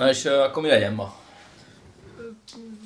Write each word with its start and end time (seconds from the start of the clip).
Na 0.00 0.08
és 0.08 0.24
akkor 0.24 0.62
mi 0.62 0.68
legyen 0.68 0.92
ma? 0.92 1.14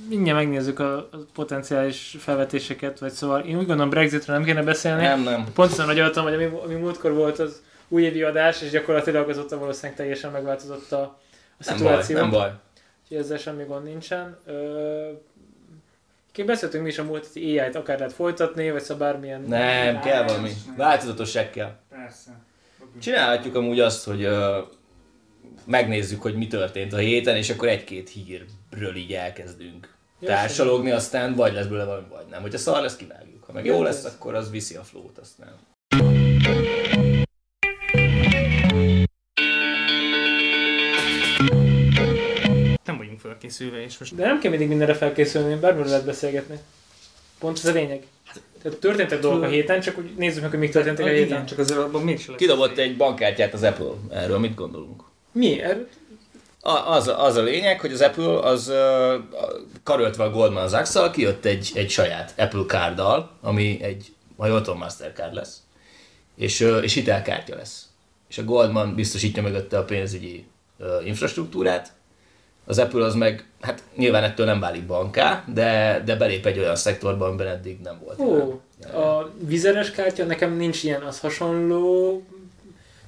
Mindjárt 0.09 0.39
megnézzük 0.39 0.79
a, 0.79 1.09
potenciális 1.35 2.17
felvetéseket, 2.19 2.99
vagy 2.99 3.13
szóval 3.13 3.41
én 3.41 3.57
úgy 3.57 3.67
gondolom 3.67 3.91
Brexitről 3.91 4.37
nem 4.37 4.45
kéne 4.45 4.63
beszélni. 4.63 5.03
Nem, 5.03 5.23
nem. 5.23 5.47
Pontosan 5.55 5.89
agyaltam, 5.89 6.25
hogy 6.25 6.35
ami, 6.35 6.45
ami 6.65 6.75
múltkor 6.75 7.13
volt 7.13 7.39
az 7.39 7.63
újévi 7.89 8.23
adás, 8.23 8.63
és 8.63 8.71
gyakorlatilag 8.71 9.29
azóta 9.29 9.59
valószínűleg 9.59 9.97
teljesen 9.97 10.31
megváltozott 10.31 10.93
a, 10.93 11.01
a 11.01 11.19
Nem 11.67 11.77
baj, 11.77 11.77
szituáció. 11.77 12.17
nem 12.19 12.31
baj. 12.31 12.53
Úgyhogy 13.03 13.17
ezzel 13.17 13.39
semmi 13.39 13.65
gond 13.65 13.85
nincsen. 13.85 14.39
Ö, 14.47 15.11
beszéltünk 16.47 16.83
mi 16.83 16.89
is 16.89 16.99
a 16.99 17.05
múlt 17.05 17.27
heti 17.27 17.59
AI-t, 17.59 17.75
akár 17.75 17.99
lehet 17.99 18.13
folytatni, 18.13 18.71
vagy 18.71 18.83
szóval 18.83 19.11
bármilyen... 19.11 19.41
Nem, 19.41 20.01
kell 20.01 20.23
valami. 20.23 20.51
Változatosság 20.77 21.51
kell. 21.51 21.73
Persze. 21.91 22.31
Csinálhatjuk 23.01 23.55
amúgy 23.55 23.81
azt, 23.81 24.05
hogy 24.05 24.25
uh, 24.25 24.57
megnézzük, 25.67 26.23
hogy 26.23 26.35
mi 26.35 26.47
történt 26.47 26.93
a 26.93 26.97
héten, 26.97 27.37
és 27.37 27.51
akkor 27.51 27.69
egy-két 27.69 28.09
hírről 28.11 28.97
így 28.97 29.13
elkezdünk 29.13 29.95
Jó, 30.19 30.29
társalogni, 30.29 30.91
aztán 30.91 31.35
vagy 31.35 31.53
lesz 31.53 31.67
belőle 31.67 31.85
valami, 31.85 32.07
vagy 32.11 32.25
nem. 32.31 32.43
Hogyha 32.43 32.59
szar 32.59 32.83
lesz, 32.83 32.97
kivágjuk. 32.97 33.45
Ha 33.45 33.53
meg 33.53 33.65
jó 33.65 33.75
Jó, 33.75 33.83
lesz, 33.83 34.05
akkor 34.05 34.35
az 34.35 34.51
viszi 34.51 34.75
a 34.75 34.83
flót, 34.83 35.19
aztán. 35.19 35.55
Nem 42.85 42.97
vagyunk 42.97 43.21
felkészülve, 43.21 43.83
és 43.83 43.99
most 43.99 44.15
De 44.15 44.27
nem 44.27 44.39
kell 44.41 44.51
mindig 44.51 44.69
mindenre 44.69 44.95
felkészülni, 44.95 45.55
bármiről 45.55 45.89
lehet 45.89 46.05
beszélgetni. 46.05 46.59
Pont 47.39 47.59
ez 47.59 47.67
a 47.67 47.73
lényeg. 47.73 48.07
Tehát 48.63 48.79
történtek 48.79 49.21
dolgok 49.21 49.43
a 49.43 49.47
héten, 49.47 49.81
csak 49.81 49.99
úgy 49.99 50.15
nézzük 50.17 50.43
meg, 50.43 50.51
hogy 50.51 50.59
mik 50.59 50.71
történtek 50.71 51.05
a 51.05 51.09
héten. 51.09 51.27
igen, 51.27 51.47
csak 51.47 51.59
azért 51.59 51.79
abban 51.79 52.03
mégse 52.03 52.31
lesz. 52.31 52.41
Kidobott 52.41 52.79
egy 52.79 52.97
bankkártyát 52.97 53.53
az 53.53 53.63
Apple. 53.63 53.93
Erről 54.11 54.39
mit 54.39 54.55
gondolunk? 54.55 55.03
Mi? 55.35 55.61
Er- 55.63 55.89
A, 56.61 56.91
az, 56.93 57.13
az 57.17 57.37
a 57.37 57.43
lényeg, 57.43 57.81
hogy 57.81 57.93
az 57.93 58.01
Apple 58.01 58.39
az 58.39 58.69
uh, 58.69 59.15
karöltve 59.83 60.25
a 60.25 60.31
Goldman 60.31 60.69
sachs 60.69 61.11
kijött 61.13 61.45
egy, 61.45 61.71
egy 61.75 61.91
saját 61.91 62.35
Apple 62.37 62.65
kárdal, 62.67 63.31
ami 63.41 63.79
egy, 63.83 64.13
ha 64.37 64.47
jól 64.47 64.63
tudom, 64.63 64.79
Mastercard 64.79 65.35
lesz, 65.35 65.57
és, 66.37 66.61
uh, 66.61 66.83
és 66.83 66.95
hitelkártya 66.95 67.57
lesz. 67.57 67.89
És 68.29 68.39
a 68.39 68.45
Goldman 68.45 68.95
biztosítja 68.95 69.43
mögötte 69.43 69.79
a 69.79 69.85
pénzügyi 69.85 70.45
uh, 70.79 71.07
infrastruktúrát, 71.07 71.93
az 72.67 72.79
Apple 72.79 73.05
az 73.05 73.15
meg, 73.15 73.45
hát 73.61 73.83
nyilván 73.97 74.25
ettől 74.25 74.47
nem 74.47 74.61
válik 74.61 74.87
banká, 74.87 75.45
de, 75.53 76.03
de 76.05 76.17
belép 76.17 76.47
egy 76.47 76.59
olyan 76.59 76.77
szektorba, 76.77 77.27
amiben 77.27 77.47
eddig 77.47 77.81
nem 77.81 78.01
volt. 78.05 78.21
Ó, 78.21 78.61
a 79.01 79.31
vizeres 79.39 79.91
kártya, 79.91 80.25
nekem 80.25 80.57
nincs 80.57 80.83
ilyen, 80.83 81.03
az 81.03 81.21
hasonló 81.21 82.23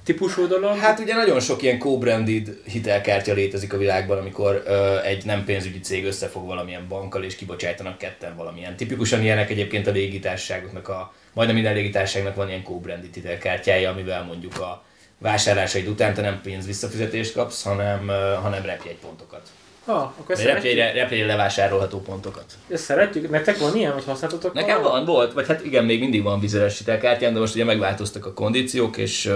típusú 0.07 0.47
dolog. 0.47 0.77
Hát 0.77 0.99
ugye 0.99 1.15
nagyon 1.15 1.39
sok 1.39 1.61
ilyen 1.61 1.79
co-branded 1.79 2.57
hitelkártya 2.65 3.33
létezik 3.33 3.73
a 3.73 3.77
világban, 3.77 4.17
amikor 4.17 4.63
ö, 4.65 4.99
egy 5.03 5.25
nem 5.25 5.45
pénzügyi 5.45 5.79
cég 5.79 6.05
összefog 6.05 6.45
valamilyen 6.45 6.85
bankkal 6.87 7.23
és 7.23 7.35
kibocsájtanak 7.35 7.97
ketten 7.97 8.35
valamilyen. 8.35 8.75
Tipikusan 8.75 9.21
ilyenek 9.21 9.49
egyébként 9.49 9.87
a 9.87 9.91
légitársaságoknak, 9.91 10.87
a, 10.89 11.13
majdnem 11.33 11.55
minden 11.55 11.73
légitársaságnak 11.73 12.35
van 12.35 12.47
ilyen 12.47 12.63
co-branded 12.63 13.13
hitelkártyája, 13.13 13.89
amivel 13.89 14.23
mondjuk 14.23 14.59
a 14.59 14.83
vásárlásaid 15.17 15.87
után 15.87 16.13
te 16.13 16.21
nem 16.21 16.39
pénz 16.43 16.65
visszafizetést 16.65 17.33
kapsz, 17.33 17.63
hanem, 17.63 18.09
ö, 18.09 18.33
hanem 18.41 18.65
repjegypontokat. 18.65 19.41
ah, 19.85 20.01
akkor 20.01 20.37
repjegyre, 20.37 20.91
repjegyre 20.91 21.25
levásárolható 21.25 21.99
pontokat. 22.01 22.45
Ezt 22.69 22.83
szeretjük. 22.83 23.29
Nektek 23.29 23.57
van 23.57 23.75
ilyen, 23.75 23.91
hogy 23.91 24.03
használtatok? 24.05 24.53
Nekem 24.53 24.81
van, 24.81 25.05
volt, 25.05 25.33
vagy 25.33 25.47
hát 25.47 25.65
igen, 25.65 25.85
még 25.85 25.99
mindig 25.99 26.23
van 26.23 26.39
vizeres 26.39 26.77
hitelkártyám, 26.77 27.33
de 27.33 27.39
most 27.39 27.55
ugye 27.55 27.63
megváltoztak 27.63 28.25
a 28.25 28.33
kondíciók, 28.33 28.97
és 28.97 29.31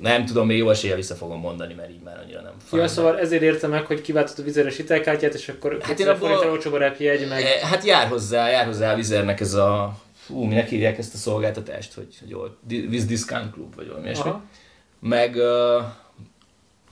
nem 0.00 0.24
tudom, 0.24 0.46
még 0.46 0.58
jó 0.58 0.70
eséllyel 0.70 0.96
vissza 0.96 1.14
fogom 1.14 1.40
mondani, 1.40 1.74
mert 1.74 1.90
így 1.90 2.02
már 2.02 2.18
annyira 2.18 2.40
nem 2.40 2.52
Ja, 2.72 2.88
szóval 2.88 3.18
ezért 3.18 3.42
értem 3.42 3.70
meg, 3.70 3.86
hogy 3.86 4.00
kiváltott 4.00 4.38
a 4.38 4.42
vizeres 4.42 4.76
hitelkártyát, 4.76 5.34
és 5.34 5.48
akkor 5.48 5.78
Hát 5.82 6.00
én 6.00 6.08
abból- 6.08 6.28
forint 6.28 6.52
olcsóbb 6.52 6.72
a 6.72 6.78
repjegy, 6.78 7.28
meg... 7.28 7.42
E, 7.42 7.66
Hát 7.66 7.84
jár 7.84 8.08
hozzá, 8.08 8.48
jár 8.48 8.66
hozzá 8.66 8.92
a 8.92 8.96
Vizernek 8.96 9.40
ez 9.40 9.54
a... 9.54 9.96
Fú, 10.14 10.42
minek 10.42 10.68
hívják 10.68 10.98
ezt 10.98 11.14
a 11.14 11.16
szolgáltatást, 11.16 11.94
hogy, 11.94 12.16
hogy 12.20 12.28
jól, 12.30 12.56
Viz 12.66 13.06
Discount 13.06 13.52
Club, 13.52 13.74
vagy 13.74 13.86
valami 13.88 14.04
ilyesmi. 14.04 14.30
Meg 15.00 15.34
uh, 15.36 15.84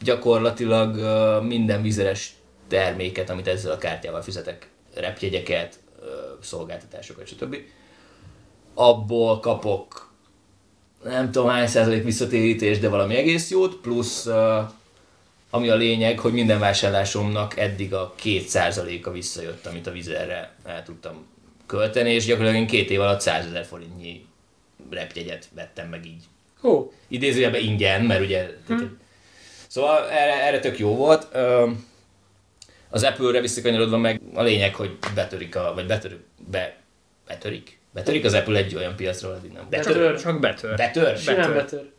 gyakorlatilag 0.01 0.95
uh, 0.95 1.47
minden 1.47 1.83
vizeres 1.83 2.33
terméket, 2.69 3.31
amit 3.31 3.47
ezzel 3.49 3.73
a 3.73 3.79
kártyával 3.79 4.23
fizetek, 4.23 4.69
repjegyeket, 4.95 5.79
uh, 6.01 6.07
szolgáltatásokat, 6.41 7.27
stb. 7.27 7.57
Abból 8.75 9.41
kapok 9.41 10.08
nem 11.05 11.31
tudom 11.31 11.49
hány 11.49 11.67
százalék 11.67 12.05
visszatérítést, 12.05 12.81
de 12.81 12.89
valami 12.89 13.17
egész 13.17 13.51
jót, 13.51 13.75
plusz 13.75 14.27
uh, 14.27 14.71
ami 15.51 15.69
a 15.69 15.75
lényeg, 15.75 16.19
hogy 16.19 16.33
minden 16.33 16.59
vásárlásomnak 16.59 17.57
eddig 17.57 17.95
a 17.95 18.13
két 18.17 18.49
százaléka 18.49 19.11
visszajött, 19.11 19.67
amit 19.67 19.87
a 19.87 19.91
vizerre 19.91 20.55
el 20.65 20.83
tudtam 20.83 21.27
költeni, 21.67 22.11
és 22.11 22.25
gyakorlatilag 22.25 22.63
én 22.63 22.69
két 22.69 22.91
év 22.91 23.01
alatt 23.01 23.21
100 23.21 23.47
ezer 23.47 23.65
forintnyi 23.65 24.27
repjegyet 24.91 25.49
vettem 25.55 25.89
meg 25.89 26.07
így. 26.07 26.23
Ó, 26.63 26.93
Idézőjelben 27.09 27.61
ingyen, 27.61 28.03
mert 28.03 28.21
ugye... 28.21 28.51
Hm. 28.67 28.85
Szóval 29.67 30.09
erre, 30.09 30.43
erre 30.43 30.61
tök 30.61 30.79
jó 30.79 30.97
volt. 30.97 31.37
Az 32.91 33.03
Apple-re 33.03 33.41
visszakanyarodva 33.41 33.97
meg 33.97 34.21
a 34.35 34.43
lényeg, 34.43 34.75
hogy 34.75 34.99
betörik 35.15 35.57
a... 35.57 35.73
vagy 35.75 35.87
betörük... 35.87 36.25
Be, 36.51 36.77
betörik? 37.27 37.78
Betörik 37.99 38.25
az 38.25 38.35
Apple 38.35 38.59
egy 38.59 38.75
olyan 38.75 38.97
piacra, 38.97 39.37
eddig 39.37 39.53
nem. 39.53 39.67
Betör? 39.71 39.95
Betör. 39.95 40.21
Csak 40.21 40.41
betör. 40.41 40.77
Betör? 40.77 41.17
simán 41.17 41.37
betör. 41.37 41.55
betör. 41.55 41.91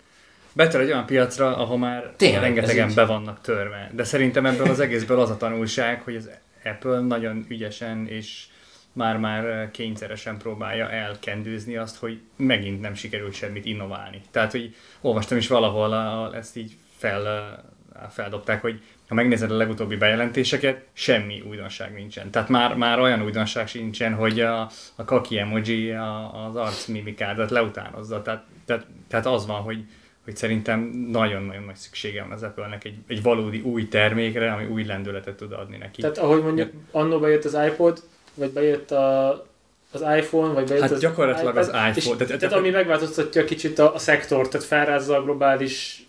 Betör 0.53 0.81
egy 0.81 0.87
olyan 0.87 1.05
piacra, 1.05 1.57
ahol 1.57 1.77
már 1.77 2.13
Tényleg, 2.17 2.41
rengetegen 2.41 2.91
be 2.95 3.05
vannak 3.05 3.41
törve. 3.41 3.91
De 3.93 4.03
szerintem 4.03 4.45
ebből 4.45 4.69
az 4.69 4.79
egészből 4.79 5.19
az 5.19 5.29
a 5.29 5.37
tanulság, 5.37 6.01
hogy 6.01 6.15
az 6.15 6.29
Apple 6.63 6.99
nagyon 6.99 7.45
ügyesen 7.49 8.07
és 8.07 8.45
már-már 8.93 9.71
kényszeresen 9.71 10.37
próbálja 10.37 10.89
elkendőzni 10.89 11.77
azt, 11.77 11.97
hogy 11.97 12.19
megint 12.35 12.81
nem 12.81 12.93
sikerült 12.93 13.33
semmit 13.33 13.65
innoválni. 13.65 14.21
Tehát, 14.31 14.51
hogy 14.51 14.75
olvastam 15.01 15.37
is 15.37 15.47
valahol, 15.47 15.93
ahol 15.93 16.35
ezt 16.35 16.57
így 16.57 16.77
fel, 16.97 17.63
feldobták, 18.09 18.61
hogy 18.61 18.81
ha 19.09 19.15
megnézed 19.15 19.51
a 19.51 19.55
legutóbbi 19.55 19.95
bejelentéseket, 19.95 20.81
semmi 20.93 21.43
újdonság 21.49 21.93
nincsen. 21.93 22.31
Tehát 22.31 22.49
már, 22.49 22.75
már 22.75 22.99
olyan 22.99 23.23
újdonság 23.23 23.67
sincsen, 23.67 24.13
hogy 24.13 24.39
a, 24.39 24.69
a 24.95 25.03
kaki 25.05 25.37
emoji 25.37 25.91
a, 25.91 26.45
az 26.45 26.55
arc 26.55 26.85
mimikádat 26.85 27.49
leutánozza. 27.49 28.21
Tehát, 28.21 28.43
tehát, 28.65 28.85
tehát 29.07 29.25
az 29.25 29.45
van, 29.45 29.61
hogy, 29.61 29.83
hogy 30.23 30.35
szerintem 30.35 30.79
nagyon-nagyon 31.11 31.63
nagy 31.63 31.75
szüksége 31.75 32.21
van 32.21 32.31
az 32.31 32.43
Apple-nek 32.43 32.83
egy, 32.83 32.95
egy 33.07 33.21
valódi 33.21 33.59
új 33.59 33.87
termékre, 33.87 34.51
ami 34.51 34.65
új 34.65 34.83
lendületet 34.83 35.35
tud 35.35 35.51
adni 35.51 35.77
neki. 35.77 36.01
Tehát 36.01 36.17
ahogy 36.17 36.41
mondjuk 36.43 36.71
annó 36.91 37.19
bejött 37.19 37.45
az 37.45 37.57
iPod, 37.67 38.03
vagy 38.33 38.51
bejött 38.51 38.91
a, 38.91 39.29
az 39.91 40.01
iPhone, 40.17 40.53
vagy 40.53 40.67
bejött 40.67 40.81
Hát 40.81 40.91
az 40.91 40.99
gyakorlatilag 40.99 41.57
az 41.57 41.67
iPad, 41.67 41.79
iPhone. 41.79 41.95
És, 41.95 42.03
Tehát- 42.03 42.17
tehát, 42.17 42.39
tehát 42.39 42.55
ami 42.55 42.69
megváltoztatja 42.69 43.43
kicsit 43.45 43.79
a, 43.79 43.93
a 43.93 43.97
szektort, 43.97 44.51
tehát 44.51 44.67
felrázza 44.67 45.15
a 45.15 45.23
globális 45.23 46.03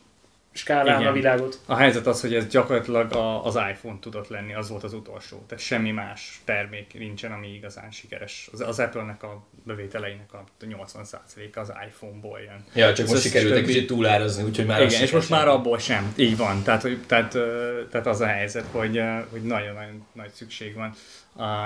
skálán 0.60 1.00
Igen. 1.00 1.10
a 1.10 1.14
világot. 1.14 1.60
A 1.66 1.76
helyzet 1.76 2.06
az, 2.06 2.20
hogy 2.20 2.34
ez 2.34 2.46
gyakorlatilag 2.46 3.12
a, 3.12 3.44
az 3.44 3.58
iPhone 3.70 3.98
tudott 4.00 4.28
lenni, 4.28 4.54
az 4.54 4.68
volt 4.68 4.82
az 4.82 4.92
utolsó. 4.92 5.44
Tehát 5.48 5.64
semmi 5.64 5.90
más 5.90 6.40
termék 6.44 6.98
nincsen, 6.98 7.32
ami 7.32 7.54
igazán 7.54 7.90
sikeres. 7.90 8.48
Az, 8.52 8.60
az 8.60 8.78
Apple-nek 8.78 9.22
a 9.22 9.46
bevételeinek 9.64 10.32
a 10.32 10.44
80%-a 10.60 11.60
az 11.60 11.72
iPhone-ból 11.88 12.40
jön. 12.40 12.64
Ja, 12.74 12.92
csak 12.94 13.06
Az 13.06 13.12
most 13.12 13.22
sikerült 13.22 13.54
egy 13.54 13.64
kicsit 13.64 13.86
túlárazni, 13.86 14.42
úgyhogy 14.42 14.66
már 14.66 14.80
Igen, 14.80 15.02
és 15.02 15.10
most 15.10 15.28
sem. 15.28 15.38
már 15.38 15.48
abból 15.48 15.78
sem. 15.78 16.12
Így 16.16 16.36
van. 16.36 16.62
Tehát, 16.62 16.82
hogy, 16.82 16.98
tehát, 17.06 17.30
tehát 17.90 18.06
az 18.06 18.20
a 18.20 18.26
helyzet, 18.26 18.64
hogy, 18.70 19.02
hogy 19.30 19.42
nagyon-nagyon 19.42 20.06
nagy 20.12 20.30
szükség 20.32 20.74
van 20.74 20.94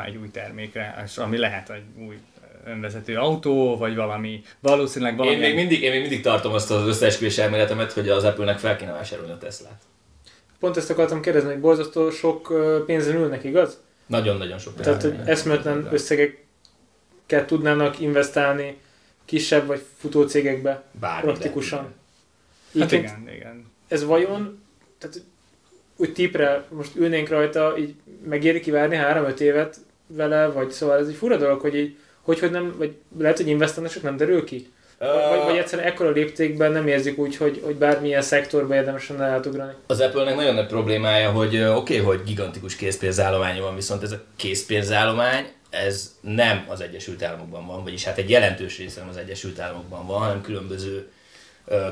egy 0.06 0.16
új 0.16 0.30
termékre, 0.30 1.02
és 1.04 1.16
ami 1.16 1.38
lehet 1.38 1.70
egy 1.70 1.84
új 1.98 2.18
önvezető 2.66 3.16
autó, 3.16 3.76
vagy 3.76 3.94
valami, 3.94 4.42
valószínűleg 4.60 5.16
valami... 5.16 5.34
Én 5.34 5.40
még, 5.40 5.54
mindig, 5.54 5.82
én 5.82 5.90
még 5.90 6.00
mindig 6.00 6.22
tartom 6.22 6.52
azt 6.52 6.70
az 6.70 6.86
összeesküvés 6.86 7.38
elméletemet, 7.38 7.92
hogy 7.92 8.08
az 8.08 8.24
Apple-nek 8.24 8.58
fel 8.58 8.76
kéne 8.76 8.92
vásárolni 8.92 9.32
a 9.32 9.38
Teslát. 9.38 9.82
Pont 10.58 10.76
ezt 10.76 10.90
akartam 10.90 11.20
kérdezni, 11.20 11.50
hogy 11.50 11.60
borzasztó 11.60 12.10
sok 12.10 12.52
pénzen 12.86 13.14
ülnek, 13.16 13.44
igaz? 13.44 13.80
Nagyon-nagyon 14.06 14.58
sok 14.58 14.80
Tehát, 14.80 15.02
hogy 15.02 15.14
eszméletlen 15.24 15.88
összegeket 15.92 17.46
tudnának 17.46 18.00
investálni 18.00 18.78
kisebb 19.24 19.66
vagy 19.66 19.82
futócégekbe 19.98 20.82
Bármibe. 21.00 21.32
praktikusan. 21.32 21.82
Hát 21.82 21.92
Egyébként 22.74 23.02
igen, 23.02 23.34
igen. 23.34 23.72
Ez 23.88 24.04
vajon, 24.04 24.62
tehát 24.98 25.22
úgy 25.96 26.12
tipre 26.12 26.64
most 26.68 26.96
ülnénk 26.96 27.28
rajta, 27.28 27.78
így 27.78 27.94
megéri 28.24 28.60
kivárni 28.60 28.98
3-5 29.00 29.38
évet 29.38 29.76
vele, 30.06 30.46
vagy 30.46 30.70
szóval 30.70 30.98
ez 30.98 31.08
egy 31.08 31.14
fura 31.14 31.36
dolog, 31.36 31.60
hogy 31.60 31.74
így, 31.76 31.96
hogy, 32.24 32.38
hogy 32.38 32.50
nem, 32.50 32.74
vagy 32.78 32.94
lehet, 33.18 33.36
hogy 33.36 33.48
investálnak, 33.48 33.92
csak 33.92 34.02
nem 34.02 34.16
derül 34.16 34.44
ki? 34.44 34.72
Vagy, 34.98 35.44
vagy, 35.44 35.56
egyszerűen 35.56 35.88
ekkora 35.88 36.10
léptékben 36.10 36.72
nem 36.72 36.86
érzik 36.86 37.18
úgy, 37.18 37.36
hogy, 37.36 37.60
hogy 37.64 37.74
bármilyen 37.74 38.22
szektorba 38.22 38.74
érdemes 38.74 39.08
lenne 39.08 39.24
átugrani. 39.24 39.72
Az 39.86 40.00
Apple-nek 40.00 40.36
nagyon 40.36 40.54
nagy 40.54 40.66
problémája, 40.66 41.30
hogy 41.30 41.56
oké, 41.56 41.70
okay, 41.70 41.98
hogy 41.98 42.22
gigantikus 42.24 42.76
készpénzállománya 42.76 43.62
van, 43.62 43.74
viszont 43.74 44.02
ez 44.02 44.12
a 44.12 44.20
készpénzállomány, 44.36 45.46
ez 45.70 46.14
nem 46.20 46.64
az 46.68 46.80
Egyesült 46.80 47.22
Államokban 47.22 47.66
van, 47.66 47.82
vagyis 47.82 48.04
hát 48.04 48.18
egy 48.18 48.30
jelentős 48.30 48.78
része 48.78 49.00
nem 49.00 49.08
az 49.08 49.16
Egyesült 49.16 49.58
Államokban 49.58 50.06
van, 50.06 50.20
hanem 50.20 50.40
különböző 50.40 51.08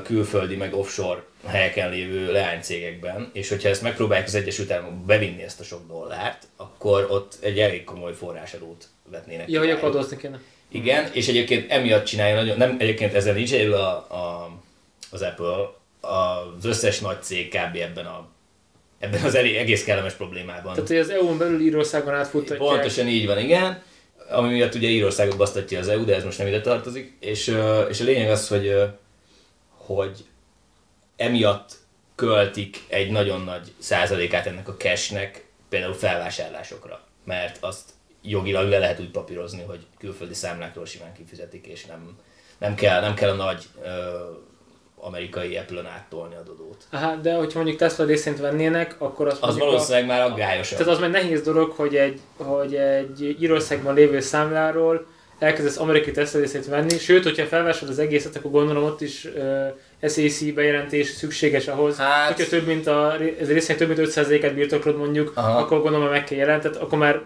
külföldi, 0.03 0.55
meg 0.55 0.73
offshore 0.73 1.23
helyeken 1.45 1.89
lévő 1.89 2.31
leánycégekben, 2.31 3.29
és 3.33 3.49
hogyha 3.49 3.69
ezt 3.69 3.81
megpróbálják 3.81 4.27
az 4.27 4.35
Egyesült 4.35 4.71
Államokba 4.71 5.05
bevinni 5.05 5.43
ezt 5.43 5.59
a 5.59 5.63
sok 5.63 5.87
dollárt, 5.87 6.47
akkor 6.57 7.07
ott 7.09 7.37
egy 7.39 7.59
elég 7.59 7.83
komoly 7.83 8.13
forrásadót 8.13 8.87
vetnének. 9.11 9.49
Ja, 9.49 9.59
hogy 9.59 9.69
akkor 9.69 9.89
adózni 9.89 10.17
kéne. 10.17 10.39
Igen, 10.71 11.09
és 11.13 11.27
egyébként 11.27 11.71
emiatt 11.71 12.05
csinálja 12.05 12.35
nagyon, 12.35 12.57
nem 12.57 12.75
egyébként 12.79 13.13
ezzel 13.13 13.33
nincs 13.33 13.53
egyedül 13.53 13.73
a, 13.73 13.95
a, 13.95 14.51
az 15.11 15.21
Apple, 15.21 15.69
az 16.01 16.65
összes 16.65 16.99
nagy 16.99 17.21
cég 17.21 17.47
kb. 17.47 17.75
ebben 17.75 18.05
a 18.05 18.31
ebben 18.99 19.23
az 19.23 19.35
egész 19.35 19.83
kellemes 19.83 20.13
problémában. 20.13 20.73
Tehát, 20.73 20.87
hogy 20.87 20.97
az 20.97 21.09
EU-n 21.09 21.37
belül 21.37 21.61
Írországon 21.61 22.13
átfuttatják. 22.13 22.59
Pontosan 22.59 23.07
így 23.07 23.25
van, 23.25 23.39
igen. 23.39 23.81
Ami 24.29 24.53
miatt 24.53 24.75
ugye 24.75 24.87
Írországot 24.87 25.37
basztatja 25.37 25.79
az 25.79 25.87
EU, 25.87 26.05
de 26.05 26.15
ez 26.15 26.23
most 26.23 26.37
nem 26.37 26.47
ide 26.47 26.61
tartozik. 26.61 27.17
És, 27.19 27.47
és 27.89 28.01
a 28.01 28.03
lényeg 28.03 28.29
az, 28.29 28.47
hogy, 28.47 28.75
hogy 29.77 30.25
emiatt 31.15 31.71
költik 32.15 32.83
egy 32.87 33.11
nagyon 33.11 33.41
nagy 33.41 33.73
százalékát 33.77 34.45
ennek 34.47 34.67
a 34.67 34.75
cashnek 34.75 35.45
például 35.69 35.93
felvásárlásokra. 35.93 37.01
Mert 37.23 37.57
azt 37.59 37.89
jogilag 38.23 38.69
le 38.69 38.77
lehet 38.77 38.99
úgy 38.99 39.11
papírozni, 39.11 39.63
hogy 39.67 39.79
külföldi 39.99 40.33
számlákról 40.33 40.85
simán 40.85 41.13
kifizetik, 41.13 41.67
és 41.67 41.85
nem, 41.85 42.17
nem, 42.57 42.75
kell, 42.75 43.01
nem 43.01 43.13
kell 43.13 43.29
a 43.29 43.35
nagy 43.35 43.63
ö, 43.83 43.87
amerikai 44.95 45.57
Apple-on 45.57 45.85
áttolni 45.85 46.35
a 46.35 46.41
dodót. 46.41 46.83
Aha, 46.91 47.15
de 47.15 47.33
hogyha 47.33 47.57
mondjuk 47.59 47.77
Tesla 47.79 48.05
részint 48.05 48.39
vennének, 48.39 48.95
akkor 48.97 49.27
azt 49.27 49.41
Az 49.41 49.47
mondjuk 49.47 49.69
valószínűleg 49.69 50.07
már 50.07 50.21
aggályosabb. 50.21 50.77
Tehát 50.77 50.93
az 50.93 50.99
már 50.99 51.09
nehéz 51.09 51.41
dolog, 51.41 51.71
hogy 51.71 51.95
egy, 51.95 52.19
hogy 52.37 52.75
egy 52.75 53.35
Írországban 53.39 53.93
lévő 53.93 54.19
számláról 54.19 55.05
elkezdesz 55.39 55.77
amerikai 55.77 56.13
Tesla 56.13 56.39
részét 56.39 56.65
venni, 56.65 56.97
sőt, 56.97 57.23
hogyha 57.23 57.45
felvásárolod 57.45 57.91
az 57.93 57.99
egészet, 57.99 58.35
akkor 58.35 58.51
gondolom 58.51 58.83
ott 58.83 59.01
is 59.01 59.25
uh, 59.25 60.09
SAC 60.09 60.53
bejelentés 60.53 61.07
szükséges 61.07 61.67
ahhoz, 61.67 61.97
Hát- 61.97 62.27
hogyha 62.27 62.49
több 62.49 62.65
mint 62.65 62.87
a, 62.87 63.15
ez 63.39 63.49
a 63.49 63.53
résznek 63.53 63.77
több 63.77 63.87
mint 63.87 63.99
5%-et 64.15 64.53
birtoklod 64.53 64.97
mondjuk, 64.97 65.31
Aha. 65.35 65.57
akkor 65.59 65.81
gondolom, 65.81 66.01
hogy 66.01 66.15
meg 66.15 66.23
kell 66.23 66.37
jelentet, 66.37 66.75
akkor 66.75 66.97
már 66.97 67.21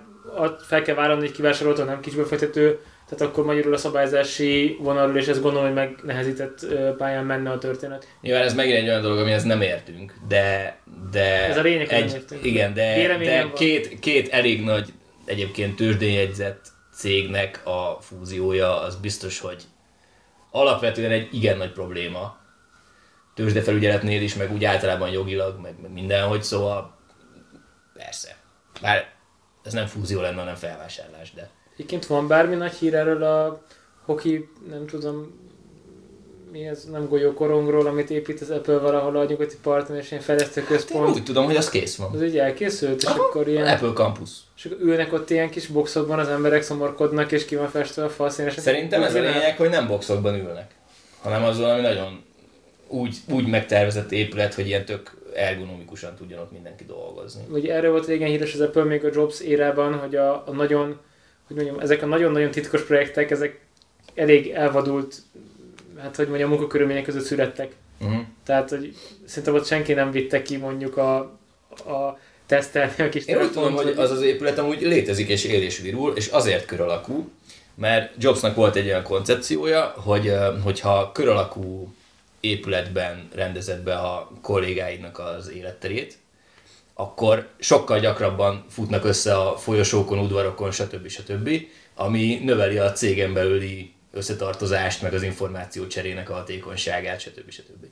fel 0.59 0.81
kell 0.81 0.95
vállalni, 0.95 1.21
hogy 1.21 1.31
kivásároltad, 1.35 1.85
nem 1.85 1.99
kisbefektető, 1.99 2.79
tehát 3.09 3.33
akkor 3.33 3.45
magyarul 3.45 3.73
a 3.73 3.77
szabályzási 3.77 4.77
vonalról, 4.79 5.17
és 5.17 5.27
ezt 5.27 5.41
gondolom, 5.41 5.65
hogy 5.65 5.75
megnehezített 5.75 6.65
pályán 6.97 7.25
menne 7.25 7.49
a 7.49 7.57
történet. 7.57 8.07
Nyilván 8.21 8.43
ez 8.43 8.53
megint 8.53 8.77
egy 8.77 8.87
olyan 8.87 9.01
dolog, 9.01 9.17
amihez 9.17 9.43
nem 9.43 9.61
értünk, 9.61 10.13
de... 10.27 10.77
de 11.11 11.47
Ez 11.47 11.57
a 11.57 11.61
lényeg, 11.61 11.91
egy, 11.91 12.05
nem 12.05 12.15
értünk. 12.15 12.45
Igen, 12.45 12.73
de, 12.73 13.17
de 13.17 13.51
két, 13.55 13.99
két 13.99 14.29
elég 14.29 14.63
nagy 14.63 14.93
egyébként 15.25 15.75
tőzsdénjegyzett 15.75 16.65
cégnek 16.93 17.61
a 17.65 17.97
fúziója, 18.01 18.81
az 18.81 18.95
biztos, 18.95 19.39
hogy 19.39 19.63
alapvetően 20.51 21.11
egy 21.11 21.27
igen 21.31 21.57
nagy 21.57 21.71
probléma. 21.71 22.37
Tőzsdefelügyeletnél 23.35 24.21
is, 24.21 24.35
meg 24.35 24.53
úgy 24.53 24.65
általában 24.65 25.09
jogilag, 25.09 25.59
meg, 25.61 25.73
meg 25.81 25.91
mindenhogy, 25.91 26.43
szóval 26.43 26.97
persze. 27.93 28.35
Bár 28.81 29.16
ez 29.67 29.73
nem 29.73 29.85
fúzió 29.85 30.21
lenne, 30.21 30.39
hanem 30.39 30.55
felvásárlás, 30.55 31.33
de... 31.33 31.49
Egyébként 31.73 32.05
van 32.05 32.27
bármi 32.27 32.55
nagy 32.55 32.73
hír 32.73 32.93
erről 32.95 33.23
a 33.23 33.61
hoki, 34.05 34.49
nem 34.69 34.85
tudom, 34.85 35.45
mi 36.51 36.67
ez, 36.67 36.83
nem 36.91 37.07
golyókorongról, 37.07 37.87
amit 37.87 38.09
épít 38.09 38.41
az 38.41 38.49
Apple 38.49 38.77
valahol 38.77 39.15
a 39.17 39.25
nyugati 39.25 39.55
parton, 39.61 39.95
és 39.97 40.11
ilyen 40.11 40.23
fejlesztő 40.23 40.61
Hát 40.61 40.69
Én 40.69 40.75
központ. 40.75 41.15
úgy 41.15 41.23
tudom, 41.23 41.45
hogy 41.45 41.55
az 41.55 41.69
kész 41.69 41.95
van. 41.95 42.13
Az 42.13 42.23
így 42.23 42.37
elkészült, 42.37 43.01
és 43.01 43.07
Aha, 43.07 43.23
akkor 43.23 43.47
ilyen, 43.47 43.67
Apple 43.67 43.91
Campus. 43.93 44.29
és 44.57 44.65
akkor 44.65 44.77
ülnek 44.81 45.13
ott 45.13 45.29
ilyen 45.29 45.49
kis 45.49 45.67
boxokban, 45.67 46.19
az 46.19 46.27
emberek 46.27 46.61
szomorkodnak, 46.61 47.31
és 47.31 47.45
ki 47.45 47.55
van 47.55 47.69
festve 47.69 48.03
a 48.03 48.09
fal 48.09 48.29
színes. 48.29 48.53
Szerintem 48.53 49.03
ez 49.03 49.15
a 49.15 49.19
lényeg, 49.19 49.57
hogy 49.57 49.69
nem 49.69 49.87
boxokban 49.87 50.35
ülnek, 50.35 50.71
hanem 51.21 51.43
az 51.43 51.59
valami 51.59 51.81
nagyon 51.81 52.23
úgy, 52.87 53.17
úgy 53.31 53.47
megtervezett 53.47 54.11
épület, 54.11 54.53
hogy 54.53 54.67
ilyen 54.67 54.85
tök 54.85 55.16
ergonomikusan 55.37 56.15
tudjon 56.15 56.39
ott 56.39 56.51
mindenki 56.51 56.85
dolgozni. 56.85 57.41
Ugye 57.49 57.73
erről 57.73 57.91
volt 57.91 58.07
régen 58.07 58.29
híres 58.29 58.53
az 58.53 58.61
Apple 58.61 58.83
még 58.83 59.05
a 59.05 59.09
Jobs 59.13 59.39
érában, 59.39 59.93
hogy 59.93 60.15
a, 60.15 60.47
a 60.47 60.51
nagyon, 60.51 60.99
hogy 61.47 61.55
mondjam, 61.55 61.79
ezek 61.79 62.01
a 62.01 62.05
nagyon-nagyon 62.05 62.51
titkos 62.51 62.81
projektek, 62.81 63.31
ezek 63.31 63.59
elég 64.15 64.49
elvadult, 64.49 65.15
hát 65.97 66.15
hogy 66.15 66.27
mondjam, 66.27 66.49
munkakörülmények 66.49 67.03
között 67.03 67.23
születtek. 67.23 67.71
Uh-huh. 67.99 68.21
Tehát, 68.45 68.69
hogy 68.69 68.95
szerintem 69.25 69.53
ott 69.53 69.65
senki 69.65 69.93
nem 69.93 70.11
vitte 70.11 70.41
ki 70.41 70.57
mondjuk 70.57 70.97
a, 70.97 71.17
a 71.69 72.19
tesztelni 72.45 73.03
a 73.03 73.09
kis 73.09 73.25
Én 73.25 73.37
úgy 73.37 73.51
tudom, 73.51 73.73
hogy 73.73 73.93
az 73.97 74.11
az 74.11 74.21
épület 74.21 74.57
amúgy 74.57 74.81
létezik 74.81 75.29
és 75.29 75.43
él 75.43 75.61
és 75.61 75.79
virul, 75.79 76.13
és 76.15 76.27
azért 76.27 76.65
kör 76.65 76.81
alakú, 76.81 77.29
mert 77.75 78.13
Jobsnak 78.23 78.55
volt 78.55 78.75
egy 78.75 78.85
olyan 78.85 79.03
koncepciója, 79.03 79.93
hogy 79.97 80.33
hogyha 80.63 81.11
kör 81.13 81.27
alakú 81.27 81.93
épületben 82.39 83.27
rendezed 83.35 83.79
be 83.79 83.95
a 83.95 84.31
kollégáidnak 84.41 85.19
az 85.19 85.49
életterét, 85.49 86.17
akkor 86.93 87.49
sokkal 87.59 87.99
gyakrabban 87.99 88.65
futnak 88.69 89.05
össze 89.05 89.37
a 89.37 89.57
folyosókon, 89.57 90.19
udvarokon, 90.19 90.71
stb. 90.71 91.07
stb., 91.07 91.49
ami 91.95 92.39
növeli 92.43 92.77
a 92.77 92.91
cégen 92.91 93.33
belüli 93.33 93.93
összetartozást, 94.11 95.01
meg 95.01 95.13
az 95.13 95.23
információ 95.23 95.87
cserének 95.87 96.29
a 96.29 96.33
hatékonyságát, 96.33 97.19
stb. 97.19 97.51
stb. 97.51 97.85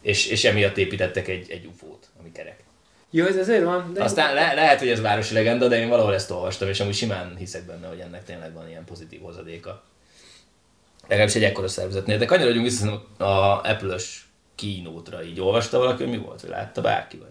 És, 0.00 0.26
és 0.26 0.44
emiatt 0.44 0.76
építettek 0.76 1.28
egy, 1.28 1.50
egy 1.50 1.66
UFO-t, 1.66 2.06
ami 2.20 2.32
kerek. 2.32 2.62
Jó, 3.10 3.24
ez 3.24 3.36
ezért 3.36 3.64
van, 3.64 3.92
de 3.92 4.02
Aztán 4.02 4.34
le, 4.34 4.54
lehet, 4.54 4.78
hogy 4.78 4.88
ez 4.88 5.00
városi 5.00 5.34
legenda, 5.34 5.68
de 5.68 5.78
én 5.78 5.88
valahol 5.88 6.14
ezt 6.14 6.30
olvastam, 6.30 6.68
és 6.68 6.80
amúgy 6.80 6.94
simán 6.94 7.36
hiszek 7.36 7.66
benne, 7.66 7.86
hogy 7.86 7.98
ennek 7.98 8.24
tényleg 8.24 8.52
van 8.52 8.68
ilyen 8.68 8.84
pozitív 8.84 9.20
hozadéka. 9.20 9.82
Legalábbis 11.08 11.34
egy 11.34 11.44
ekkora 11.44 11.68
szervezetnél. 11.68 12.18
De 12.18 12.24
kanyarodjunk 12.24 12.66
vissza 12.66 13.04
a 13.18 13.60
Apple-ös 13.60 14.28
kínótra, 14.54 15.22
így 15.24 15.40
olvasta 15.40 15.78
valaki, 15.78 16.02
hogy 16.02 16.12
mi 16.12 16.18
volt, 16.18 16.40
vagy 16.40 16.50
látta 16.50 16.80
bárki, 16.80 17.16
vagy? 17.16 17.28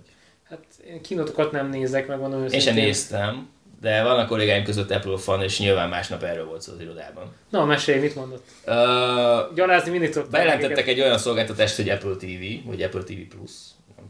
hát 0.50 0.60
én 0.88 1.02
kínótokat 1.02 1.52
nem 1.52 1.70
nézek, 1.70 2.08
meg 2.08 2.20
mondom 2.20 2.42
Én 2.44 2.50
sem 2.50 2.58
őszintén. 2.58 2.84
néztem, 2.84 3.50
de 3.82 4.04
van 4.04 4.20
a 4.20 4.28
kollégáim 4.28 4.64
között 4.64 4.92
Apple 4.92 5.18
fan, 5.18 5.42
és 5.44 5.60
nyilván 5.60 5.90
másnap 5.90 6.24
erről 6.24 6.46
volt 6.46 6.62
szó 6.62 6.74
az 6.74 6.80
irodában. 6.82 7.34
Na, 7.50 7.66
mesélj, 7.66 8.00
mit 8.00 8.16
mondott? 8.16 8.46
Uh, 8.66 8.74
Gyalázni 9.56 9.92
mindig 9.92 10.10
tudtam. 10.10 10.32
bejelentettek 10.32 10.88
egy 10.88 11.02
olyan 11.02 11.18
szolgáltatást, 11.18 11.76
hogy 11.76 11.90
Apple 11.90 12.16
TV, 12.16 12.68
vagy 12.68 12.82
Apple 12.82 13.04
TV 13.04 13.36
Plus, 13.36 13.52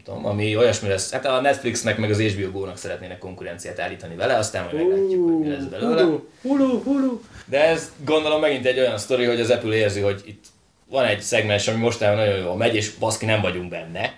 tudom, 0.04 0.26
ami 0.26 0.56
olyasmi 0.56 0.88
lesz, 0.88 1.10
hát 1.10 1.26
a 1.26 1.40
Netflixnek 1.40 1.98
meg 1.98 2.10
az 2.10 2.20
HBO 2.20 2.50
Go-nak 2.50 2.76
szeretnének 2.76 3.18
konkurenciát 3.18 3.80
állítani 3.80 4.14
vele, 4.14 4.36
aztán 4.36 4.64
majd 4.64 4.76
meglátjuk, 4.76 5.24
hogy 5.24 5.38
mi 5.38 5.48
lesz 5.48 5.64
belőle. 5.64 6.02
Hulu, 6.42 6.82
hulu. 6.82 7.20
De 7.46 7.64
ez 7.64 7.92
gondolom 8.04 8.40
megint 8.40 8.66
egy 8.66 8.78
olyan 8.78 8.98
sztori, 8.98 9.24
hogy 9.24 9.40
az 9.40 9.50
Apple 9.50 9.74
érzi, 9.74 10.00
hogy 10.00 10.22
itt 10.24 10.44
van 10.88 11.04
egy 11.04 11.20
szegmens, 11.20 11.68
ami 11.68 11.78
mostanában 11.78 12.24
nagyon 12.24 12.40
jól 12.40 12.56
megy, 12.56 12.74
és 12.74 12.94
baszki 12.94 13.24
nem 13.24 13.40
vagyunk 13.40 13.70
benne, 13.70 14.14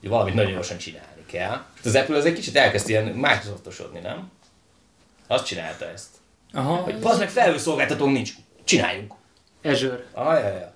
hogy 0.00 0.08
valamit 0.08 0.34
nagyon 0.34 0.52
gyorsan 0.52 0.78
csinálni 0.78 1.24
kell. 1.26 1.62
És 1.80 1.86
az 1.86 1.94
Apple 1.94 2.16
az 2.16 2.24
egy 2.24 2.34
kicsit 2.34 2.56
elkezd 2.56 2.88
ilyen 2.88 3.04
Microsoftosodni, 3.04 3.98
nem? 3.98 4.30
Azt 5.26 5.46
csinálta 5.46 5.84
ezt. 5.84 6.08
Aha. 6.52 6.74
Hogy 6.74 6.98
bazd 6.98 7.18
meg 7.18 7.30
felhőszolgáltatónk 7.30 8.12
nincs, 8.12 8.32
csináljunk. 8.64 9.14
Azure. 9.64 10.04
Ajajaj. 10.12 10.71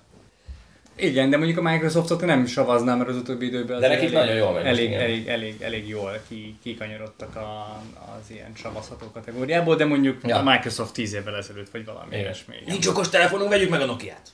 Igen, 0.97 1.29
de 1.29 1.37
mondjuk 1.37 1.57
a 1.57 1.61
Microsoftot 1.61 2.21
nem 2.25 2.45
savaznám, 2.45 2.97
mert 2.97 3.09
az 3.09 3.15
utóbbi 3.15 3.45
időben 3.45 3.79
De 3.79 3.87
nekik 3.87 4.11
nagyon 4.11 4.35
jól 4.35 4.51
megy 4.51 4.65
elég, 4.65 4.93
elég, 4.93 5.27
elég, 5.27 5.61
elég, 5.61 5.87
jól 5.87 6.19
ki, 6.27 6.57
kikanyarodtak 6.63 7.35
a, 7.35 7.79
az 8.19 8.31
ilyen 8.31 8.51
savazható 8.55 9.11
kategóriából, 9.13 9.75
de 9.75 9.85
mondjuk 9.85 10.17
Ja. 10.23 10.37
a 10.37 10.43
Microsoft 10.43 10.93
10 10.93 11.13
évvel 11.13 11.35
ezelőtt, 11.35 11.69
vagy 11.71 11.85
valami 11.85 12.07
Igen. 12.07 12.19
ilyesmi. 12.19 12.53
Igen. 12.55 12.67
Nincs 12.71 12.87
okos 12.87 13.09
telefonunk, 13.09 13.49
vegyük 13.49 13.69
meg 13.69 13.81
a 13.81 13.85
Nokiát. 13.85 14.27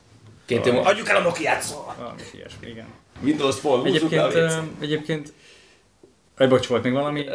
Két 0.46 0.66
év 0.66 0.74
adjuk 0.76 1.10
el 1.10 1.16
a 1.16 1.22
Nokiát 1.22 1.62
szóval. 1.62 1.96
Valami 2.00 2.22
ilyesmi, 2.36 2.68
igen. 2.68 2.86
Windows 3.24 3.56
Phone, 3.60 3.88
Egyébként, 3.88 4.34
ö, 4.34 4.50
egyébként 4.80 5.34
Aj, 6.38 6.48
bocs, 6.48 6.68
volt 6.68 6.84
még 6.84 6.94
valami 6.94 7.28
Ö, 7.28 7.32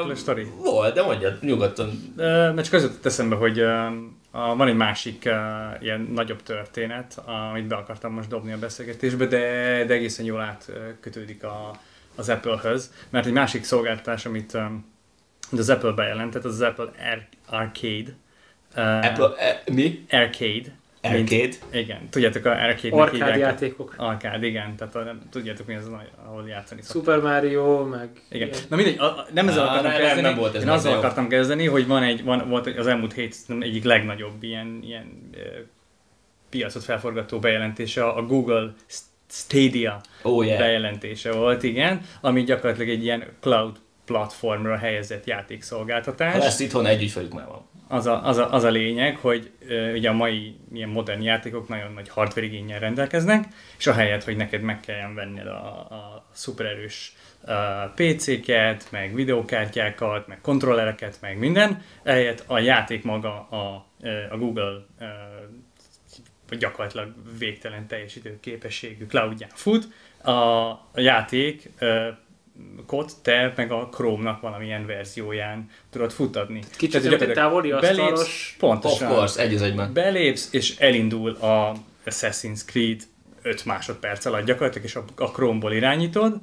Apple 0.00 0.14
story? 0.14 0.46
Volt, 0.62 0.94
de 0.94 1.02
mondjad, 1.02 1.38
nyugodtan. 1.40 2.14
Ö, 2.16 2.52
Mert 2.52 2.64
csak 2.64 2.72
az 2.74 2.82
jutott 2.82 3.06
eszembe, 3.06 3.36
hogy 3.36 3.60
a, 3.60 3.92
van 4.36 4.68
egy 4.68 4.76
másik 4.76 5.22
uh, 5.26 5.82
ilyen 5.82 6.00
nagyobb 6.00 6.42
történet, 6.42 7.22
amit 7.52 7.66
be 7.66 7.76
akartam 7.76 8.12
most 8.12 8.28
dobni 8.28 8.52
a 8.52 8.58
beszélgetésbe, 8.58 9.26
de, 9.26 9.38
de 9.84 9.94
egészen 9.94 10.24
jól 10.24 10.40
átkötődik 10.40 11.44
a, 11.44 11.70
az 12.14 12.28
Apple-höz, 12.28 12.92
mert 13.10 13.26
egy 13.26 13.32
másik 13.32 13.64
szolgáltatás, 13.64 14.26
amit 14.26 14.54
um, 14.54 14.86
az 15.52 15.70
Apple 15.70 15.92
bejelentett, 15.92 16.44
az 16.44 16.52
az 16.52 16.60
Apple 16.60 16.84
Ar- 16.84 17.28
Arcade. 17.46 18.16
Uh, 18.76 19.06
Apple, 19.06 19.34
e, 19.38 19.62
mi? 19.72 20.04
Arcade. 20.10 20.72
Arcade? 21.12 21.54
Igen, 21.72 22.08
tudjátok, 22.10 22.44
a 22.44 22.50
arcade 22.50 22.96
Arkád 22.96 23.38
játékok. 23.38 23.94
Arcade, 23.96 24.46
igen, 24.46 24.76
tehát 24.76 24.94
a, 24.94 25.02
nem, 25.02 25.20
tudjátok 25.30 25.66
mi 25.66 25.74
az, 25.74 25.90
ahol 26.26 26.48
játszani 26.48 26.82
szoktak. 26.82 27.14
Super 27.14 27.32
Mario, 27.32 27.84
meg... 27.84 28.08
Igen. 28.30 28.48
Na 28.68 28.76
mindegy, 28.76 28.98
a, 28.98 29.04
a, 29.04 29.26
nem 29.32 29.48
ezzel 29.48 29.66
akartam 29.66 29.90
nem, 29.90 30.00
kezdeni, 30.00 30.20
nem 30.20 30.36
volt 30.36 30.54
ez 30.54 30.62
én 30.62 30.68
azzal 30.68 30.92
jó. 30.92 30.98
akartam 30.98 31.28
kezdeni, 31.28 31.66
hogy 31.66 31.86
van 31.86 32.02
egy, 32.02 32.24
van, 32.24 32.48
volt 32.48 32.66
az 32.66 32.86
elmúlt 32.86 33.12
hét 33.12 33.36
egyik 33.60 33.84
legnagyobb 33.84 34.42
ilyen, 34.42 34.80
ilyen 34.82 35.30
piacot 36.50 36.84
felforgató 36.84 37.38
bejelentése, 37.38 38.06
a 38.06 38.22
Google 38.22 38.74
Stadia 39.28 40.00
Oh 40.22 40.46
yeah. 40.46 40.58
bejelentése 40.58 41.32
volt, 41.32 41.62
igen, 41.62 42.00
ami 42.20 42.42
gyakorlatilag 42.42 42.88
egy 42.88 43.02
ilyen 43.02 43.24
cloud 43.40 43.76
platformra 44.04 44.76
helyezett 44.76 45.24
Ha 45.24 45.32
játékszolgáltatás. 45.34 46.38
lesz 46.38 46.60
itthon, 46.60 46.86
egy 46.86 47.02
ügyfelük 47.02 47.32
már 47.32 47.46
van. 47.46 47.66
Az 47.88 48.06
a, 48.06 48.26
az 48.26 48.36
a, 48.36 48.52
az 48.52 48.64
a 48.64 48.70
lényeg, 48.70 49.16
hogy 49.16 49.50
uh, 49.68 49.92
ugye 49.94 50.08
a 50.08 50.12
mai 50.12 50.56
ilyen 50.72 50.88
modern 50.88 51.22
játékok 51.22 51.68
nagyon 51.68 51.92
nagy 51.92 52.08
hardware 52.08 52.46
igényel 52.46 52.78
rendelkeznek, 52.78 53.44
és 53.78 53.86
ahelyett, 53.86 54.24
hogy 54.24 54.36
neked 54.36 54.62
meg 54.62 54.80
kelljen 54.80 55.14
venned 55.14 55.46
a, 55.46 55.66
a 55.78 56.26
szupererős 56.32 57.14
PC-ket, 57.94 58.86
meg 58.90 59.14
videókártyákat, 59.14 60.26
meg 60.26 60.40
kontrollereket, 60.40 61.18
meg 61.20 61.38
minden, 61.38 61.82
ehelyett 62.02 62.44
a 62.46 62.58
játék 62.58 63.04
maga 63.04 63.48
a, 63.48 63.86
a 64.30 64.36
Google 64.36 64.86
uh, 65.00 65.06
gyakorlatilag 66.58 67.14
végtelen 67.38 67.86
teljesítő 67.86 68.38
képességű 68.40 69.06
cloudján 69.06 69.50
fut, 69.54 69.88
a, 70.22 70.30
a 70.30 70.90
játék 70.94 71.70
kod, 72.86 73.10
te 73.22 73.52
meg 73.56 73.72
a 73.72 73.88
Chrome-nak 73.92 74.40
valamilyen 74.40 74.86
verzióján 74.86 75.70
tudod 75.90 76.10
futatni. 76.10 76.62
Kicsit 76.76 77.02
Tehát, 77.02 77.22
egy 77.22 77.32
távoli 77.32 77.70
asztalos. 77.70 78.56
Pontosan. 78.58 79.10
Of 79.10 79.14
course, 79.14 79.42
egy 79.42 79.54
az 79.54 79.62
egyben. 79.62 79.92
Belépsz, 79.92 80.48
és 80.52 80.76
elindul 80.78 81.30
a 81.30 81.72
Assassin's 82.06 82.64
Creed 82.66 83.02
5 83.42 83.64
másodperc 83.64 84.24
alatt 84.24 84.44
gyakorlatilag, 84.44 84.86
és 84.86 84.94
a, 84.94 85.04
a 85.16 85.24
Chrome-ból 85.24 85.72
irányítod, 85.72 86.40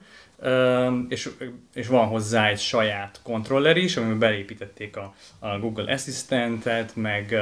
és, 1.08 1.30
és 1.74 1.88
van 1.88 2.08
hozzá 2.08 2.48
egy 2.48 2.60
saját 2.60 3.20
kontroller 3.24 3.78
is, 3.78 3.98
amiben 3.98 4.20
belépítették 4.20 4.98
a, 4.98 5.14
a 5.40 5.60
Google 5.60 5.94
Assistant-et, 5.94 6.96
meg 6.96 7.36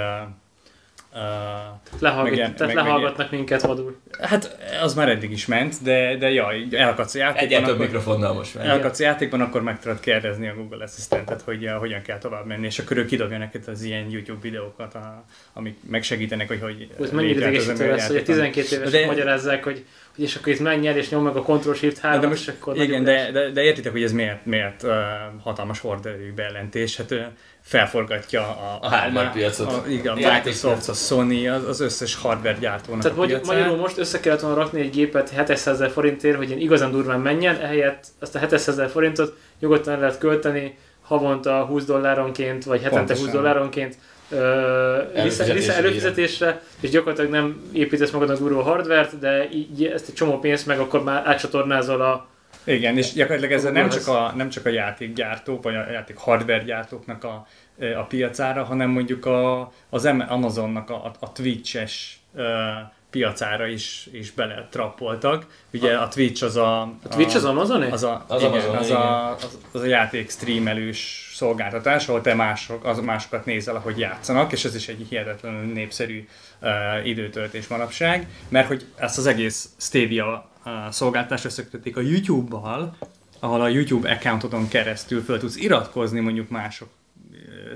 Lehallgat, 1.99 2.37
meg, 2.37 2.53
tehát 2.53 2.73
meg, 2.73 2.85
lehallgatnak 2.85 3.29
meg, 3.29 3.39
minket 3.39 3.61
vadul. 3.61 3.99
Hát 4.21 4.57
az 4.81 4.93
már 4.93 5.09
eddig 5.09 5.31
is 5.31 5.45
ment, 5.45 5.83
de, 5.83 6.15
de 6.15 6.31
jaj, 6.31 6.67
elakadsz 6.71 7.15
a 7.15 7.17
játékban. 7.17 7.45
Egyet 7.45 7.63
több 7.63 7.79
mikrofonnal 7.79 8.33
most 8.33 8.55
már. 8.55 8.65
Elakadsz 8.65 8.99
a 8.99 9.03
játékban, 9.03 9.41
akkor 9.41 9.61
meg 9.61 9.79
tudod 9.79 9.99
kérdezni 9.99 10.47
a 10.47 10.53
Google 10.53 10.83
Assistant-et, 10.83 11.41
hogy 11.41 11.65
uh, 11.65 11.71
hogyan 11.71 12.01
kell 12.01 12.17
tovább 12.17 12.45
menni, 12.45 12.65
és 12.65 12.79
akkor 12.79 12.97
ő 12.97 13.05
kidobja 13.05 13.37
neked 13.37 13.67
az 13.67 13.81
ilyen 13.81 14.09
YouTube 14.09 14.39
videókat, 14.41 14.95
a, 14.95 15.23
amik 15.53 15.77
megsegítenek, 15.89 16.47
hogy 16.47 16.61
hogy 16.61 16.89
Ez 17.01 17.11
mennyire 17.11 17.39
idegesítő 17.39 17.89
lesz, 17.89 18.07
hogy 18.07 18.17
a 18.17 18.23
12 18.23 18.75
éves 18.75 18.91
de... 18.91 19.05
magyarázzák, 19.05 19.63
hogy 19.63 19.85
hogy 20.15 20.23
és 20.23 20.35
akkor 20.35 20.53
itt 20.53 20.59
menjen, 20.59 20.97
és 20.97 21.09
nyom 21.09 21.23
meg 21.23 21.35
a 21.35 21.41
Ctrl 21.41 21.73
Shift 21.73 21.97
3 21.97 22.21
de 22.21 22.27
most, 22.27 22.47
és 22.47 22.53
akkor 22.59 22.77
Igen, 22.77 23.03
de, 23.03 23.31
de, 23.31 23.49
de, 23.49 23.63
értitek, 23.63 23.91
hogy 23.91 24.03
ez 24.03 24.11
miért, 24.11 24.45
miért 24.45 24.83
uh, 24.83 24.91
hatalmas 25.41 25.79
horderejű 25.79 26.33
bejelentés. 26.33 26.97
Hát 26.97 27.11
uh, 27.11 27.25
felforgatja 27.63 28.41
a, 28.41 28.77
a 28.81 28.89
hardware 28.89 29.29
piacot. 29.29 29.67
A, 29.67 29.83
igen, 29.87 30.13
a 30.13 30.15
Microsoft, 30.15 30.89
a 30.89 30.93
Sony, 30.93 31.49
az, 31.49 31.67
az 31.67 31.79
összes 31.79 32.15
hardware 32.15 32.57
gyártónak 32.59 33.01
Tehát 33.01 33.17
a 33.17 33.45
magyarul 33.45 33.77
most 33.77 33.97
össze 33.97 34.19
kellett 34.19 34.39
volna 34.39 34.55
rakni 34.55 34.81
egy 34.81 34.89
gépet 34.89 35.29
700 35.29 35.67
ezer 35.67 35.89
forintért, 35.89 36.37
hogy 36.37 36.47
ilyen 36.47 36.59
igazán 36.59 36.91
durván 36.91 37.19
menjen, 37.19 37.55
ehelyett 37.55 38.05
azt 38.19 38.35
a 38.35 38.39
700 38.39 38.67
ezer 38.67 38.89
forintot 38.89 39.37
nyugodtan 39.59 39.99
lehet 39.99 40.17
költeni 40.17 40.77
havonta 41.01 41.65
20 41.65 41.85
dolláronként, 41.85 42.63
vagy 42.63 42.81
hetente 42.81 42.97
Pontosan. 42.97 43.25
20 43.25 43.33
dolláronként 43.33 43.97
vissza, 45.23 45.53
vissza 45.53 45.73
előfizetésre, 45.73 46.61
és 46.79 46.89
gyakorlatilag 46.89 47.31
nem 47.31 47.61
építesz 47.73 48.11
magadnak 48.11 48.37
durva 48.37 48.61
hardvert, 48.61 49.19
de 49.19 49.49
így 49.49 49.85
ezt 49.85 50.07
egy 50.07 50.13
csomó 50.13 50.39
pénzt 50.39 50.65
meg 50.65 50.79
akkor 50.79 51.03
már 51.03 51.23
átcsatornázol 51.25 52.01
a 52.01 52.27
igen, 52.63 52.97
és 52.97 53.13
gyakorlatilag 53.13 53.51
ez 53.51 53.63
nem 53.63 53.89
csak, 53.89 54.07
a, 54.07 54.33
nem 54.35 54.49
csak 54.49 54.65
a 54.65 54.69
játékgyártók, 54.69 55.63
vagy 55.63 55.75
a 55.75 55.91
játék 55.91 56.17
hardware 56.17 56.63
gyártóknak 56.63 57.23
a, 57.23 57.47
a 57.97 58.03
piacára, 58.03 58.63
hanem 58.63 58.89
mondjuk 58.89 59.25
a, 59.25 59.71
az 59.89 60.05
Amazonnak 60.05 60.89
a, 60.89 61.11
a 61.19 61.31
Twitch-es 61.31 62.19
piacára 63.11 63.67
is, 63.67 64.07
is 64.11 64.31
bele 64.31 64.67
trappoltak. 64.71 65.45
Ugye 65.73 65.95
a 65.97 66.07
Twitch 66.07 66.43
az 66.43 66.55
a... 66.55 66.81
A 66.81 67.07
Twitch 67.09 67.35
az 67.35 67.45
Amazon? 67.45 67.81
Az 67.81 68.03
a, 68.03 68.25
az, 68.27 68.41
igen, 68.41 68.53
Amazon, 68.53 68.75
az, 68.75 68.87
igen. 68.87 69.01
A, 69.01 69.33
az, 69.33 69.57
az 69.71 69.81
a 69.81 69.85
játék 69.85 70.29
streamelős 70.29 71.31
szolgáltatás, 71.35 72.07
ahol 72.07 72.21
te 72.21 72.33
mások, 72.33 72.85
az 72.85 72.99
másokat 72.99 73.45
nézel, 73.45 73.75
ahogy 73.75 73.99
játszanak, 73.99 74.51
és 74.51 74.65
ez 74.65 74.75
is 74.75 74.87
egy 74.87 75.05
hihetetlenül 75.09 75.73
népszerű 75.73 76.27
uh, 76.61 77.07
időtöltés 77.07 77.67
manapság, 77.67 78.27
mert 78.49 78.67
hogy 78.67 78.85
ezt 78.95 79.17
az 79.17 79.25
egész 79.25 79.69
Stadia 79.77 80.50
szolgáltást 80.89 81.45
összekötötték 81.45 81.97
a 81.97 82.01
YouTube-bal, 82.01 82.97
ahol 83.39 83.61
a 83.61 83.67
YouTube 83.67 84.11
accountodon 84.11 84.67
keresztül 84.67 85.21
fel 85.21 85.39
tudsz 85.39 85.55
iratkozni 85.55 86.19
mondjuk 86.19 86.49
mások 86.49 86.89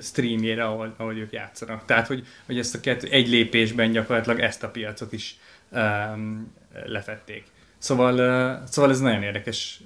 streamjére, 0.01 0.65
ahol, 0.65 0.93
ahol 0.97 1.17
ők 1.17 1.31
játszanak. 1.31 1.85
Tehát, 1.85 2.07
hogy, 2.07 2.27
hogy 2.45 2.59
ezt 2.59 2.75
a 2.75 2.79
kettő, 2.79 3.07
egy 3.07 3.27
lépésben 3.27 3.91
gyakorlatilag 3.91 4.39
ezt 4.39 4.63
a 4.63 4.69
piacot 4.69 5.13
is 5.13 5.37
um, 5.69 6.53
lefették. 6.85 7.43
Szóval, 7.85 8.61
szóval 8.67 8.91
ez 8.91 8.99
nagyon 8.99 9.23
érdekes 9.23 9.81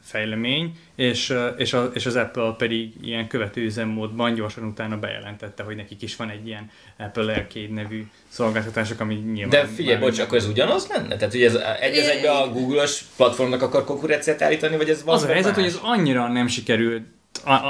fejlemény, 0.00 0.72
és, 0.94 1.34
és, 1.56 1.72
a, 1.72 1.90
és 1.94 2.06
az 2.06 2.16
Apple 2.16 2.54
pedig 2.58 2.92
ilyen 3.02 3.28
követő 3.28 3.60
üzemmódban 3.60 4.34
gyorsan 4.34 4.64
utána 4.64 4.98
bejelentette, 4.98 5.62
hogy 5.62 5.76
nekik 5.76 6.02
is 6.02 6.16
van 6.16 6.30
egy 6.30 6.46
ilyen 6.46 6.70
Apple 6.98 7.32
Arcade 7.32 7.72
nevű 7.72 8.06
szolgáltatások, 8.28 9.00
ami 9.00 9.14
nyilván... 9.14 9.48
De 9.48 9.64
figyelj, 9.64 9.98
bocs, 10.00 10.18
akkor 10.18 10.38
ez 10.38 10.46
ugyanaz 10.46 10.86
lenne? 10.88 11.16
Tehát, 11.16 11.32
hogy 11.32 11.42
ez 11.42 11.54
egy 11.80 11.98
az 11.98 12.08
egyben 12.08 12.36
a 12.36 12.48
Google-os 12.48 13.02
platformnak 13.16 13.62
akar 13.62 13.84
konkurenciát 13.84 14.42
állítani, 14.42 14.76
vagy 14.76 14.88
ez 14.88 15.02
Az 15.04 15.22
a 15.22 15.26
helyzet, 15.26 15.56
más? 15.56 15.64
hogy 15.64 15.72
ez 15.72 15.78
annyira 15.82 16.28
nem 16.28 16.46
sikerült 16.46 17.06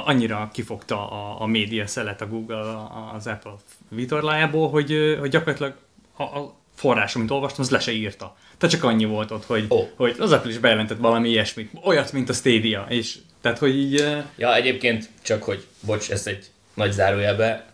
annyira 0.04 0.50
kifogta 0.52 1.10
a, 1.10 1.42
a 1.42 1.46
média 1.46 1.86
szelet 1.86 2.20
a 2.20 2.26
Google 2.26 2.88
az 3.14 3.26
Apple 3.26 3.54
vitorlájából, 3.88 4.70
hogy, 4.70 5.16
hogy 5.20 5.30
gyakorlatilag 5.30 5.74
a, 6.16 6.22
a 6.22 6.57
forrás, 6.78 7.14
amit 7.14 7.30
olvastam, 7.30 7.64
az 7.64 7.70
le 7.70 7.78
se 7.78 7.92
írta. 7.92 8.36
Tehát 8.58 8.74
csak 8.74 8.84
annyi 8.84 9.04
volt 9.04 9.30
ott, 9.30 9.44
hogy, 9.44 9.64
oh. 9.68 9.88
hogy 9.96 10.16
az 10.18 10.32
Apple 10.32 10.50
is 10.50 10.58
bejelentett 10.58 10.98
valami 10.98 11.28
ilyesmit, 11.28 11.70
olyat, 11.84 12.12
mint 12.12 12.28
a 12.28 12.32
Stadia, 12.32 12.86
és 12.88 13.18
tehát, 13.40 13.58
hogy 13.58 13.76
így... 13.76 14.06
Ja, 14.36 14.54
egyébként 14.54 15.08
csak, 15.22 15.42
hogy, 15.42 15.66
bocs, 15.80 16.10
ez 16.10 16.26
egy 16.26 16.46
nagy 16.74 16.92
zárójelbe, 16.92 17.66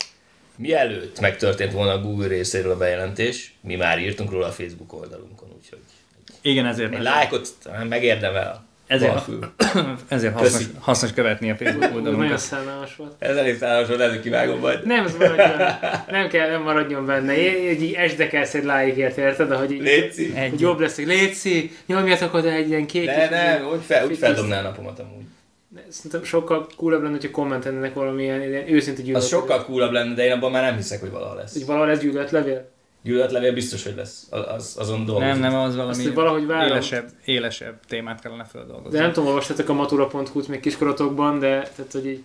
mielőtt 0.56 1.20
megtörtént 1.20 1.72
volna 1.72 1.92
a 1.92 2.00
Google 2.00 2.26
részéről 2.26 2.72
a 2.72 2.76
bejelentés, 2.76 3.54
mi 3.60 3.74
már 3.74 3.98
írtunk 3.98 4.30
róla 4.30 4.46
a 4.46 4.52
Facebook 4.52 4.92
oldalunkon, 4.92 5.48
úgyhogy... 5.56 5.78
Igen, 6.40 6.66
ezért. 6.66 6.94
Egy 6.94 7.02
lájkot 7.02 7.48
megérdemel. 7.88 8.66
Ezért, 8.86 9.28
ezért 10.08 10.34
hasznos, 10.34 10.64
hasznos 10.80 11.12
követni 11.12 11.50
a 11.50 11.56
Facebook 11.56 11.94
oldalunkat. 11.94 12.18
Nagyon 12.22 12.36
szállalmas 12.36 12.96
volt. 12.96 13.12
Ez 13.18 13.36
elég 13.36 13.56
szállalmas 13.56 13.88
volt, 13.88 14.00
ezért 14.00 14.22
kivágom 14.22 14.58
majd. 14.58 14.86
Nem, 14.86 15.04
az 15.04 15.16
maradjon, 15.16 15.68
nem 16.08 16.28
kell, 16.28 16.50
nem 16.50 16.62
maradjon 16.62 17.06
benne. 17.06 17.36
Én 17.36 17.82
így 17.82 17.92
esdekelsz 17.92 18.54
egy 18.54 18.64
lájkért, 18.64 19.16
érted? 19.16 19.50
Ahogy 19.50 19.70
így, 19.70 19.80
Léci. 19.80 20.32
Hogy 20.32 20.60
jobb 20.60 20.80
lesz, 20.80 20.96
hogy 20.96 21.06
Léci, 21.06 21.70
nyomjatok 21.86 22.34
oda 22.34 22.50
egy 22.50 22.68
ilyen 22.68 22.86
kék. 22.86 23.06
Ne, 23.06 23.28
ne, 23.28 23.66
úgy, 23.66 23.82
fel, 23.86 24.06
úgy 24.06 24.18
feldobnál 24.18 24.62
napomat 24.62 24.98
amúgy. 24.98 25.22
Szerintem 25.88 26.24
sokkal 26.24 26.66
coolabb 26.76 27.02
lenne, 27.02 27.14
hogyha 27.14 27.30
kommentelnének 27.30 27.94
valamilyen 27.94 28.42
ilyen 28.42 28.72
őszinte 28.72 29.02
gyűlölet. 29.02 29.22
Az 29.22 29.28
sokkal 29.28 29.64
coolabb 29.64 29.92
lenne, 29.92 30.14
de 30.14 30.24
én 30.24 30.32
abban 30.32 30.50
már 30.50 30.62
nem 30.62 30.76
hiszek, 30.76 31.00
hogy 31.00 31.10
valaha 31.10 31.34
lesz. 31.34 31.52
Hogy 31.52 31.66
valaha 31.66 31.84
lesz 31.84 31.98
gyűlöletlevél? 31.98 32.72
Gyűlöletlevél 33.04 33.52
biztos, 33.52 33.84
hogy 33.84 33.94
lesz. 33.96 34.26
Az, 34.30 34.76
azon 34.78 35.04
dolgozik. 35.04 35.32
Nem, 35.32 35.40
nem, 35.40 35.54
az 35.54 35.76
valami 35.76 36.04
Azt, 36.04 36.14
valahogy 36.14 36.42
élesebb, 36.42 37.08
élesebb 37.24 37.74
témát 37.88 38.20
kellene 38.20 38.44
földolgozni. 38.44 38.96
De 38.96 39.02
nem 39.02 39.12
tudom, 39.12 39.28
olvastatok 39.28 39.68
a 39.68 39.72
matura.hu-t 39.72 40.48
még 40.48 40.60
kiskorotokban, 40.60 41.38
de 41.38 41.48
tehát, 41.76 41.92
hogy 41.92 42.06
így... 42.06 42.22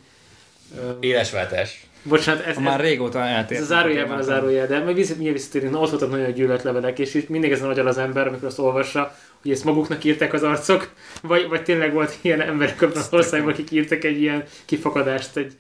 Uh... 0.76 0.98
Élesváltás. 1.00 1.88
Bocsánat, 2.04 2.46
ez, 2.46 2.58
ez, 2.58 2.64
már 2.64 2.80
régóta 2.80 3.20
eltért. 3.20 3.62
Ez 3.62 3.72
a 3.72 3.74
zárójelben 3.74 4.18
a 4.18 4.22
zárójel, 4.22 4.68
de 4.68 4.84
majd 4.84 4.96
vissza, 4.96 5.14
mindjárt 5.14 5.38
visszatérünk, 5.38 5.72
na 5.72 5.80
ott 5.80 5.90
voltak 5.90 6.10
nagyon 6.10 6.34
gyűlöletlevelek, 6.34 7.00
és 7.00 7.14
itt 7.14 7.30
mindig 7.30 7.52
ezen 7.52 7.68
magyar 7.68 7.88
az 7.88 7.98
ember, 7.98 8.28
amikor 8.28 8.48
azt 8.48 8.60
olvassa, 8.60 9.16
hogy 9.42 9.52
ezt 9.52 9.64
maguknak 9.64 10.04
írták 10.04 10.34
az 10.34 10.44
arcok, 10.44 10.94
vagy, 11.22 11.48
vagy 11.48 11.64
tényleg 11.64 11.94
volt 11.94 12.18
ilyen 12.22 12.42
emberek 12.42 12.82
az 12.82 13.08
országban, 13.12 13.52
akik 13.52 13.72
írtak 13.72 14.04
egy 14.04 14.22
ilyen 14.22 14.44
kifakadást, 14.66 15.38
egy, 15.38 15.54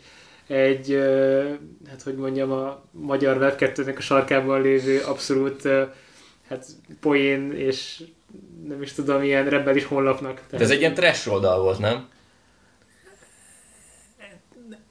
egy, 0.49 0.99
hát 1.89 2.01
hogy 2.03 2.15
mondjam, 2.15 2.51
a 2.51 2.83
magyar 2.91 3.37
web 3.37 3.95
a 3.97 4.01
sarkában 4.01 4.61
lévő 4.61 4.99
abszolút 4.99 5.61
hát 6.47 6.65
poén 6.99 7.51
és 7.51 8.03
nem 8.67 8.81
is 8.81 8.93
tudom, 8.93 9.23
ilyen 9.23 9.49
rebbelis 9.49 9.83
honlapnak. 9.83 10.35
Tehát... 10.35 10.51
De 10.51 10.59
ez 10.59 10.69
egy 10.69 10.79
ilyen 10.79 10.93
trash 10.93 11.31
oldal 11.31 11.61
volt, 11.61 11.79
nem? 11.79 12.09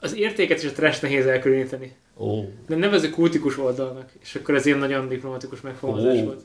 Az 0.01 0.15
értéket 0.17 0.63
és 0.63 0.69
a 0.69 0.73
trash 0.73 1.03
nehéz 1.03 1.27
elkülöníteni. 1.27 1.97
Oh. 2.15 2.45
De 2.67 2.77
nevező 2.77 3.11
kultikus 3.11 3.59
oldalnak, 3.59 4.11
és 4.23 4.35
akkor 4.35 4.55
ez 4.55 4.67
ilyen 4.67 4.79
nagyon 4.79 5.09
diplomatikus 5.09 5.61
megfogalmazás 5.61 6.19
oh. 6.19 6.25
volt. 6.25 6.41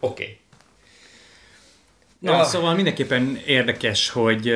Oké. 0.00 0.22
Okay. 0.22 0.38
Na, 2.18 2.36
ja. 2.36 2.44
szóval 2.44 2.74
mindenképpen 2.74 3.40
érdekes, 3.46 4.10
hogy 4.10 4.52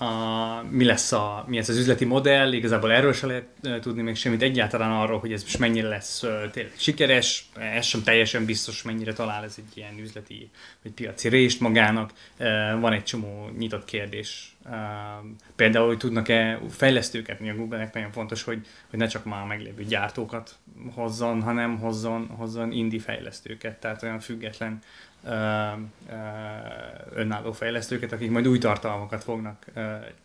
a, 0.00 0.64
mi 0.70 0.84
lesz 0.84 1.12
a, 1.12 1.44
mi 1.48 1.58
ez 1.58 1.68
az 1.68 1.76
üzleti 1.76 2.04
modell, 2.04 2.52
igazából 2.52 2.92
erről 2.92 3.12
se 3.12 3.26
lehet 3.26 3.80
tudni 3.80 4.02
még 4.02 4.16
semmit 4.16 4.42
egyáltalán 4.42 4.90
arról, 4.90 5.18
hogy 5.18 5.32
ez 5.32 5.42
most 5.42 5.58
mennyire 5.58 5.88
lesz 5.88 6.18
tényleg 6.50 6.72
sikeres, 6.76 7.48
ez 7.54 7.84
sem 7.84 8.02
teljesen 8.02 8.44
biztos, 8.44 8.82
mennyire 8.82 9.12
talál 9.12 9.44
ez 9.44 9.54
egy 9.58 9.76
ilyen 9.76 9.98
üzleti 9.98 10.50
vagy 10.82 10.92
piaci 10.92 11.28
részt 11.28 11.60
magának. 11.60 12.12
Van 12.80 12.92
egy 12.92 13.04
csomó 13.04 13.50
nyitott 13.58 13.84
kérdés. 13.84 14.56
Például, 15.56 15.86
hogy 15.86 15.98
tudnak-e 15.98 16.60
fejlesztőket, 16.70 17.40
mi 17.40 17.50
a 17.50 17.54
Google-nek 17.54 17.94
nagyon 17.94 18.10
fontos, 18.10 18.42
hogy, 18.42 18.66
hogy 18.90 18.98
ne 18.98 19.06
csak 19.06 19.24
már 19.24 19.46
meglévő 19.46 19.84
gyártókat 19.84 20.58
hozzon, 20.94 21.42
hanem 21.42 21.78
hozzon, 21.78 22.26
hozzon 22.26 22.72
indie 22.72 23.00
fejlesztőket, 23.00 23.80
tehát 23.80 24.02
olyan 24.02 24.20
független 24.20 24.78
önálló 27.14 27.52
fejlesztőket, 27.52 28.12
akik 28.12 28.30
majd 28.30 28.48
új 28.48 28.58
tartalmakat 28.58 29.24
fognak 29.24 29.64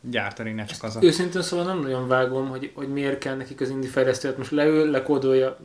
gyártani, 0.01 0.51
ne 0.51 0.65
csak 0.65 0.83
az 0.83 0.95
a... 0.95 0.99
Őszintén 1.03 1.41
szóval 1.41 1.65
nem 1.65 1.79
nagyon 1.79 2.07
vágom, 2.07 2.47
hogy, 2.49 2.71
hogy 2.73 2.87
miért 2.87 3.17
kell 3.17 3.35
nekik 3.35 3.61
az 3.61 3.69
indie 3.69 3.89
fejlesztőt. 3.89 4.37
Most 4.37 4.51
leül, 4.51 4.89
lekódolja, 4.89 5.57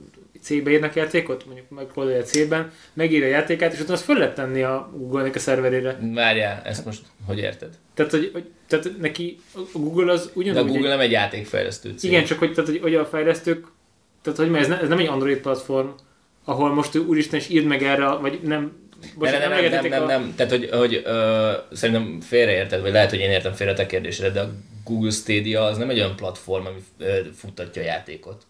C-be 0.43 0.71
írnak 0.71 0.95
játékot, 0.95 1.47
mondjuk 1.47 1.69
megkódolja 1.69 2.23
C-ben, 2.23 2.71
megírja 2.93 3.27
a 3.27 3.31
játékát, 3.31 3.73
és 3.73 3.79
utána 3.79 3.95
azt 3.95 4.05
föl 4.05 4.17
lehet 4.17 4.35
tenni 4.35 4.63
a 4.63 4.91
Google-nek 4.93 5.35
a 5.35 5.39
szerverére. 5.39 5.99
Várjál, 6.15 6.63
ezt 6.65 6.85
most 6.85 7.03
hogy 7.27 7.39
érted? 7.39 7.79
Tehát, 7.95 8.11
hogy, 8.11 8.31
hogy 8.33 8.51
tehát 8.67 8.99
neki 8.99 9.41
a 9.55 9.79
Google 9.79 10.13
az 10.13 10.25
De 10.27 10.31
ugyanúgy... 10.35 10.61
a 10.61 10.65
Google 10.65 10.83
egy, 10.83 10.89
nem 10.89 11.01
egy 11.01 11.11
játékfejlesztő 11.11 11.95
cég. 11.97 12.11
igen, 12.11 12.25
csak 12.25 12.39
hogy, 12.39 12.53
tehát, 12.55 12.71
hogy, 12.71 12.81
hogy 12.81 12.95
a 12.95 13.07
fejlesztők, 13.07 13.67
tehát 14.23 14.39
hogy 14.39 14.55
ez, 14.55 14.69
ne, 14.69 14.81
ez 14.81 14.89
nem 14.89 14.99
egy 14.99 15.07
Android 15.07 15.39
platform, 15.39 15.89
ahol 16.45 16.75
most 16.75 16.97
úristen 16.97 17.39
is 17.39 17.49
írd 17.49 17.67
meg 17.67 17.83
erre, 17.83 18.07
vagy 18.07 18.41
nem, 18.43 18.73
nem, 19.19 19.41
nem, 19.41 19.51
nem, 19.51 19.71
nem, 19.71 19.89
nem, 19.89 20.07
nem, 20.07 20.35
tehát 20.37 20.53
hogy, 20.53 20.69
hogy 20.73 21.03
ö, 21.05 21.53
szerintem 21.73 22.21
félreérted, 22.21 22.81
vagy 22.81 22.93
lehet, 22.93 23.11
hogy 23.11 23.19
én 23.19 23.31
értem 23.31 23.53
félre 23.53 23.83
a 23.83 23.87
kérdésre, 23.87 24.31
de 24.31 24.41
a 24.41 24.51
Google 24.85 25.11
Stadia 25.11 25.63
az 25.63 25.79
nem 25.79 25.91
egy 25.91 25.99
olyan 25.99 26.17
platform, 26.17 26.67
ami 26.67 26.79
futtatja 27.35 27.83
a 27.83 27.85
játékot. 27.85 28.43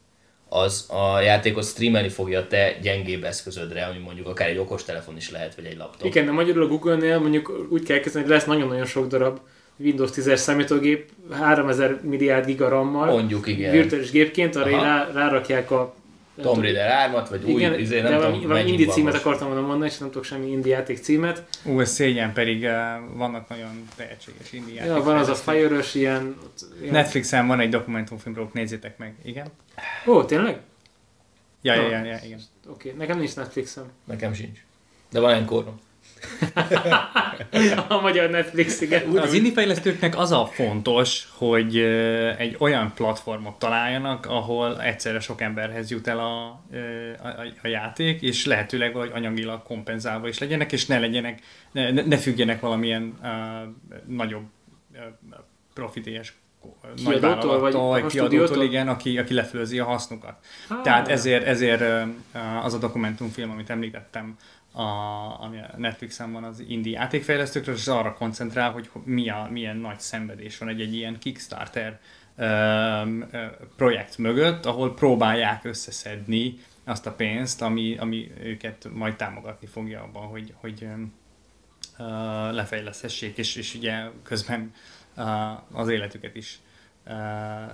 Az 0.48 0.86
a 0.88 1.20
játékot 1.20 1.64
streamelni 1.64 2.08
fogja 2.08 2.38
a 2.38 2.46
te 2.46 2.78
gyengébb 2.82 3.24
eszközödre, 3.24 3.84
ami 3.84 3.98
mondjuk 3.98 4.26
akár 4.26 4.48
egy 4.48 4.58
okostelefon 4.58 5.16
is 5.16 5.30
lehet, 5.30 5.54
vagy 5.54 5.64
egy 5.64 5.76
laptop. 5.76 6.06
Igen, 6.06 6.24
de 6.24 6.32
magyarul 6.32 6.62
a 6.62 6.66
Google-nél 6.66 7.18
mondjuk 7.18 7.66
úgy 7.70 7.82
kell 7.82 7.98
kezdeni, 7.98 8.24
hogy 8.24 8.34
lesz 8.34 8.44
nagyon-nagyon 8.44 8.86
sok 8.86 9.06
darab 9.06 9.40
Windows 9.76 10.10
10-es 10.14 10.36
számítógép 10.36 11.10
3000 11.30 12.00
milliárd 12.02 12.46
giga 12.46 12.68
RAM-mal, 12.68 13.06
Mondjuk 13.06 13.46
igen. 13.46 13.72
virtuális 13.72 14.10
gépként, 14.10 14.56
arra 14.56 14.70
rá, 14.70 15.10
rárakják 15.12 15.70
a 15.70 15.94
Tomb 16.40 16.62
Raider 16.62 17.10
3-at, 17.10 17.26
vagy 17.30 17.44
új, 17.44 17.50
igen, 17.50 17.78
izé, 17.78 18.00
de 18.00 18.08
nem 18.08 18.18
valami, 18.18 18.34
tudom, 18.34 18.48
valami 18.48 18.84
van 18.84 18.94
címet 18.94 19.12
most. 19.12 19.24
akartam 19.24 19.48
volna 19.48 19.66
mondani, 19.66 19.90
és 19.90 19.98
nem 19.98 20.08
tudok 20.08 20.24
semmi 20.24 20.50
indie 20.50 20.76
játék 20.76 20.98
címet. 20.98 21.44
Ú, 21.64 21.80
ez 21.80 21.90
szégyen, 21.90 22.32
pedig 22.32 22.62
uh, 22.62 22.70
vannak 23.16 23.48
nagyon 23.48 23.88
tehetséges 23.96 24.52
indie 24.52 24.84
Ja, 24.84 25.02
van 25.02 25.16
az 25.16 25.28
a. 25.28 25.34
Fire-ös 25.34 25.94
ilyen... 25.94 26.36
ilyen... 26.80 26.92
Netflixen 26.92 27.46
van 27.46 27.60
egy 27.60 27.68
dokumentumfilmről, 27.68 28.50
nézzétek 28.52 28.98
meg. 28.98 29.14
Igen? 29.22 29.46
Ó, 30.06 30.24
tényleg? 30.24 30.60
Ja, 31.62 31.74
ja, 31.74 31.88
ja, 31.88 32.04
ja 32.04 32.18
igen. 32.24 32.40
Oké, 32.68 32.88
okay. 32.88 33.00
nekem 33.00 33.18
nincs 33.18 33.36
Netflixem. 33.36 33.84
Nekem 34.04 34.32
sincs. 34.32 34.58
De 35.10 35.20
van 35.20 35.34
enkorom. 35.34 35.80
A 37.88 38.00
magyar 38.00 38.30
Netflix, 38.30 38.80
igen. 38.80 39.18
Az 39.18 39.32
indie 39.32 39.52
fejlesztőknek 39.52 40.18
az 40.18 40.32
a 40.32 40.46
fontos, 40.46 41.28
hogy 41.32 41.78
egy 42.38 42.56
olyan 42.58 42.92
platformot 42.94 43.58
találjanak, 43.58 44.26
ahol 44.26 44.82
egyszerre 44.82 45.20
sok 45.20 45.40
emberhez 45.40 45.90
jut 45.90 46.06
el 46.06 46.18
a, 46.18 46.46
a, 47.22 47.26
a, 47.26 47.46
a 47.62 47.68
játék, 47.68 48.22
és 48.22 48.46
lehetőleg 48.46 48.92
vagy 48.92 49.10
anyagilag 49.14 49.62
kompenzálva 49.62 50.28
is 50.28 50.38
legyenek, 50.38 50.72
és 50.72 50.86
ne 50.86 50.98
legyenek, 50.98 51.40
ne, 51.72 51.90
ne 51.90 52.16
függjenek 52.16 52.60
valamilyen 52.60 53.18
uh, 53.22 53.28
nagyobb 54.06 54.46
uh, 54.92 55.00
profitélyes 55.74 56.34
a 56.62 57.58
vagy 57.58 58.06
kiadótól, 58.06 58.62
igen, 58.62 58.88
aki, 58.88 59.18
aki 59.18 59.34
lefölzi 59.34 59.78
a 59.78 59.84
hasznukat. 59.84 60.34
Ah. 60.68 60.80
Tehát 60.82 61.08
ezért, 61.08 61.46
ezért 61.46 61.82
az 62.62 62.74
a 62.74 62.78
dokumentumfilm, 62.78 63.50
amit 63.50 63.70
említettem, 63.70 64.36
a, 64.72 64.82
ami 65.42 65.58
a 65.58 65.74
Netflixen 65.76 66.32
van 66.32 66.44
az 66.44 66.64
indie 66.68 66.98
játékfejlesztőkről, 66.98 67.74
és 67.74 67.86
arra 67.86 68.14
koncentrál, 68.14 68.70
hogy 68.70 68.90
mi 69.04 69.28
a, 69.28 69.48
milyen 69.50 69.76
nagy 69.76 70.00
szenvedés 70.00 70.58
van 70.58 70.68
egy, 70.68 70.80
egy 70.80 70.94
ilyen 70.94 71.18
Kickstarter 71.18 72.00
ö, 72.36 72.46
projekt 73.76 74.18
mögött, 74.18 74.66
ahol 74.66 74.94
próbálják 74.94 75.64
összeszedni 75.64 76.58
azt 76.84 77.06
a 77.06 77.12
pénzt, 77.12 77.62
ami, 77.62 77.96
ami 77.98 78.30
őket 78.42 78.88
majd 78.92 79.16
támogatni 79.16 79.66
fogja 79.66 80.02
abban, 80.02 80.26
hogy, 80.26 80.54
hogy 80.56 80.86
ö, 81.98 82.02
lefejleszthessék, 82.52 83.38
és, 83.38 83.56
és 83.56 83.74
ugye 83.74 84.04
közben 84.22 84.74
ö, 85.16 85.22
az 85.72 85.88
életüket 85.88 86.36
is 86.36 86.58
ö, 87.04 87.12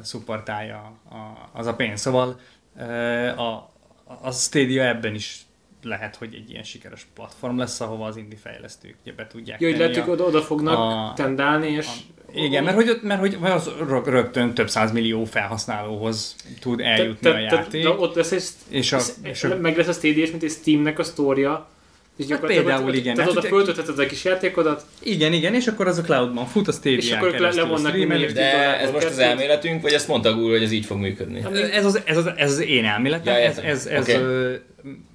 szupportálja 0.02 0.92
a, 1.08 1.50
az 1.52 1.66
a 1.66 1.74
pénz. 1.74 2.00
Szóval 2.00 2.40
ö, 2.76 2.84
a, 3.28 3.70
a 4.04 4.30
Stadia 4.30 4.84
ebben 4.84 5.14
is 5.14 5.45
lehet, 5.86 6.16
hogy 6.16 6.34
egy 6.34 6.50
ilyen 6.50 6.62
sikeres 6.62 7.06
platform 7.14 7.58
lesz, 7.58 7.80
ahova 7.80 8.06
az 8.06 8.16
indie 8.16 8.38
fejlesztők 8.38 8.94
ugye 9.02 9.12
be 9.12 9.26
tudják 9.26 9.60
Ja, 9.60 9.68
hogy 9.68 9.78
lehet, 9.78 9.96
a- 9.96 10.00
hogy 10.00 10.10
oda, 10.12 10.24
oda 10.24 10.42
fognak 10.42 10.78
a- 10.78 11.12
tendálni, 11.16 11.68
és... 11.68 11.86
igen, 12.34 12.64
mert 12.64 12.76
hogy, 12.76 12.98
mert 13.02 13.20
hogy 13.20 13.36
az 13.40 13.70
rög- 13.88 14.06
rögtön 14.06 14.54
több 14.54 14.70
száz 14.70 14.92
millió 14.92 15.24
felhasználóhoz 15.24 16.36
tud 16.60 16.80
eljutni 16.80 17.28
a 17.30 17.38
játék. 17.38 17.82
De 17.82 17.88
ott 17.90 18.14
lesz 18.14 18.32
egy... 18.32 18.44
És 18.68 18.92
a, 18.92 18.98
és 19.22 19.44
a, 19.44 19.56
meg 19.56 19.76
lesz 19.76 19.88
a 19.88 19.92
Stadia 19.92 20.26
mint 20.30 20.42
egy 20.42 20.50
Steamnek 20.50 20.98
a 20.98 21.02
sztória. 21.04 21.68
És 22.16 22.26
gyakorlatilag 22.26 22.66
például 22.66 22.94
igen. 22.94 23.14
Tehát 23.14 23.30
Hát 23.30 23.38
oda 23.38 23.48
föltöltheted 23.48 23.98
a 23.98 24.06
kis 24.06 24.24
játékodat, 24.24 24.84
igen, 25.02 25.32
igen, 25.32 25.54
és 25.54 25.66
akkor 25.66 25.86
az 25.86 25.98
a 25.98 26.02
cloudban 26.02 26.46
fut 26.46 26.68
a 26.68 26.70
És 26.70 27.04
Stadia 27.04 27.16
akkor 27.16 27.38
le- 27.40 27.92
mindig- 27.92 28.32
De 28.32 28.78
ez 28.80 28.90
most 28.90 29.06
az 29.06 29.18
elméletünk, 29.18 29.82
vagy 29.82 29.92
ezt 29.92 30.08
mondta 30.08 30.34
Google, 30.34 30.50
hogy 30.52 30.62
ez 30.62 30.72
így 30.72 30.84
fog 30.84 30.98
működni? 30.98 31.42
Ez 31.72 31.84
az, 31.84 32.00
ez, 32.04 32.16
az, 32.16 32.30
ez 32.36 32.50
az 32.50 32.60
én 32.60 32.84
elméletem, 32.84 33.34
Ja, 33.34 33.40
ez, 33.40 33.58
ez, 33.58 33.86
ez 33.86 34.08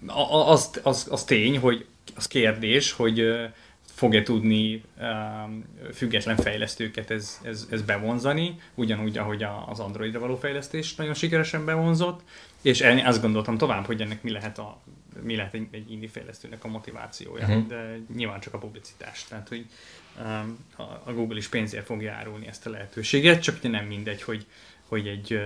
a- 0.08 0.50
az, 0.52 0.70
az, 0.84 1.08
az 1.10 1.24
tény, 1.24 1.58
hogy 1.60 1.86
az 2.16 2.28
kérdés, 2.28 2.92
hogy 2.92 3.24
fog-e 3.96 4.24
tudni 4.24 4.84
um, 5.02 5.64
független 5.94 6.36
fejlesztőket 6.36 7.12
ez, 7.12 7.40
ez, 7.44 7.68
ez 7.72 7.82
bevonzani, 7.82 8.56
ugyanúgy, 8.76 9.18
ahogy 9.18 9.44
a- 9.44 9.66
az 9.70 9.80
Androidra 9.80 10.20
való 10.20 10.36
fejlesztés 10.36 10.96
nagyon 10.96 11.14
sikeresen 11.14 11.66
bevonzott, 11.66 12.20
és 12.62 12.80
én 12.80 13.06
azt 13.06 13.21
gondoltam 13.21 13.58
tovább, 13.58 13.86
hogy 13.86 14.02
ennek 14.02 14.24
mi 14.24 14.32
lehet, 14.32 14.58
a, 14.58 14.78
mi 15.21 15.36
lehet 15.36 15.54
egy, 15.54 15.67
egy 15.71 15.91
indie 15.91 16.10
fejlesztőnek 16.10 16.63
a 16.63 16.67
motivációja, 16.67 17.45
uh-huh. 17.47 17.67
de 17.67 18.00
nyilván 18.15 18.39
csak 18.39 18.54
a 18.54 18.58
publicitás. 18.58 19.24
Tehát, 19.24 19.47
hogy 19.47 19.65
um, 20.19 20.58
a, 20.76 20.82
a 20.82 21.13
Google 21.13 21.38
is 21.38 21.47
pénzért 21.47 21.86
fogja 21.86 22.13
árulni 22.13 22.47
ezt 22.47 22.65
a 22.65 22.69
lehetőséget, 22.69 23.41
csak 23.41 23.58
ugye 23.60 23.69
nem 23.69 23.86
mindegy, 23.86 24.21
hogy 24.21 24.45
hogy, 24.91 25.08
egy, 25.08 25.41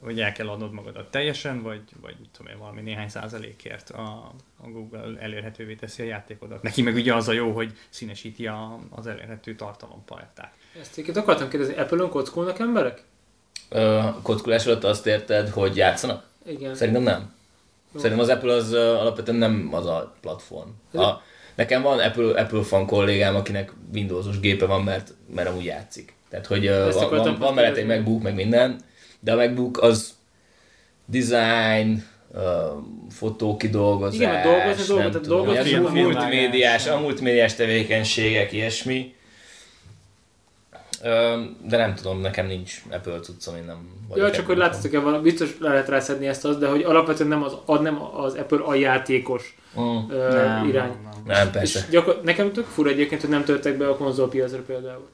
hogy 0.00 0.20
el 0.20 0.32
kell 0.32 0.48
adnod 0.48 0.72
magadat 0.72 1.10
teljesen, 1.10 1.62
vagy, 1.62 1.82
vagy 2.00 2.16
tudom 2.32 2.52
én, 2.52 2.58
valami 2.58 2.80
néhány 2.80 3.08
százalékért 3.08 3.90
a, 3.90 4.32
a 4.56 4.68
Google 4.68 5.20
elérhetővé 5.20 5.74
teszi 5.74 6.02
a 6.02 6.04
játékodat. 6.04 6.62
Neki 6.62 6.82
meg 6.82 6.94
ugye 6.94 7.14
az 7.14 7.28
a 7.28 7.32
jó, 7.32 7.52
hogy 7.52 7.72
színesíti 7.88 8.46
a, 8.46 8.78
az 8.90 9.06
elérhető 9.06 9.54
tartalompalettát. 9.54 10.54
Ezt 10.80 10.92
egyébként 10.92 11.16
akartam 11.16 11.48
kérdezni, 11.48 11.76
Apple-ön 11.76 12.08
kockulnak 12.08 12.58
emberek? 12.58 13.02
Kockulás 14.22 14.66
alatt 14.66 14.84
azt 14.84 15.06
érted, 15.06 15.48
hogy 15.48 15.76
játszanak? 15.76 16.24
Igen. 16.46 16.74
Szerintem 16.74 17.02
nem. 17.02 17.34
Jó. 17.94 18.00
Szerintem 18.00 18.24
az 18.24 18.28
Apple 18.30 18.52
az 18.52 18.72
alapvetően 18.72 19.36
nem 19.36 19.68
az 19.72 19.86
a 19.86 20.14
platform. 20.20 20.68
A, 20.92 21.22
nekem 21.54 21.82
van 21.82 21.98
Apple, 21.98 22.40
Apple 22.40 22.62
fan 22.62 22.86
kollégám, 22.86 23.34
akinek 23.36 23.72
Windowsos 23.94 24.40
gépe 24.40 24.66
van, 24.66 24.82
mert, 24.82 25.12
mert 25.34 25.48
amúgy 25.48 25.64
játszik. 25.64 26.14
Tehát, 26.30 26.46
hogy 26.46 26.66
Ezt 26.66 26.98
van, 27.00 27.10
van, 27.18 27.36
van 27.38 27.54
mellett 27.54 27.76
egy. 27.76 27.86
MacBook, 27.86 28.22
meg 28.22 28.34
minden, 28.34 28.76
de 29.20 29.32
a 29.32 29.36
MacBook 29.36 29.82
az 29.82 30.14
design, 31.06 32.02
ö, 32.34 32.66
fotókidolgozás, 33.10 34.14
Igen, 34.14 34.34
a 34.34 34.42
dolgozni 34.42 34.84
dolgot- 34.86 35.02
nem 35.02 35.10
tehát 35.10 35.26
tudom, 35.26 35.44
dolgozni 35.44 35.70
film- 35.70 35.90
multimédiás, 35.92 36.86
a 36.86 37.00
multimédiás 37.00 37.54
tevékenységek, 37.54 38.52
ilyesmi. 38.52 39.14
De 41.68 41.76
nem 41.76 41.94
tudom, 41.94 42.20
nekem 42.20 42.46
nincs 42.46 42.82
Apple 42.90 43.20
cuccom, 43.20 43.56
én 43.56 43.64
nem 43.64 43.76
vagyok 44.08 44.26
Ja, 44.26 44.32
csak 44.32 44.46
hogy 44.46 44.56
fan. 44.56 44.66
látszatok-e 44.66 44.98
valami, 44.98 45.22
biztos 45.22 45.56
le 45.60 45.68
lehet 45.68 45.88
rászedni 45.88 46.26
ezt 46.26 46.44
az, 46.44 46.58
de 46.58 46.66
hogy 46.68 46.82
alapvetően 46.82 47.28
nem 47.28 47.42
az, 47.42 47.56
a, 47.64 47.78
nem 47.78 48.02
az 48.14 48.34
Apple 48.34 48.58
a 48.64 48.74
játékos 48.74 49.56
Mm. 49.80 49.96
ö, 50.10 50.32
Nem, 50.32 50.68
irány. 50.68 50.88
nem, 50.88 50.98
nem. 51.02 51.22
Nem, 51.26 51.46
És 51.46 51.52
persze. 51.52 51.86
gyakor- 51.90 52.22
nekem 52.22 52.52
tök 52.52 52.64
fura 52.66 52.90
egyébként, 52.90 53.20
hogy 53.20 53.30
nem 53.30 53.44
törtek 53.44 53.76
be 53.76 53.88
a 53.88 53.96
konzolpiacra 53.96 54.62
például. 54.66 55.08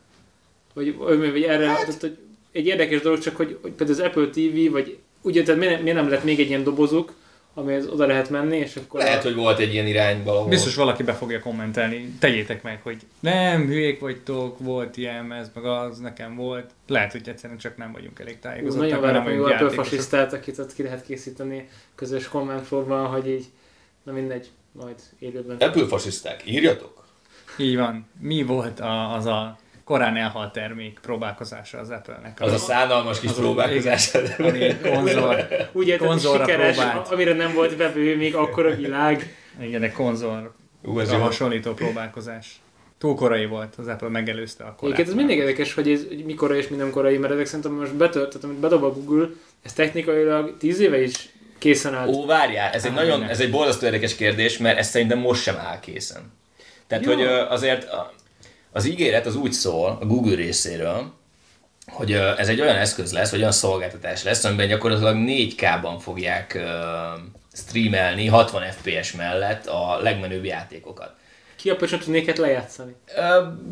Vagy, 0.75 0.97
vagy, 0.97 1.43
erre, 1.43 1.65
tehát, 1.65 2.01
hogy 2.01 2.17
egy 2.53 2.67
érdekes 2.67 3.01
dolog 3.01 3.19
csak, 3.19 3.37
hogy, 3.37 3.59
hogy 3.63 3.71
például 3.71 3.99
az 3.99 4.05
Apple 4.07 4.27
TV, 4.29 4.71
vagy 4.73 4.99
ugye, 5.23 5.43
tehát 5.43 5.61
miért, 5.61 5.83
miért 5.83 5.97
nem 5.97 6.09
lett 6.09 6.25
még 6.25 6.41
egy 6.41 6.49
ilyen 6.49 6.65
dobozuk, 6.65 7.13
amihez 7.55 7.87
oda 7.87 8.07
lehet 8.07 8.31
menni, 8.31 8.57
és 8.57 8.77
akkor... 8.77 9.01
Lehet, 9.01 9.23
hogy 9.23 9.35
volt 9.35 9.59
egy 9.59 9.73
ilyen 9.73 9.87
irány 9.87 10.23
valahol. 10.23 10.49
Biztos 10.49 10.75
valaki 10.75 11.03
be 11.03 11.13
fogja 11.13 11.41
kommentelni, 11.41 12.09
tegyétek 12.19 12.63
meg, 12.63 12.81
hogy 12.83 12.97
nem, 13.21 13.67
hülyék 13.67 14.01
vagytok, 14.01 14.59
volt 14.59 14.97
ilyen, 14.97 15.33
ez 15.33 15.51
meg 15.55 15.65
az, 15.65 15.99
nekem 15.99 16.37
volt. 16.37 16.71
Lehet, 16.87 17.13
hogy 17.13 17.29
egyszerűen 17.29 17.59
csak 17.59 17.77
nem 17.77 17.93
vagyunk 17.93 18.19
elég 18.19 18.39
tájékozottak, 18.39 18.91
Nagyon 18.91 19.01
várom, 19.01 19.23
hogy 19.23 19.51
játékosok. 19.51 19.85
fasisztát, 19.85 20.33
akit 20.33 20.59
ott 20.59 20.75
ki 20.75 20.83
lehet 20.83 21.05
készíteni 21.05 21.69
közös 21.95 22.29
kommentforban, 22.29 23.07
hogy 23.07 23.29
így, 23.29 23.45
na 24.03 24.13
mindegy, 24.13 24.51
majd 24.73 24.97
élőben. 25.19 25.57
Apple 25.57 25.87
fasiszták, 25.87 26.43
írjatok! 26.47 27.05
Így 27.59 27.77
van. 27.77 28.07
Mi 28.21 28.43
volt 28.43 28.81
a, 28.81 29.15
az 29.15 29.27
a 29.27 29.59
korán 29.85 30.17
elhalt 30.17 30.53
termék 30.53 30.99
próbálkozása 31.03 31.79
az 31.79 31.91
Apple-nek? 31.91 32.41
Az 32.41 32.53
a 32.53 32.59
szánalmas 32.59 33.21
kis 33.21 33.31
az- 33.31 33.37
próbálkozás. 33.37 34.15
igen, 34.15 34.33
ami 34.39 34.77
konzol, 34.91 35.37
Úgy 35.73 35.89
hogy 35.91 35.97
konzolra 35.99 36.45
sikeres, 36.45 36.77
próbált. 36.77 37.09
amire 37.09 37.33
nem 37.33 37.53
volt 37.55 37.77
vevő 37.77 38.17
még 38.17 38.35
akkor 38.35 38.67
a 38.67 38.75
világ. 38.75 39.37
igen, 39.61 39.83
egy 39.83 39.93
konzolra 39.93 40.55
Ú, 40.85 40.99
ez 40.99 41.11
hasonlító 41.13 41.73
próbálkozás. 41.73 42.61
Túl 42.99 43.15
korai 43.15 43.47
volt, 43.47 43.75
az 43.77 43.87
Apple 43.87 44.09
megelőzte 44.09 44.65
a 44.65 44.67
korát. 44.67 44.83
Egyébként 44.83 45.09
ez 45.09 45.15
mindig 45.15 45.37
érdekes, 45.39 45.75
hogy 45.75 45.91
ez 45.91 46.01
hogy 46.09 46.25
mikor 46.25 46.55
és 46.57 46.69
minden 46.69 46.91
korai, 46.91 47.17
mert 47.19 47.33
ezek 47.33 47.47
szerintem 47.47 47.73
most 47.73 47.95
betölt, 47.95 48.29
tehát 48.29 48.45
amit 48.45 48.57
bedob 48.59 48.83
a 48.83 48.93
Google, 48.93 49.29
ez 49.63 49.73
technikailag 49.73 50.57
10 50.59 50.81
éve 50.81 51.03
is 51.03 51.29
készen 51.59 51.95
állt. 51.95 52.09
Ó, 52.15 52.27
várjál, 52.27 52.73
ez 52.73 52.85
egy 52.85 52.91
Á, 52.91 52.95
nagyon, 52.95 53.21
nem. 53.21 53.29
ez 53.29 53.41
egy 53.41 53.51
borzasztó 53.51 53.85
érdekes 53.87 54.15
kérdés, 54.17 54.59
mert 54.59 54.79
ez 54.79 54.89
szerintem 54.89 55.19
most 55.19 55.43
sem 55.43 55.57
áll 55.57 55.81
készen. 55.81 56.33
Tehát, 56.87 57.05
Jó. 57.05 57.13
hogy 57.15 57.23
azért 57.49 57.89
az 58.73 58.87
ígéret 58.87 59.27
az 59.27 59.37
úgy 59.37 59.53
szól 59.53 59.99
a 60.01 60.07
Google 60.07 60.35
részéről, 60.35 61.13
hogy 61.87 62.13
ez 62.13 62.49
egy 62.49 62.61
olyan 62.61 62.77
eszköz 62.77 63.13
lesz, 63.13 63.31
vagy 63.31 63.41
olyan 63.41 63.53
szolgáltatás 63.53 64.23
lesz, 64.23 64.45
amiben 64.45 64.69
gyakorlatilag 64.69 65.17
4K-ban 65.27 65.97
fogják 66.01 66.59
streamelni 67.53 68.27
60 68.27 68.63
FPS 68.71 69.13
mellett 69.13 69.67
a 69.67 69.99
legmenőbb 70.03 70.45
játékokat. 70.45 71.15
Ki 71.57 71.71
a 71.71 71.77
pöcsön 71.77 71.99
tudnék 71.99 72.29
ezt 72.29 72.39
lejátszani? 72.39 72.95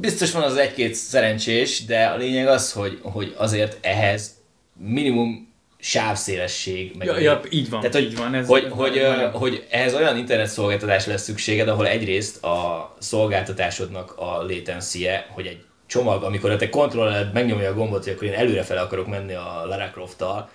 Biztos 0.00 0.32
van 0.32 0.42
az 0.42 0.56
egy-két 0.56 0.94
szerencsés, 0.94 1.84
de 1.84 2.04
a 2.06 2.16
lényeg 2.16 2.46
az, 2.46 2.72
hogy, 2.72 2.98
hogy 3.02 3.34
azért 3.36 3.86
ehhez 3.86 4.30
minimum 4.78 5.49
sávszélesség, 5.80 6.94
meg 6.98 7.06
Ja, 7.06 7.18
ja, 7.18 7.40
így 7.50 7.70
van, 7.70 7.80
Tehát, 7.80 7.94
hogy, 7.94 8.04
így 8.04 8.16
van. 8.16 8.34
Ez, 8.34 8.46
hogy, 8.46 8.66
hogy, 8.70 8.92
nagyon- 8.94 9.30
hogy 9.30 9.66
ehhez 9.70 9.94
olyan 9.94 10.16
internet 10.16 10.46
szolgáltatás 10.48 11.06
lesz 11.06 11.22
szükséged, 11.22 11.68
ahol 11.68 11.86
egyrészt 11.86 12.44
a 12.44 12.94
szolgáltatásodnak 12.98 14.12
a 14.16 14.42
latency 14.42 15.06
hogy 15.28 15.46
egy 15.46 15.64
csomag, 15.86 16.22
amikor 16.22 16.50
a 16.50 16.56
te 16.56 16.68
kontrollered 16.68 17.32
megnyomja 17.32 17.70
a 17.70 17.74
gombot, 17.74 18.04
hogy 18.04 18.12
akkor 18.12 18.26
én 18.26 18.32
előrefele 18.34 18.80
akarok 18.80 19.06
menni 19.06 19.34
a 19.34 19.62
Lara 19.66 19.90
Croft-tal, 19.90 20.50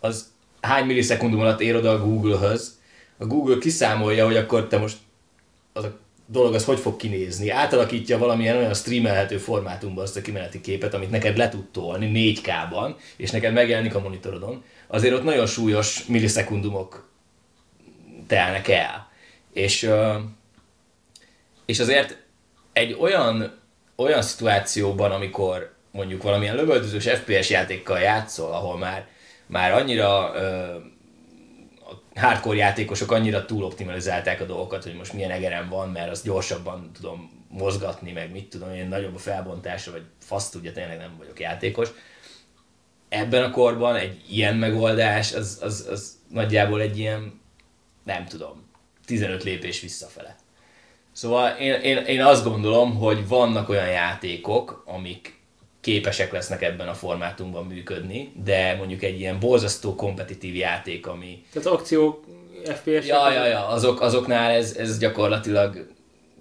az 0.00 0.26
hány 0.60 0.84
millisekundum 0.86 1.40
alatt 1.40 1.60
ér 1.60 1.76
oda 1.76 1.90
a 1.90 1.98
Google-höz, 2.04 2.78
a 3.18 3.24
Google 3.26 3.58
kiszámolja, 3.58 4.24
hogy 4.24 4.36
akkor 4.36 4.66
te 4.66 4.78
most 4.78 4.96
az 5.72 5.84
a 5.84 5.98
dolog 6.26 6.54
az 6.54 6.64
hogy 6.64 6.78
fog 6.78 6.96
kinézni. 6.96 7.50
Átalakítja 7.50 8.18
valamilyen 8.18 8.56
olyan 8.56 8.74
streamelhető 8.74 9.38
formátumban 9.38 10.04
azt 10.04 10.16
a 10.16 10.20
kimeneti 10.20 10.60
képet, 10.60 10.94
amit 10.94 11.10
neked 11.10 11.36
le 11.36 11.48
tud 11.48 11.64
tolni 11.70 12.34
4K-ban, 12.42 12.94
és 13.16 13.30
neked 13.30 13.52
megjelenik 13.52 13.94
a 13.94 14.00
monitorodon. 14.00 14.64
Azért 14.86 15.14
ott 15.14 15.24
nagyon 15.24 15.46
súlyos 15.46 16.04
millisekundumok 16.06 17.08
telnek 18.26 18.68
el. 18.68 19.10
És, 19.52 19.90
és 21.66 21.80
azért 21.80 22.16
egy 22.72 22.96
olyan, 23.00 23.60
olyan 23.96 24.22
szituációban, 24.22 25.10
amikor 25.10 25.74
mondjuk 25.90 26.22
valamilyen 26.22 26.56
lövöldözős 26.56 27.08
FPS 27.08 27.50
játékkal 27.50 27.98
játszol, 27.98 28.52
ahol 28.52 28.78
már, 28.78 29.06
már 29.46 29.72
annyira 29.72 30.32
hardcore 32.16 32.56
játékosok 32.56 33.10
annyira 33.10 33.44
túloptimalizálták 33.44 34.40
a 34.40 34.44
dolgokat, 34.44 34.82
hogy 34.82 34.94
most 34.94 35.12
milyen 35.12 35.30
egerem 35.30 35.68
van, 35.68 35.88
mert 35.88 36.10
azt 36.10 36.24
gyorsabban 36.24 36.90
tudom 36.92 37.44
mozgatni, 37.48 38.12
meg 38.12 38.32
mit 38.32 38.48
tudom 38.48 38.72
én, 38.72 38.88
nagyobb 38.88 39.14
a 39.14 39.18
felbontása, 39.18 39.90
vagy 39.90 40.02
fasz 40.20 40.50
tudja, 40.50 40.72
tényleg 40.72 40.98
nem 40.98 41.14
vagyok 41.18 41.40
játékos. 41.40 41.88
Ebben 43.08 43.42
a 43.42 43.50
korban 43.50 43.96
egy 43.96 44.22
ilyen 44.28 44.56
megoldás, 44.56 45.32
az, 45.32 45.58
az, 45.62 45.86
az 45.90 46.18
nagyjából 46.28 46.80
egy 46.80 46.98
ilyen, 46.98 47.40
nem 48.04 48.24
tudom, 48.24 48.64
15 49.06 49.42
lépés 49.42 49.80
visszafele. 49.80 50.36
Szóval 51.12 51.50
én, 51.50 51.72
én, 51.72 51.96
én 51.96 52.22
azt 52.22 52.44
gondolom, 52.44 52.94
hogy 52.94 53.28
vannak 53.28 53.68
olyan 53.68 53.88
játékok, 53.88 54.82
amik 54.86 55.35
képesek 55.86 56.32
lesznek 56.32 56.62
ebben 56.62 56.88
a 56.88 56.94
formátumban 56.94 57.66
működni, 57.66 58.32
de 58.44 58.74
mondjuk 58.78 59.02
egy 59.02 59.20
ilyen 59.20 59.38
borzasztó 59.38 59.94
kompetitív 59.94 60.54
játék, 60.54 61.06
ami... 61.06 61.44
Tehát 61.52 61.68
akció 61.68 62.24
FPS. 62.64 63.06
Ja, 63.06 63.32
ja, 63.32 63.46
ja, 63.46 63.68
azok, 63.68 64.00
azoknál 64.00 64.50
ez, 64.50 64.76
ez 64.78 64.98
gyakorlatilag... 64.98 65.86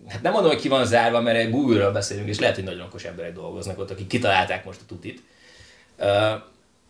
Hát 0.07 0.21
nem 0.21 0.31
mondom, 0.31 0.51
hogy 0.51 0.59
ki 0.59 0.67
van 0.67 0.85
zárva, 0.85 1.21
mert 1.21 1.49
Google-ről 1.49 1.91
beszélünk, 1.91 2.27
és 2.27 2.39
lehet, 2.39 2.55
hogy 2.55 2.63
nagyon 2.63 2.81
okos 2.81 3.03
emberek 3.03 3.33
dolgoznak 3.33 3.79
ott, 3.79 3.91
akik 3.91 4.07
kitalálták 4.07 4.65
most 4.65 4.79
a 4.81 4.85
tutit. 4.87 5.21
Uh, 5.99 6.05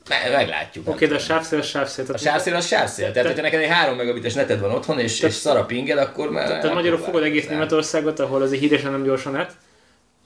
me- 0.10 0.32
meglátjuk. 0.32 0.88
Oké, 0.88 1.06
de 1.06 1.16
a 1.16 1.20
sávszél, 1.20 1.60
a 1.60 1.64
sávszél. 1.64 2.06
A 2.14 2.18
sávszél 2.18 2.56
az 2.56 2.68
sávszél. 2.68 3.12
Tehát, 3.12 3.28
hogyha 3.28 3.44
neked 3.44 3.62
egy 3.62 3.70
3 3.70 3.96
megabites 3.96 4.34
neted 4.34 4.60
van 4.60 4.72
otthon, 4.72 5.00
és, 5.00 5.20
és 5.22 5.34
szar 5.34 5.58
a 5.58 5.66
pinged, 5.66 5.98
akkor 5.98 6.32
már... 6.32 6.48
tehát 6.48 6.74
magyarul 6.74 7.00
fogod 7.00 7.24
egész 7.24 7.48
Németországot, 7.48 8.20
ahol 8.20 8.42
azért 8.42 8.62
híresen 8.62 8.92
nem 8.92 9.04
gyors 9.04 9.26
a 9.26 9.30
net, 9.30 9.52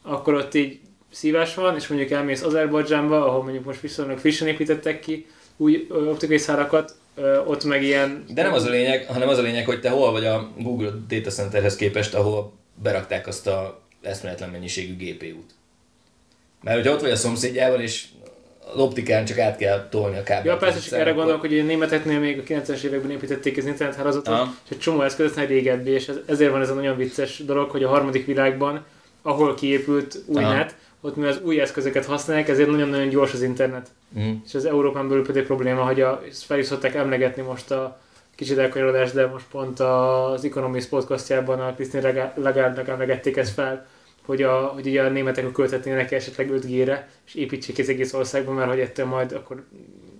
akkor 0.03 0.33
ott 0.33 0.53
így 0.53 0.79
szívás 1.11 1.55
van, 1.55 1.75
és 1.75 1.87
mondjuk 1.87 2.11
elmész 2.11 2.43
Azerbajdzsánba, 2.43 3.25
ahol 3.25 3.43
mondjuk 3.43 3.65
most 3.65 3.79
viszonylag 3.79 4.17
frissen 4.17 4.47
építettek 4.47 4.99
ki 4.99 5.25
új 5.57 5.87
optikai 5.89 6.37
szárakat, 6.37 6.95
ott 7.45 7.63
meg 7.63 7.83
ilyen... 7.83 8.23
De 8.33 8.43
nem 8.43 8.53
az 8.53 8.63
a 8.63 8.69
lényeg, 8.69 9.05
hanem 9.05 9.27
az 9.27 9.37
a 9.37 9.41
lényeg, 9.41 9.65
hogy 9.65 9.81
te 9.81 9.89
hol 9.89 10.11
vagy 10.11 10.25
a 10.25 10.51
Google 10.57 10.91
Data 11.07 11.29
Centerhez 11.29 11.75
képest, 11.75 12.13
ahol 12.13 12.53
berakták 12.83 13.27
azt 13.27 13.47
a 13.47 13.81
eszméletlen 14.01 14.49
mennyiségű 14.49 14.95
GPU-t. 15.05 15.51
Mert 16.63 16.77
hogyha 16.77 16.93
ott 16.93 17.01
vagy 17.01 17.11
a 17.11 17.15
szomszédjában, 17.15 17.81
és 17.81 18.05
az 18.73 18.79
optikán 18.79 19.25
csak 19.25 19.37
át 19.37 19.57
kell 19.57 19.87
tolni 19.89 20.17
a 20.17 20.23
kábelt. 20.23 20.45
Ja, 20.45 20.57
persze, 20.57 20.79
csak 20.79 20.99
erre 20.99 21.11
gondolok, 21.11 21.41
hogy 21.41 21.59
a 21.59 21.63
németeknél 21.63 22.19
még 22.19 22.39
a 22.39 22.43
90-es 22.43 22.81
években 22.81 23.11
építették 23.11 23.57
az 23.57 23.65
internethálózatot, 23.65 24.33
Aha. 24.33 24.53
és 24.65 24.71
egy 24.71 24.79
csomó 24.79 25.01
eszköz 25.01 25.37
egy 25.37 25.47
régebbi, 25.47 25.89
és 25.89 26.07
ez, 26.07 26.15
ezért 26.25 26.51
van 26.51 26.61
ez 26.61 26.69
a 26.69 26.73
nagyon 26.73 26.97
vicces 26.97 27.37
dolog, 27.37 27.69
hogy 27.69 27.83
a 27.83 27.89
harmadik 27.89 28.25
világban, 28.25 28.85
ahol 29.21 29.55
kiépült 29.55 30.17
új 30.25 30.43
Aha. 30.43 30.53
net, 30.53 30.75
ott 31.01 31.15
mi 31.15 31.25
az 31.25 31.41
új 31.43 31.59
eszközöket 31.59 32.05
használják, 32.05 32.47
ezért 32.47 32.69
nagyon-nagyon 32.69 33.09
gyors 33.09 33.33
az 33.33 33.41
internet. 33.41 33.89
Mhm. 34.09 34.29
És 34.45 34.55
az 34.55 34.65
Európán 34.65 35.07
belül 35.07 35.25
pedig 35.25 35.43
probléma, 35.43 35.85
hogy 35.85 36.01
a, 36.01 36.21
fel 36.31 36.59
is 36.59 36.65
szokták 36.65 36.95
emlegetni 36.95 37.41
most 37.41 37.71
a 37.71 37.99
kicsit 38.35 38.57
elkanyarodás, 38.57 39.11
de 39.11 39.27
most 39.27 39.45
pont 39.51 39.79
az 39.79 40.45
Economist 40.45 40.89
podcastjában 40.89 41.59
a 41.59 41.73
Christine 41.73 42.33
Lagarde-nak 42.35 42.87
emlegették 42.87 43.37
ezt 43.37 43.53
fel, 43.53 43.87
hogy, 44.25 44.41
a, 44.41 44.65
hogy 44.65 44.87
ugye 44.87 45.03
a 45.03 45.09
németek 45.09 45.51
költetnének 45.51 46.11
esetleg 46.11 46.49
5G-re, 46.51 47.09
és 47.25 47.35
építsék 47.35 47.79
az 47.79 47.89
egész 47.89 48.13
országban, 48.13 48.55
mert 48.55 48.69
hogy 48.69 48.79
ettől 48.79 49.05
majd 49.05 49.31
akkor 49.31 49.63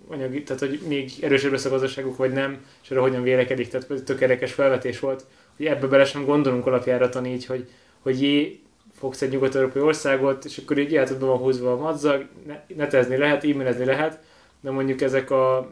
anyagi, 0.07 0.43
tehát 0.43 0.61
hogy 0.61 0.79
még 0.87 1.11
erősebb 1.21 1.51
lesz 1.51 1.65
a 1.65 1.69
gazdaságuk, 1.69 2.17
vagy 2.17 2.31
nem, 2.31 2.65
és 2.83 2.91
erre 2.91 2.99
hogyan 2.99 3.23
vélekedik, 3.23 3.67
tehát 3.67 4.03
tök 4.03 4.21
érdekes 4.21 4.53
felvetés 4.53 4.99
volt, 4.99 5.25
hogy 5.57 5.65
ebbe 5.65 5.87
bele 5.87 6.05
sem 6.05 6.25
gondolunk 6.25 6.65
alapjáraton 6.65 7.25
így, 7.25 7.45
hogy, 7.45 7.69
hogy 7.99 8.21
jé, 8.21 8.59
fogsz 8.99 9.21
egy 9.21 9.29
nyugat-európai 9.29 9.81
országot, 9.81 10.45
és 10.45 10.57
akkor 10.57 10.77
így 10.77 10.91
életedben 10.91 11.27
van 11.29 11.38
húzva 11.38 11.71
a 11.71 11.77
madzag, 11.77 12.25
ne- 12.47 12.63
netezni 12.75 13.17
lehet, 13.17 13.43
e-mailezni 13.43 13.85
lehet, 13.85 14.19
de 14.62 14.71
mondjuk 14.71 15.01
ezek 15.01 15.31
a 15.31 15.71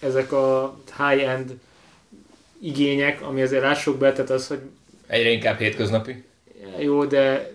ezek 0.00 0.32
a 0.32 0.76
high-end 0.98 1.54
igények, 2.60 3.22
ami 3.22 3.42
azért 3.42 3.62
lássuk 3.62 3.98
be, 3.98 4.12
tehát 4.12 4.30
az, 4.30 4.46
hogy 4.46 4.58
Egyre 5.06 5.30
inkább 5.30 5.58
hétköznapi. 5.58 6.24
jó, 6.78 7.04
de 7.04 7.52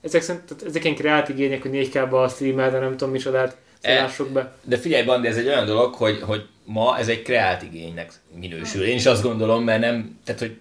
ezek, 0.00 0.22
szerint, 0.22 0.44
tehát 0.44 0.64
ezek 0.64 0.84
ilyen 0.84 0.96
kreált 0.96 1.28
igények, 1.28 1.62
hogy 1.62 1.70
4K-ba 1.92 2.28
streamel, 2.34 2.70
de 2.70 2.78
nem 2.78 2.90
tudom 2.90 3.10
micsodát, 3.10 3.56
szóval 3.80 3.98
E- 3.98 4.02
lássuk 4.02 4.28
be. 4.28 4.56
De 4.62 4.76
figyelj, 4.76 5.04
Bandi, 5.04 5.28
ez 5.28 5.36
egy 5.36 5.46
olyan 5.46 5.66
dolog, 5.66 5.94
hogy, 5.94 6.20
hogy 6.20 6.46
ma 6.64 6.98
ez 6.98 7.08
egy 7.08 7.22
kreált 7.22 7.62
igénynek 7.62 8.12
minősül. 8.40 8.84
Én 8.84 8.96
is 8.96 9.06
azt 9.06 9.22
gondolom, 9.22 9.64
mert 9.64 9.80
nem, 9.80 10.18
tehát, 10.24 10.40
hogy 10.40 10.56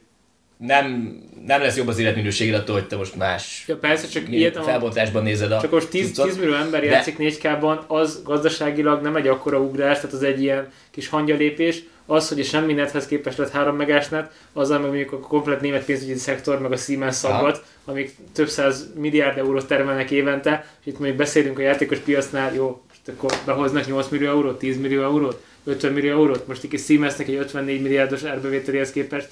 nem, 0.66 1.18
nem 1.46 1.62
lesz 1.62 1.78
jobb 1.78 1.88
az 1.88 2.00
életminőséged 2.00 2.56
attól, 2.56 2.76
hogy 2.76 2.88
te 2.88 2.96
most 2.96 3.16
más 3.16 3.64
Ja, 3.68 3.78
persze, 3.78 4.08
csak 4.08 4.30
ilyet, 4.30 4.64
felbontásban 4.64 5.24
nézed 5.24 5.52
a 5.52 5.62
csak 5.62 5.72
most 5.72 5.90
10, 5.90 6.06
cuccot. 6.06 6.26
10 6.26 6.38
millió 6.38 6.54
ember 6.54 6.82
De- 6.82 6.88
játszik 6.88 7.16
4K-ban, 7.20 7.88
az 7.88 8.22
gazdaságilag 8.24 9.02
nem 9.02 9.16
egy 9.16 9.28
akkora 9.28 9.60
ugrás, 9.60 9.96
tehát 9.96 10.14
az 10.14 10.24
egy 10.24 10.42
ilyen 10.42 10.72
kis 10.92 11.08
hangyalépés. 11.08 11.84
Az, 12.06 12.30
hogy 12.30 12.40
a 12.40 12.44
semmi 12.44 12.74
nethez 12.74 13.08
képest 13.08 13.38
lett 13.38 13.52
3 13.52 13.76
megás 13.76 14.10
net, 14.10 14.32
azzal 14.54 14.80
meg 14.80 14.88
mondjuk 14.88 15.12
a 15.12 15.20
komplet 15.20 15.62
német 15.62 15.86
pénzügyi 15.86 16.16
szektor, 16.16 16.60
meg 16.60 16.72
a 16.72 16.78
Siemens 16.78 17.16
szaggat, 17.16 17.64
amik 17.86 18.16
több 18.34 18.48
száz 18.48 18.88
milliárd 18.96 19.38
eurót 19.38 19.68
termelnek 19.68 20.12
évente, 20.12 20.66
és 20.80 20.86
itt 20.86 20.98
mondjuk 20.98 21.18
beszélünk 21.18 21.60
a 21.60 21.62
játékos 21.62 21.98
piacnál, 21.98 22.54
jó, 22.54 22.82
most 22.88 23.18
akkor 23.18 23.38
behoznak 23.46 23.88
8 23.88 24.08
millió 24.10 24.30
eurót, 24.30 24.60
10 24.60 24.78
millió 24.78 25.04
eurót, 25.04 25.44
50 25.64 25.94
millió 25.94 26.12
eurót, 26.12 26.48
most 26.48 26.64
egy 26.72 26.80
Siemensnek 26.80 27.28
egy 27.28 27.36
54 27.36 27.82
milliárdos 27.82 28.24
árbevételéhez 28.24 28.92
képest, 28.92 29.28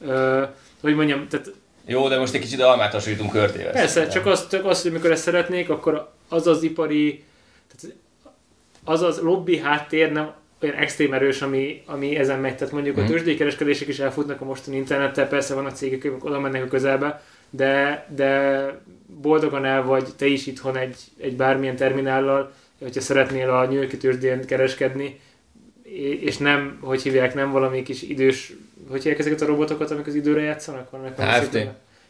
ö, 0.00 0.42
hogy 0.84 0.94
mondjam, 0.94 1.28
tehát 1.28 1.52
Jó, 1.86 2.08
de 2.08 2.18
most 2.18 2.34
egy 2.34 2.40
kicsit 2.40 2.60
almát 2.60 2.92
hasonlítunk 2.92 3.30
körtével. 3.30 3.72
Persze, 3.72 3.88
szerintem. 3.88 4.22
csak 4.22 4.32
az, 4.32 4.48
csak 4.48 4.64
az, 4.64 4.82
hogy 4.82 4.90
amikor 4.90 5.10
ezt 5.10 5.22
szeretnék, 5.22 5.70
akkor 5.70 6.10
az 6.28 6.46
az 6.46 6.62
ipari, 6.62 7.24
tehát 7.76 7.96
az 8.84 9.02
az 9.02 9.20
lobby 9.20 9.58
háttér 9.58 10.12
nem 10.12 10.32
olyan 10.62 10.76
extrém 10.76 11.12
erős, 11.12 11.42
ami, 11.42 11.82
ami 11.86 12.16
ezen 12.16 12.40
megy. 12.40 12.56
Tehát 12.56 12.72
mondjuk 12.72 12.96
Mhm. 12.96 13.04
a 13.04 13.08
tőzsdei 13.08 13.36
kereskedések 13.36 13.88
is 13.88 13.98
elfutnak 13.98 14.40
a 14.40 14.44
mostani 14.44 14.76
internettel, 14.76 15.28
persze 15.28 15.54
vannak 15.54 15.74
cégek, 15.76 16.04
amik 16.04 16.24
oda 16.24 16.40
mennek 16.40 16.64
a 16.64 16.68
közelbe, 16.68 17.22
de, 17.50 18.06
de 18.14 18.66
boldogan 19.06 19.64
el 19.64 19.82
vagy 19.82 20.04
te 20.16 20.26
is 20.26 20.46
itthon 20.46 20.76
egy, 20.76 20.96
egy 21.20 21.36
bármilyen 21.36 21.76
terminállal, 21.76 22.52
hogyha 22.82 23.00
szeretnél 23.00 23.50
a 23.50 23.64
New 23.64 23.76
Yorki 23.76 23.96
tőzsdén 23.96 24.46
kereskedni, 24.46 25.20
és 26.20 26.36
nem, 26.36 26.78
hogy 26.80 27.02
hívják, 27.02 27.34
nem 27.34 27.50
valami 27.50 27.82
kis 27.82 28.02
idős, 28.02 28.52
hogy 28.90 29.02
hívják 29.02 29.18
ezeket 29.20 29.40
a 29.40 29.46
robotokat, 29.46 29.90
amik 29.90 30.06
az 30.06 30.14
időre 30.14 30.40
játszanak? 30.40 30.90
Vannak 30.90 31.20
HFT? 31.20 31.58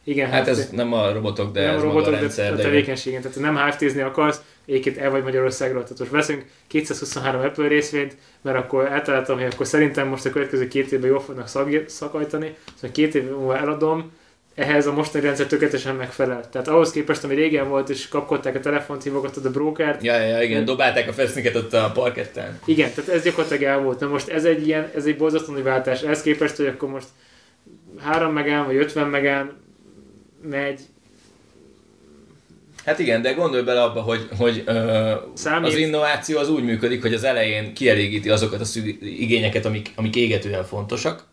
Igen, 0.03 0.29
Hát 0.29 0.47
HFT 0.47 0.49
ez 0.49 0.69
nem 0.69 0.93
a 0.93 1.11
robotok, 1.13 1.51
de 1.51 1.65
nem 1.65 1.75
ez 1.75 1.81
a 1.81 1.85
maga 1.85 1.89
a 1.89 1.93
robotok, 1.93 2.13
de 2.13 2.19
rendszer. 2.19 2.53
a 2.53 2.55
De, 2.55 2.61
tevékenységen. 2.63 3.21
Tehát 3.21 3.39
nem 3.39 3.57
HFT-zni 3.57 4.01
akarsz, 4.01 4.41
egyébként 4.65 4.97
el 4.97 5.11
vagy 5.11 5.23
Magyarországról, 5.23 5.83
tehát 5.83 5.99
most 5.99 6.11
veszünk 6.11 6.45
223 6.67 7.41
Apple 7.41 7.67
részvényt, 7.67 8.15
mert 8.41 8.57
akkor 8.57 8.85
eltaláltam, 8.91 9.37
hogy 9.39 9.47
akkor 9.53 9.67
szerintem 9.67 10.07
most 10.07 10.25
a 10.25 10.29
következő 10.29 10.67
két 10.67 10.91
évben 10.91 11.09
jól 11.09 11.19
fognak 11.19 11.47
szakajtani, 11.87 12.55
szóval 12.75 12.91
két 12.91 13.15
év 13.15 13.23
múlva 13.29 13.57
eladom, 13.57 14.11
ehhez 14.55 14.87
a 14.87 14.93
mostani 14.93 15.23
rendszer 15.23 15.45
tökéletesen 15.45 15.95
megfelel. 15.95 16.49
Tehát 16.49 16.67
ahhoz 16.67 16.91
képest, 16.91 17.23
ami 17.23 17.35
régen 17.35 17.69
volt, 17.69 17.89
és 17.89 18.07
kapkodták 18.07 18.55
a 18.55 18.59
telefont, 18.59 19.03
hívogattad 19.03 19.45
a 19.45 19.51
brokert, 19.51 20.03
ja, 20.03 20.17
ja, 20.17 20.41
igen, 20.41 20.65
dobálták 20.65 21.07
a 21.07 21.13
feszniket 21.13 21.55
ott 21.55 21.73
a 21.73 21.91
parketten. 21.93 22.59
igen, 22.65 22.89
tehát 22.95 23.09
ez 23.09 23.23
gyakorlatilag 23.23 23.63
el 23.63 23.79
volt. 23.79 23.99
Na 23.99 24.07
most 24.07 24.27
ez 24.27 24.45
egy 24.45 24.67
ilyen, 24.67 24.91
ez 24.95 25.05
egy 25.05 25.17
borzasztó 25.17 25.53
nagy 25.53 25.63
váltás. 25.63 26.01
Ehhez 26.01 26.21
képest, 26.21 26.55
hogy 26.55 26.67
akkor 26.67 26.89
most 26.89 27.07
3 27.99 28.33
megán, 28.33 28.65
vagy 28.65 28.75
50 28.75 29.07
megán, 29.07 29.57
megy, 30.49 30.79
Hát 32.85 32.99
igen, 32.99 33.21
de 33.21 33.31
gondolj 33.31 33.63
bele 33.63 33.83
abba, 33.83 34.01
hogy, 34.01 34.27
hogy 34.37 34.63
ö, 34.65 35.11
Számít. 35.33 35.71
az 35.71 35.77
innováció 35.77 36.37
az 36.39 36.49
úgy 36.49 36.63
működik, 36.63 37.01
hogy 37.01 37.13
az 37.13 37.23
elején 37.23 37.73
kielégíti 37.73 38.29
azokat 38.29 38.61
a 38.61 38.65
szüg, 38.65 38.85
igényeket, 39.01 39.65
amik, 39.65 39.91
amik 39.95 40.15
égetően 40.15 40.63
fontosak. 40.63 41.23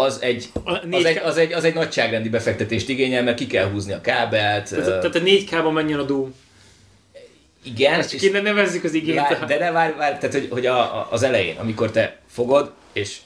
Az 0.00 0.22
egy, 0.22 0.48
az, 0.64 1.04
egy, 1.04 1.16
az, 1.16 1.36
egy, 1.36 1.52
az 1.52 1.64
egy 1.64 1.74
nagyságrendi 1.74 2.28
befektetést 2.28 2.88
igényel, 2.88 3.22
mert 3.22 3.36
ki 3.36 3.46
kell 3.46 3.70
húzni 3.70 3.92
a 3.92 4.00
kábelt. 4.00 4.70
tehát, 4.70 4.84
tehát 4.84 5.14
a 5.14 5.20
4K-ban 5.20 5.72
menjen 5.72 5.98
a 5.98 6.02
Doom. 6.02 6.34
igen, 7.62 7.98
Ezt 7.98 8.22
innen 8.22 8.42
nevezzük 8.42 8.84
az 8.84 8.94
igényt. 8.94 9.46
De 9.46 9.58
ne 9.58 9.70
várj, 9.70 9.92
várj, 9.96 10.16
tehát 10.18 10.32
hogy, 10.32 10.48
hogy 10.50 10.66
a, 10.66 10.78
a, 10.78 11.08
az 11.10 11.22
elején, 11.22 11.56
amikor 11.56 11.90
te 11.90 12.16
fogod, 12.26 12.72
és 12.92 13.16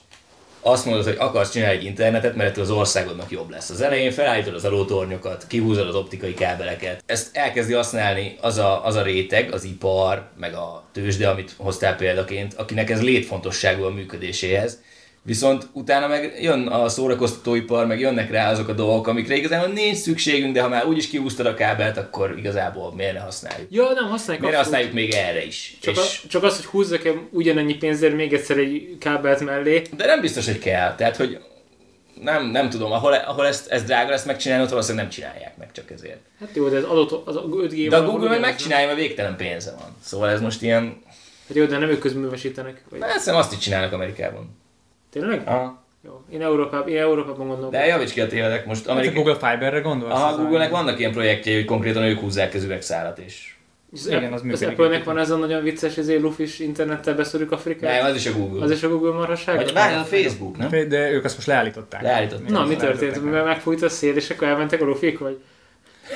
azt 0.65 0.85
mondod, 0.85 1.05
hogy 1.05 1.17
akarsz 1.19 1.51
csinálni 1.51 1.77
egy 1.77 1.85
internetet, 1.85 2.35
mert 2.37 2.51
ettől 2.51 2.65
az 2.65 2.71
országodnak 2.71 3.31
jobb 3.31 3.51
lesz. 3.51 3.71
Az 3.71 3.81
elején 3.81 4.11
felállítod 4.11 4.55
az 4.55 4.65
alótornyokat, 4.65 5.47
kihúzod 5.49 5.89
az 5.89 5.95
optikai 5.95 6.35
kábeleket. 6.35 7.03
Ezt 7.07 7.37
elkezdi 7.37 7.73
használni 7.73 8.37
az 8.41 8.59
a, 8.59 8.85
az 8.85 8.95
a 8.95 9.03
réteg, 9.03 9.53
az 9.53 9.65
ipar, 9.65 10.29
meg 10.37 10.55
a 10.55 10.85
tőzsde, 10.93 11.29
amit 11.29 11.55
hoztál 11.57 11.97
példaként, 11.97 12.55
akinek 12.55 12.91
ez 12.91 13.03
létfontosságú 13.03 13.83
a 13.83 13.91
működéséhez. 13.91 14.83
Viszont 15.25 15.69
utána 15.73 16.07
meg 16.07 16.39
jön 16.41 16.67
a 16.67 16.89
szórakoztatóipar, 16.89 17.87
meg 17.87 18.01
jönnek 18.01 18.31
rá 18.31 18.51
azok 18.51 18.69
a 18.69 18.73
dolgok, 18.73 19.07
amikre 19.07 19.37
igazából 19.37 19.69
nincs 19.73 19.97
szükségünk, 19.97 20.55
de 20.55 20.63
ha 20.63 20.69
már 20.69 20.87
úgyis 20.87 21.09
kihúztad 21.09 21.47
a 21.47 21.55
kábelt, 21.55 21.97
akkor 21.97 22.35
igazából 22.39 22.95
miért 22.95 23.13
ne 23.13 23.19
használjuk? 23.19 23.67
Ja, 23.71 23.93
nem 23.95 24.09
használják 24.09 24.45
Miért 24.45 24.57
használjuk 24.57 24.93
még 24.93 25.13
erre 25.13 25.45
is? 25.45 25.77
Csak, 25.81 25.95
és... 25.95 26.23
a, 26.25 26.29
csak 26.29 26.43
az, 26.43 26.57
hogy 26.57 26.65
húzzak 26.65 27.29
ugyanannyi 27.31 27.75
pénzért 27.75 28.15
még 28.15 28.33
egyszer 28.33 28.59
egy 28.59 28.97
kábelt 28.99 29.41
mellé. 29.41 29.83
De 29.97 30.07
nem 30.07 30.21
biztos, 30.21 30.47
hogy 30.47 30.59
kell. 30.59 30.95
Tehát, 30.95 31.17
hogy 31.17 31.39
nem, 32.21 32.51
nem 32.51 32.71
tudom, 32.71 32.93
ahol, 32.93 33.13
ahol 33.13 33.47
ezt, 33.47 33.71
ez 33.71 33.83
drága 33.83 34.11
lesz 34.11 34.25
megcsinálni, 34.25 34.65
ott 34.65 34.71
valószínűleg 34.71 35.05
nem 35.05 35.15
csinálják 35.15 35.57
meg 35.57 35.73
csak 35.73 35.91
ezért. 35.91 36.21
Hát 36.41 36.51
jó, 36.53 36.69
de 36.69 36.77
az 36.77 36.85
adott, 36.85 37.27
az 37.27 37.37
5G 37.37 37.87
De 37.91 37.97
a 37.97 38.05
Google 38.05 38.29
meg 38.29 38.41
megcsinálja, 38.41 38.87
mert 38.87 38.99
végtelen 38.99 39.37
pénze 39.37 39.75
van. 39.79 39.97
Szóval 40.05 40.29
ez 40.29 40.41
most 40.41 40.63
ilyen... 40.63 41.03
Hát 41.49 41.57
jó, 41.57 41.65
de 41.65 41.79
nem 41.79 41.89
ők 41.89 41.99
közművesítenek. 41.99 42.85
Vagy... 42.91 42.99
Na, 42.99 43.07
azt 43.07 43.15
hiszem 43.15 43.37
azt 43.37 43.53
is 43.53 43.59
csinálnak 43.59 43.93
Amerikában. 43.93 44.61
Tényleg? 45.13 45.43
Aha. 45.45 45.83
Jó. 46.05 46.25
Én 46.31 46.43
Európában, 46.43 46.89
én 46.89 46.99
Európában 46.99 47.47
gondolom. 47.47 47.71
De 47.71 47.87
javíts 47.87 48.13
ki 48.13 48.21
a 48.21 48.27
tévedek 48.27 48.67
most. 48.67 48.81
Hát 48.81 48.89
a 48.89 48.93
Amerika... 48.93 49.15
Google 49.15 49.35
Fiberre 49.35 49.81
gondolsz? 49.81 50.13
Aha, 50.13 50.37
Google-nek 50.37 50.71
vannak 50.71 50.99
ilyen 50.99 51.13
projektjei, 51.13 51.55
hogy 51.55 51.65
konkrétan 51.65 52.03
ők 52.03 52.19
húzzák 52.19 52.55
az 52.55 52.65
üvegszálat 52.65 53.19
és... 53.19 53.55
Az, 53.93 54.07
Igen, 54.07 54.33
az 54.33 54.43
az, 54.53 54.63
Apple-nek 54.63 55.05
van 55.05 55.19
ez 55.19 55.31
a 55.31 55.37
nagyon 55.37 55.63
vicces, 55.63 55.97
ezért 55.97 56.21
lufis 56.21 56.59
internettel 56.59 57.15
beszorjuk 57.15 57.53
Afrikát. 57.53 58.01
Nem, 58.01 58.11
az 58.11 58.17
is 58.17 58.27
a 58.27 58.33
Google. 58.33 58.63
Az 58.63 58.71
is 58.71 58.83
a 58.83 58.89
Google 58.89 59.13
marhaság? 59.13 59.57
Vagy 59.57 59.73
várj, 59.73 59.95
a 59.95 60.05
Facebook, 60.05 60.57
nem? 60.57 60.89
De 60.89 61.11
ők 61.11 61.25
azt 61.25 61.35
most 61.35 61.47
leállították. 61.47 62.03
Leállították. 62.03 62.49
Na, 62.49 62.67
mi 62.67 62.77
történt? 62.77 63.31
Mert 63.31 63.45
megfújt 63.45 63.83
a 63.83 63.89
szél, 63.89 64.17
és 64.17 64.31
akkor 64.31 64.49
elmentek 64.49 64.81
a 64.81 64.85
lufik, 64.85 65.19
vagy? 65.19 65.39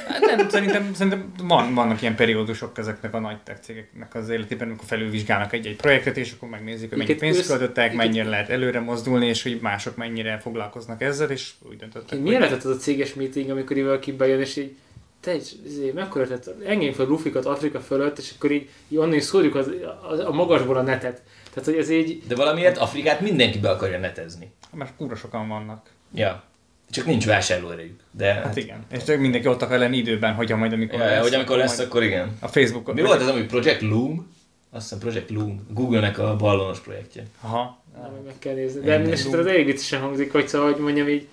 Hát 0.08 0.20
nem, 0.20 0.48
szerintem, 0.48 0.94
szerintem 0.94 1.32
van, 1.42 1.74
vannak 1.74 2.02
ilyen 2.02 2.14
periódusok 2.14 2.78
ezeknek 2.78 3.14
a 3.14 3.18
nagy 3.18 3.42
tech 3.42 3.60
cégeknek 3.60 4.14
az 4.14 4.28
életében, 4.28 4.68
amikor 4.68 4.86
felülvizsgálnak 4.86 5.52
egy-egy 5.52 5.76
projektet, 5.76 6.16
és 6.16 6.32
akkor 6.32 6.48
megnézik, 6.48 6.88
hogy 6.88 6.98
mennyi 6.98 7.14
pénzt 7.14 7.46
költöttek, 7.46 7.94
mennyire 7.94 8.28
lehet 8.28 8.48
előre 8.48 8.80
mozdulni, 8.80 9.26
és 9.26 9.42
hogy 9.42 9.58
mások 9.62 9.96
mennyire 9.96 10.38
foglalkoznak 10.38 11.02
ezzel, 11.02 11.30
és 11.30 11.50
úgy 11.68 11.76
döntöttek, 11.76 12.20
Milyen 12.20 12.40
lehetett 12.40 12.64
az 12.64 12.76
a 12.76 12.78
céges 12.78 13.14
meeting, 13.14 13.50
amikor 13.50 13.76
valaki 13.76 14.12
bejön, 14.12 14.40
és 14.40 14.56
így 14.56 14.76
te 15.20 15.30
egy, 15.30 15.60
izé, 15.66 15.90
mekkora 15.94 16.26
tett, 16.26 16.46
engedjünk 16.64 16.94
fel 16.94 17.06
lufikat 17.06 17.44
Afrika 17.44 17.80
fölött, 17.80 18.18
és 18.18 18.32
akkor 18.36 18.50
így, 18.50 18.68
így 18.88 18.98
onnan 18.98 19.14
is 19.14 19.22
szórjuk 19.22 19.54
az, 19.54 19.70
az, 20.08 20.18
a 20.18 20.32
magasból 20.32 20.76
a 20.76 20.82
netet. 20.82 21.22
Tehát, 21.50 21.68
hogy 21.68 21.78
ez 21.78 21.90
így, 21.90 22.22
De 22.26 22.34
valamiért 22.34 22.78
Afrikát 22.78 23.20
mindenki 23.20 23.58
be 23.58 23.70
akarja 23.70 23.98
netezni. 23.98 24.50
mert 24.72 24.96
kúra 24.96 25.14
sokan 25.14 25.48
vannak. 25.48 25.90
Ja. 26.14 26.44
Csak 26.90 27.06
nincs 27.06 27.26
vásárlóerejük. 27.26 28.00
De 28.10 28.32
Hát 28.34 28.56
igen. 28.56 28.84
És 28.92 29.04
csak 29.04 29.18
mindenki 29.18 29.48
ott 29.48 29.62
akar 29.62 29.78
lenni 29.78 29.96
időben, 29.96 30.34
hogy 30.34 30.50
majd 30.50 30.72
amikor 30.72 30.98
Ja, 30.98 31.04
lesz. 31.04 31.22
hogy 31.22 31.34
amikor 31.34 31.56
lesz, 31.56 31.78
akkor 31.78 32.02
igen. 32.02 32.36
A 32.40 32.48
Facebookon. 32.48 32.94
Mi 32.94 33.02
volt 33.02 33.20
az, 33.20 33.28
ami 33.28 33.42
Project 33.42 33.80
Loom? 33.80 34.34
Azt 34.70 34.82
hiszem 34.82 34.98
Project 34.98 35.30
Loom. 35.30 35.66
Google-nek 35.70 36.18
a 36.18 36.36
ballonos 36.36 36.80
projektje. 36.80 37.22
Aha. 37.40 37.82
nem, 38.02 38.10
meg 38.24 38.34
kell 38.38 38.54
nézni. 38.54 38.80
De 38.80 38.96
minden 38.96 39.12
esetre 39.12 39.38
az 39.38 39.46
elég 39.46 39.66
viccesen 39.66 40.00
hangzik, 40.00 40.32
hogy 40.32 40.48
szóval, 40.48 40.72
hogy 40.72 40.82
mondjam 40.82 41.08
így, 41.08 41.28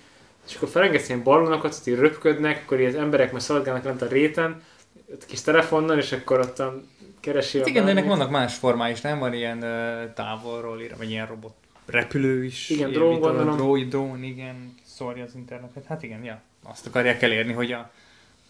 és 0.48 0.54
akkor 0.54 0.68
felengedsz 0.68 1.08
ilyen 1.08 1.22
ballonokat, 1.22 1.80
hogy 1.84 1.92
így 1.92 1.98
röpködnek, 1.98 2.62
akkor 2.64 2.80
az 2.80 2.94
emberek 2.94 3.32
már 3.32 3.42
szaladgálnak 3.42 3.84
lent 3.84 4.02
a 4.02 4.06
réten, 4.06 4.62
ott 5.12 5.26
kis 5.26 5.40
telefonnal, 5.40 5.98
és 5.98 6.12
akkor 6.12 6.40
ott 6.40 6.62
keresi 7.20 7.58
Hát 7.58 7.66
a 7.66 7.70
igen, 7.70 7.84
de 7.84 7.90
ennek 7.90 8.06
vannak 8.06 8.30
más 8.30 8.54
formái 8.54 8.92
is, 8.92 9.00
nem? 9.00 9.18
Van 9.18 9.32
ilyen 9.32 9.58
uh, 9.58 10.12
távolról 10.14 10.80
vagy 10.98 11.10
ilyen 11.10 11.26
robot 11.26 11.54
repülő 11.86 12.44
is. 12.44 12.70
Igen, 12.70 12.88
ilyen, 12.88 13.00
drón 13.00 13.20
gondolom. 13.20 13.56
Drón, 13.56 13.88
drón, 13.88 14.22
igen, 14.22 14.74
szórja 14.94 15.24
az 15.24 15.34
internetet. 15.34 15.84
Hát 15.84 16.02
igen, 16.02 16.24
ja. 16.24 16.40
Azt 16.62 16.86
akarják 16.86 17.22
elérni, 17.22 17.52
hogy 17.52 17.72
a, 17.72 17.90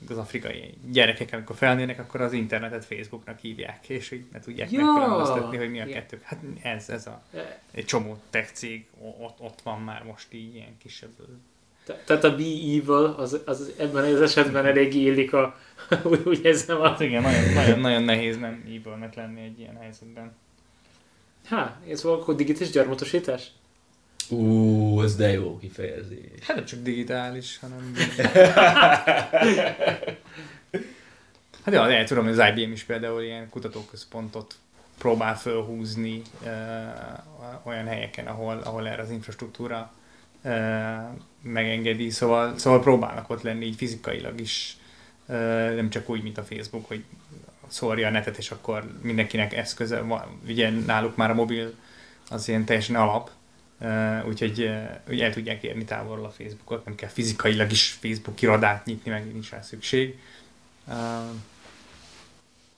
az 0.09 0.17
afrikai 0.19 0.75
gyerekek, 0.91 1.33
amikor 1.33 1.57
felnőnek, 1.57 1.99
akkor 1.99 2.21
az 2.21 2.33
internetet 2.33 2.85
Facebooknak 2.85 3.39
hívják, 3.39 3.89
és 3.89 4.09
hogy 4.09 4.25
ne 4.33 4.41
tudják 4.41 4.71
Ja! 4.71 4.85
megkülönböztetni, 4.85 5.57
hogy 5.57 5.71
mi 5.71 5.81
a 5.81 5.87
kettő. 5.87 6.21
Hát 6.23 6.39
ez, 6.63 6.89
ez 6.89 7.07
a, 7.07 7.23
egy 7.71 7.85
csomó 7.85 8.19
tech 8.31 8.53
cég, 8.53 8.87
ott, 9.01 9.41
ott 9.41 9.61
van 9.63 9.81
már 9.81 10.03
most 10.05 10.33
így 10.33 10.55
ilyen 10.55 10.77
kisebb. 10.79 11.11
te- 11.85 12.03
Tehát 12.07 12.25
a 12.25 12.31
Be 12.37 12.43
Evil, 12.43 13.15
az, 13.19 13.41
az 13.45 13.73
ebben 13.79 14.05
az 14.05 14.21
esetben 14.21 14.67
elég 14.67 14.95
illik 14.95 15.33
a, 15.33 15.59
úgy, 16.27 16.45
érzem 16.45 16.81
a... 16.81 16.89
Hát 16.89 17.01
igen, 17.01 17.23
nagyon, 17.23 17.53
nagyon, 17.53 17.79
nagyon 17.79 18.03
nehéz 18.03 18.39
nem 18.39 18.63
evil 18.67 19.11
lenni 19.15 19.41
egy 19.43 19.59
ilyen 19.59 19.77
helyzetben. 19.77 20.33
Há, 21.45 21.81
ez 21.89 22.05
akkor 22.05 22.35
digitális 22.35 22.71
gyarmatosítás? 22.71 23.51
Ú, 24.31 25.03
ez 25.03 25.17
de 25.17 25.33
jó 25.33 25.59
kifejezés. 25.59 26.47
Hát 26.47 26.57
nem 26.57 26.65
csak 26.65 26.83
digitális, 26.83 27.59
hanem... 27.59 27.95
hát 31.65 31.75
ja, 31.75 31.93
el 31.93 32.07
tudom, 32.07 32.25
hogy 32.25 32.39
az 32.39 32.49
IBM 32.55 32.73
is 32.73 32.83
például 32.83 33.23
ilyen 33.23 33.49
kutatóközpontot 33.49 34.55
próbál 34.99 35.37
fölhúzni 35.37 36.23
uh, 36.43 36.49
olyan 37.63 37.87
helyeken, 37.87 38.27
ahol, 38.27 38.59
ahol 38.65 38.89
erre 38.89 39.03
az 39.03 39.11
infrastruktúra 39.11 39.93
uh, 40.43 40.53
megengedi, 41.43 42.11
szóval, 42.11 42.59
szóval 42.59 42.81
próbálnak 42.81 43.31
ott 43.31 43.43
lenni 43.43 43.65
így 43.65 43.77
fizikailag 43.77 44.41
is, 44.41 44.77
uh, 45.27 45.75
nem 45.75 45.91
csak 45.91 46.09
úgy, 46.09 46.23
mint 46.23 46.39
a 46.39 46.45
Facebook, 46.45 46.89
hogy 46.89 47.05
szórja 47.67 48.07
a 48.07 48.11
netet, 48.11 48.37
és 48.37 48.51
akkor 48.51 48.99
mindenkinek 49.03 49.53
eszköze 49.53 50.01
van. 50.01 50.41
Ugye 50.47 50.71
náluk 50.71 51.17
már 51.17 51.31
a 51.31 51.35
mobil 51.35 51.75
az 52.31 52.49
ilyen 52.49 52.65
teljesen 52.65 52.97
alap, 52.97 53.31
Uh, 53.81 54.27
úgyhogy 54.29 54.61
uh, 54.61 54.85
úgy 55.11 55.21
el 55.21 55.33
tudják 55.33 55.63
érni 55.63 55.85
távolról 55.85 56.25
a 56.25 56.31
Facebookot, 56.31 56.85
nem 56.85 56.95
kell 56.95 57.09
fizikailag 57.09 57.71
is 57.71 57.99
Facebook 58.01 58.43
irodát 58.43 58.85
nyitni, 58.85 59.11
meg 59.11 59.33
nincs 59.33 59.51
rá 59.51 59.61
szükség. 59.61 60.19
Uh, 60.87 60.95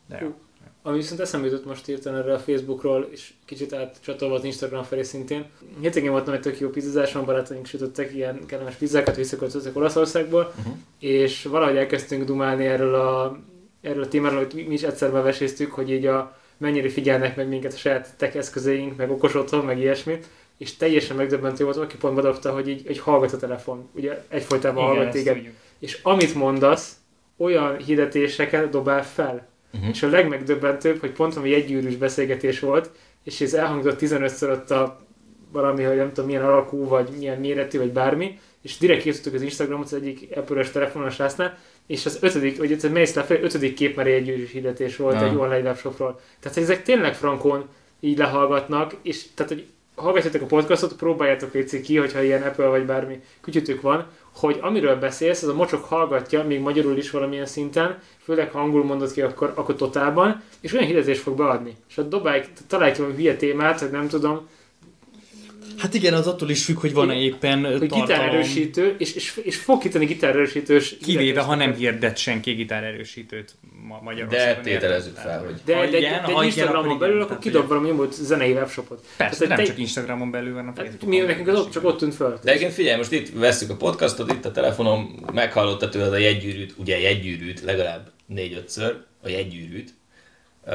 de 0.07 0.19
jó. 0.21 0.35
Ami 0.83 0.97
viszont 0.97 1.21
eszembe 1.21 1.47
jutott 1.47 1.67
most 1.67 1.89
írtan 1.89 2.15
erre 2.15 2.35
a 2.35 2.39
Facebookról, 2.39 3.09
és 3.13 3.33
kicsit 3.45 3.73
átcsatolva 3.73 4.35
az 4.35 4.45
Instagram 4.45 4.83
felé 4.83 5.03
szintén. 5.03 5.45
Hétvégén 5.81 6.11
voltam 6.11 6.35
egy 6.35 6.41
tök 6.41 6.59
jó 6.61 6.69
pizzáson, 6.69 7.25
barátaink 7.25 7.67
sütöttek 7.67 8.15
ilyen 8.15 8.47
kellemes 8.47 8.75
pizzákat, 8.75 9.17
visszaköltöztek 9.17 9.77
Olaszországból, 9.77 10.55
Uh-huh. 10.59 10.77
és 10.99 11.43
valahogy 11.43 11.77
elkezdtünk 11.77 12.25
dumálni 12.25 12.67
erről 12.67 12.95
a, 12.95 13.39
erről 13.81 14.03
a 14.03 14.09
témáról, 14.09 14.45
hogy 14.45 14.65
mi 14.69 14.75
is 14.75 14.83
egyszer 14.83 15.13
beveséztük, 15.13 15.73
hogy 15.73 15.91
így 15.91 16.07
a, 16.07 16.39
mennyire 16.57 16.89
figyelnek 16.89 17.37
meg 17.37 17.49
minket 17.49 17.73
a 17.73 17.77
saját 17.77 18.15
tech 18.17 18.37
eszközeink, 18.37 18.97
meg 18.97 19.11
okos 19.11 19.35
otthon, 19.35 19.65
meg 19.65 19.79
ilyesmi, 19.79 20.19
és 20.59 20.77
teljesen 20.77 21.17
megdöbbentő 21.17 21.65
volt, 21.65 21.77
aki 21.77 21.97
pont 21.97 22.15
bedobta, 22.15 22.53
hogy 22.53 22.69
így, 22.69 22.83
hogy 22.87 22.99
hallgat 22.99 23.33
a 23.33 23.37
telefon, 23.37 23.89
ugye 23.93 24.25
egyfolytában 24.29 24.85
hallgat 24.85 25.11
téged, 25.11 25.35
tudjuk. 25.35 25.55
és 25.79 25.99
amit 26.03 26.35
mondasz, 26.35 26.97
olyan 27.37 27.77
hirdetéseket 27.77 28.71
dobál 28.71 29.05
fel. 29.05 29.49
Uh-huh. 29.75 29.89
És 29.89 30.03
a 30.03 30.09
legmegdöbbentőbb, 30.09 31.01
hogy 31.01 31.11
pont 31.11 31.37
ami 31.37 31.55
egy 31.55 31.67
gyűrűs 31.67 31.97
beszélgetés 31.97 32.61
volt, 32.61 32.91
és 33.25 33.41
ez 33.41 33.55
elhangzott 33.55 33.99
15-ször 34.01 34.53
ott 34.53 34.71
a 34.71 35.07
valami, 35.53 35.83
hogy 35.83 35.97
nem 35.97 36.09
tudom 36.09 36.27
milyen 36.27 36.45
alakú, 36.45 36.85
vagy 36.85 37.09
milyen 37.19 37.41
méretű, 37.41 37.79
vagy 37.79 37.93
bármi, 37.93 38.39
és 38.63 38.79
direkt 38.79 39.03
készítettük 39.03 39.35
az 39.35 39.43
Instagramot 39.43 39.85
az 39.85 39.93
egyik 39.93 40.37
Apple-ös 40.37 40.71
telefonos 40.71 41.15
srácnál, 41.15 41.59
és 41.87 42.07
az 42.07 42.19
ötödik, 42.21 42.59
vagy 42.59 42.73
egyszer 42.73 42.91
mész 42.91 43.15
lefelé, 43.15 43.43
ötödik 43.43 43.75
kép 43.75 43.97
már 43.97 44.07
egy 44.07 44.25
gyűrűs 44.25 44.51
hirdetés 44.51 44.97
volt 44.97 45.15
Ah. 45.15 45.23
egy 45.23 45.37
online 45.37 45.69
webshopról. 45.69 46.21
Tehát 46.41 46.59
ezek 46.59 46.83
tényleg 46.83 47.15
frankon 47.15 47.69
így 48.01 48.19
lehallgatnak, 48.19 48.97
és 49.03 49.25
tehát, 49.35 49.53
hogy 49.53 49.67
hallgatjátok 49.97 50.43
a 50.43 50.47
podcastot, 50.47 50.93
próbáljátok 50.93 51.53
létszik 51.53 51.83
ki, 51.83 51.97
hogyha 51.97 52.23
ilyen 52.23 52.43
Apple 52.43 52.67
vagy 52.67 52.85
bármi 52.85 53.21
kütyütük 53.41 53.81
van, 53.81 54.07
hogy 54.35 54.59
amiről 54.61 54.97
beszélsz, 54.97 55.43
az 55.43 55.49
a 55.49 55.55
mocsok 55.55 55.85
hallgatja, 55.85 56.45
még 56.45 56.61
magyarul 56.61 56.97
is 56.97 57.11
valamilyen 57.11 57.47
szinten, 57.47 57.99
főleg 58.23 58.51
ha 58.51 58.61
angolul 58.61 58.87
mondod 58.87 59.13
ki, 59.13 59.23
akkor, 59.23 59.53
akkor 59.55 59.75
totálban, 59.75 60.43
és 60.61 60.73
olyan 60.73 60.87
hirdetést 60.87 61.21
fog 61.21 61.37
beadni. 61.37 61.77
És 61.89 61.97
ott 61.97 62.09
dobálj, 62.09 62.43
találj 62.67 62.93
ki 62.93 62.99
valami 62.99 63.17
hülye 63.17 63.37
témát, 63.37 63.81
hogy 63.81 63.91
nem 63.91 64.09
tudom, 64.09 64.49
Hát 65.79 65.95
igen, 65.95 66.15
az 66.15 66.27
attól 66.27 66.51
is 66.51 66.65
függ, 66.65 66.79
hogy 66.79 66.93
van-e 66.93 67.15
éppen 67.15 67.65
hogy 67.65 67.79
tartalom. 67.79 68.05
gitárerősítő, 68.07 68.95
és, 68.99 69.15
és, 69.15 69.41
és 69.43 69.57
fog 69.57 69.81
kitani 69.81 70.05
gitárerősítős 70.05 70.97
Kivéve, 71.03 71.41
ha 71.41 71.55
nem 71.55 71.75
hirdet 71.75 72.17
senki 72.17 72.53
gitárerősítőt 72.53 73.55
ma 73.89 74.01
Magyarországon. 74.03 74.63
De 74.63 74.71
tételezzük 74.71 75.17
fel, 75.17 75.45
hogy 75.45 75.55
De, 75.65 75.75
de, 75.75 75.87
igen, 75.87 75.91
de, 76.01 76.27
de 76.27 76.31
igen, 76.33 76.45
Instagramon 76.45 76.99
belül, 76.99 77.15
igen, 77.15 77.27
akkor 77.27 77.39
kidob 77.39 77.69
valami 77.69 77.89
nyomott 77.89 78.13
zenei 78.13 78.53
webshopot. 78.53 79.05
Persze, 79.17 79.39
Tehát 79.39 79.49
nem 79.49 79.59
egy- 79.61 79.67
csak 79.67 79.79
Instagramon 79.79 80.31
belül 80.31 80.55
van 80.55 80.63
a 80.63 80.67
Hát 80.67 80.77
Facebookon. 80.77 81.09
mi 81.09 81.19
nekünk 81.19 81.49
az 81.49 81.59
ott, 81.59 81.71
csak 81.71 81.85
ott 81.85 81.99
tűnt 81.99 82.15
föl. 82.15 82.39
De 82.43 82.49
egyébként 82.51 82.73
figyelj, 82.75 82.97
most 82.97 83.13
itt 83.13 83.39
vesszük 83.39 83.71
a 83.71 83.77
podcastot, 83.77 84.33
itt 84.33 84.45
a 84.45 84.51
telefonom, 84.53 85.19
meghallotta 85.33 85.89
tőled 85.89 86.13
a 86.13 86.17
jegygyűrűt, 86.19 86.75
ugye 86.77 86.99
jegygyűrűt, 87.01 87.61
legalább 87.63 88.11
négy-ötször, 88.27 88.97
a 89.23 89.29
jegygyűrűt. 89.29 89.95
Uh, 90.67 90.73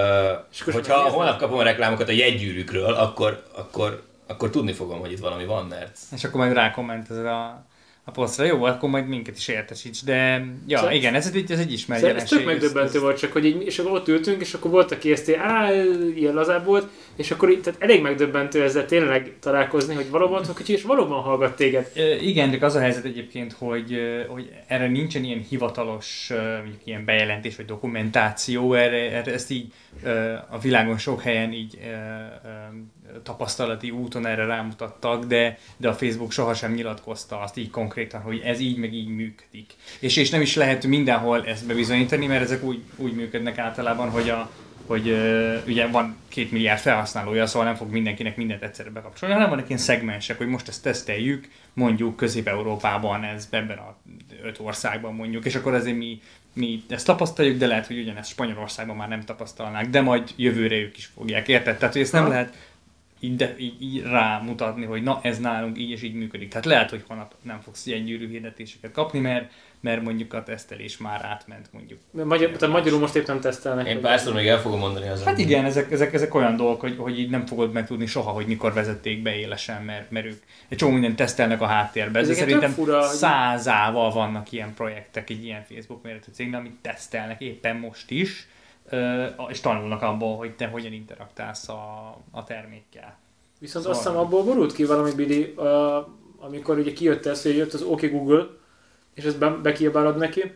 És 0.51 0.61
hogyha 0.61 0.97
holnap 1.09 1.39
kapom 1.39 1.57
a 1.57 1.63
reklámokat 1.63 2.09
a 2.09 2.11
jegygyűrűkről, 2.11 2.93
akkor, 2.93 3.43
akkor, 3.55 4.03
akkor 4.32 4.50
tudni 4.50 4.74
fogom, 4.74 5.00
hogy 5.00 5.12
itt 5.12 5.20
valami 5.20 5.46
van, 5.46 5.65
mert 5.65 5.98
És 6.12 6.24
akkor 6.24 6.39
majd 6.39 6.54
rákommentezed 6.54 7.26
a, 7.26 7.65
a 8.12 8.19
posztra. 8.19 8.45
Jó, 8.45 8.63
akkor 8.63 8.89
majd 8.89 9.08
minket 9.08 9.38
is 9.38 9.47
értesíts. 9.47 10.04
De 10.04 10.45
ja, 10.67 10.78
Szóval- 10.78 10.93
igen, 10.93 11.13
ez 11.13 11.32
egy, 11.34 11.52
ez 11.52 11.60
egy 11.60 11.71
ismert 11.71 12.02
Szóval 12.02 12.15
ez 12.15 12.30
jelenség. 12.30 12.38
tök 12.38 12.47
megdöbbentő 12.47 13.00
volt 13.00 13.17
csak, 13.19 13.32
hogy 13.32 13.45
így, 13.45 13.65
és 13.65 13.80
akkor 13.80 13.91
ott 13.91 14.08
ültünk, 14.08 14.41
és 14.41 14.54
akkor 14.54 14.71
volt, 14.71 14.91
aki 14.91 15.12
ezt 15.12 15.36
á, 15.38 15.74
ilyen 16.15 16.34
lazább 16.34 16.65
volt, 16.65 16.89
és 17.15 17.32
akkor 17.32 17.50
így, 17.50 17.62
tehát 17.62 17.82
elég 17.82 18.02
megdöbbentő 18.02 18.63
ezzel 18.63 18.86
tényleg 18.86 19.34
találkozni, 19.39 19.95
hogy 19.95 20.10
valóban 20.10 20.45
hogy 20.45 20.69
és 20.69 20.84
valóban 20.84 21.21
hallgat 21.21 21.56
téged. 21.56 21.91
Igen, 22.21 22.52
de 22.52 22.65
az 22.65 22.76
a 22.76 22.80
helyzet 22.80 23.06
egyébként, 23.06 23.54
hogy, 23.54 24.00
hogy 24.28 24.52
erre 24.67 24.88
nincsen 24.88 25.24
ilyen 25.24 25.45
hivatalos 25.50 26.32
mondjuk 26.62 26.82
ilyen 26.84 27.06
bejelentés 27.06 27.56
vagy 27.56 27.65
dokumentáció, 27.65 28.74
erre, 28.74 29.12
erre 29.12 29.34
ezt 29.34 29.52
így 29.52 29.74
a 30.50 30.60
világon 30.60 30.97
sok 30.97 31.21
helyen 31.21 31.54
így 31.54 31.78
tapasztalati 33.24 33.89
úton 33.89 34.26
erre 34.26 34.45
rámutattak, 34.45 35.26
de, 35.26 35.58
de 35.78 35.89
a 35.89 35.93
Facebook 35.93 36.32
sohasem 36.32 36.74
nyilatkozta 36.74 37.39
azt 37.39 37.58
így 37.58 37.69
konkrétan, 38.01 38.21
hogy 38.21 38.51
ez 38.51 38.59
így 38.59 38.77
meg 38.77 38.93
így 38.93 39.07
működik. 39.07 39.73
És, 39.99 40.17
és 40.17 40.29
nem 40.29 40.41
is 40.41 40.55
lehet 40.55 40.85
mindenhol 40.85 41.45
ezt 41.45 41.65
bebizonyítani, 41.65 42.25
mert 42.27 42.41
ezek 42.41 42.63
úgy, 42.63 42.81
úgy 42.95 43.13
működnek 43.13 43.57
általában, 43.57 44.09
hogy 44.09 44.29
a, 44.29 44.51
hogy 44.85 45.09
uh, 45.09 45.55
ugye 45.67 45.87
van 45.87 46.15
két 46.27 46.51
milliárd 46.51 46.79
felhasználója, 46.79 47.45
szóval 47.45 47.67
nem 47.67 47.75
fog 47.75 47.91
mindenkinek 47.91 48.35
mindent 48.35 48.63
egyszerre 48.63 48.89
bekapcsolni, 48.89 49.33
hanem 49.33 49.49
vannak 49.49 49.67
ilyen 49.67 49.79
szegmensek, 49.79 50.37
hogy 50.37 50.47
most 50.47 50.67
ezt 50.67 50.83
teszteljük, 50.83 51.47
mondjuk 51.73 52.15
Közép-Európában, 52.15 53.23
ez 53.23 53.47
ebben 53.49 53.77
a 53.77 53.95
öt 54.43 54.59
országban 54.59 55.13
mondjuk, 55.13 55.45
és 55.45 55.55
akkor 55.55 55.73
azért 55.73 55.97
mi, 55.97 56.21
mi 56.53 56.83
ezt 56.89 57.05
tapasztaljuk, 57.05 57.57
de 57.57 57.67
lehet, 57.67 57.87
hogy 57.87 57.99
ugyanezt 57.99 58.29
Spanyolországban 58.29 58.95
már 58.95 59.07
nem 59.07 59.21
tapasztalnák, 59.21 59.89
de 59.89 60.01
majd 60.01 60.33
jövőre 60.35 60.75
ők 60.75 60.97
is 60.97 61.05
fogják, 61.05 61.47
érted? 61.47 61.77
Tehát, 61.77 61.93
hogy 61.93 62.03
ezt 62.03 62.13
nem 62.13 62.27
lehet 62.27 62.53
így, 63.23 63.36
de, 63.36 63.55
így, 63.57 63.81
így 63.81 64.01
rámutatni, 64.01 64.86
hogy 64.86 65.03
na 65.03 65.19
ez 65.23 65.39
nálunk 65.39 65.77
így 65.77 65.89
és 65.89 66.01
így 66.01 66.13
működik. 66.13 66.49
Tehát 66.49 66.65
lehet, 66.65 66.89
hogy 66.89 67.03
holnap 67.07 67.36
nem 67.41 67.60
fogsz 67.60 67.86
ilyen 67.86 68.03
gyűrű 68.03 68.29
hirdetéseket 68.29 68.91
kapni, 68.91 69.19
mert, 69.19 69.51
mert 69.79 70.01
mondjuk 70.01 70.34
a 70.34 70.43
tesztelés 70.43 70.97
már 70.97 71.25
átment 71.25 71.67
mondjuk. 71.71 71.99
Magyar, 72.12 72.49
tehát 72.49 72.75
magyarul 72.75 72.99
most 72.99 73.15
épp 73.15 73.27
nem 73.27 73.39
tesztelnek. 73.39 73.88
én 73.88 74.01
párszor 74.01 74.34
még 74.34 74.47
el 74.47 74.60
fogom 74.60 74.79
mondani 74.79 75.07
azon. 75.07 75.25
Hát 75.25 75.38
igen, 75.38 75.65
ezek, 75.65 75.91
ezek, 75.91 76.13
ezek 76.13 76.36
olyan 76.36 76.55
dolgok, 76.55 76.79
hogy, 76.79 76.95
hogy 76.97 77.19
így 77.19 77.29
nem 77.29 77.45
fogod 77.45 77.71
megtudni 77.71 78.05
soha, 78.05 78.31
hogy 78.31 78.45
mikor 78.45 78.73
vezették 78.73 79.21
be 79.21 79.36
élesen, 79.36 79.84
mert, 79.84 80.12
mert 80.12 80.25
ők 80.25 80.41
egy 80.67 80.77
csomó 80.77 80.91
mindent 80.91 81.15
tesztelnek 81.15 81.62
a 81.62 81.65
háttérbe. 81.65 82.19
Ez 82.19 82.36
szerintem 82.36 82.71
fura, 82.71 83.01
százával 83.01 84.12
vannak 84.12 84.51
ilyen 84.51 84.73
projektek, 84.73 85.29
egy 85.29 85.43
ilyen 85.43 85.63
Facebook 85.63 86.03
méretű 86.03 86.31
cégnél, 86.31 86.57
amit 86.57 86.75
tesztelnek 86.81 87.41
éppen 87.41 87.75
most 87.75 88.12
is, 88.12 88.47
és 89.49 89.60
tanulnak 89.60 90.01
abból, 90.01 90.38
hogy 90.38 90.56
te 90.56 90.67
hogyan 90.67 90.93
interaktálsz 90.93 91.69
a, 91.69 92.15
a 92.32 92.43
termékkel. 92.43 93.17
Viszont 93.60 93.84
Szóval- 93.84 93.99
azt 93.99 94.08
hiszem 94.08 94.23
abból 94.25 94.43
borult 94.43 94.73
ki 94.73 94.86
valami 94.86 95.12
Billy, 95.12 95.54
uh, 95.58 95.65
amikor 96.39 96.77
ugye 96.77 96.93
kijött 96.93 97.25
ez, 97.25 97.43
hogy 97.43 97.56
jött 97.56 97.73
az 97.73 97.82
OK 97.82 98.10
Google, 98.10 98.47
és 99.13 99.23
ezt 99.23 99.38
be, 99.38 99.49
bekiabálod 99.49 100.17
neki, 100.17 100.54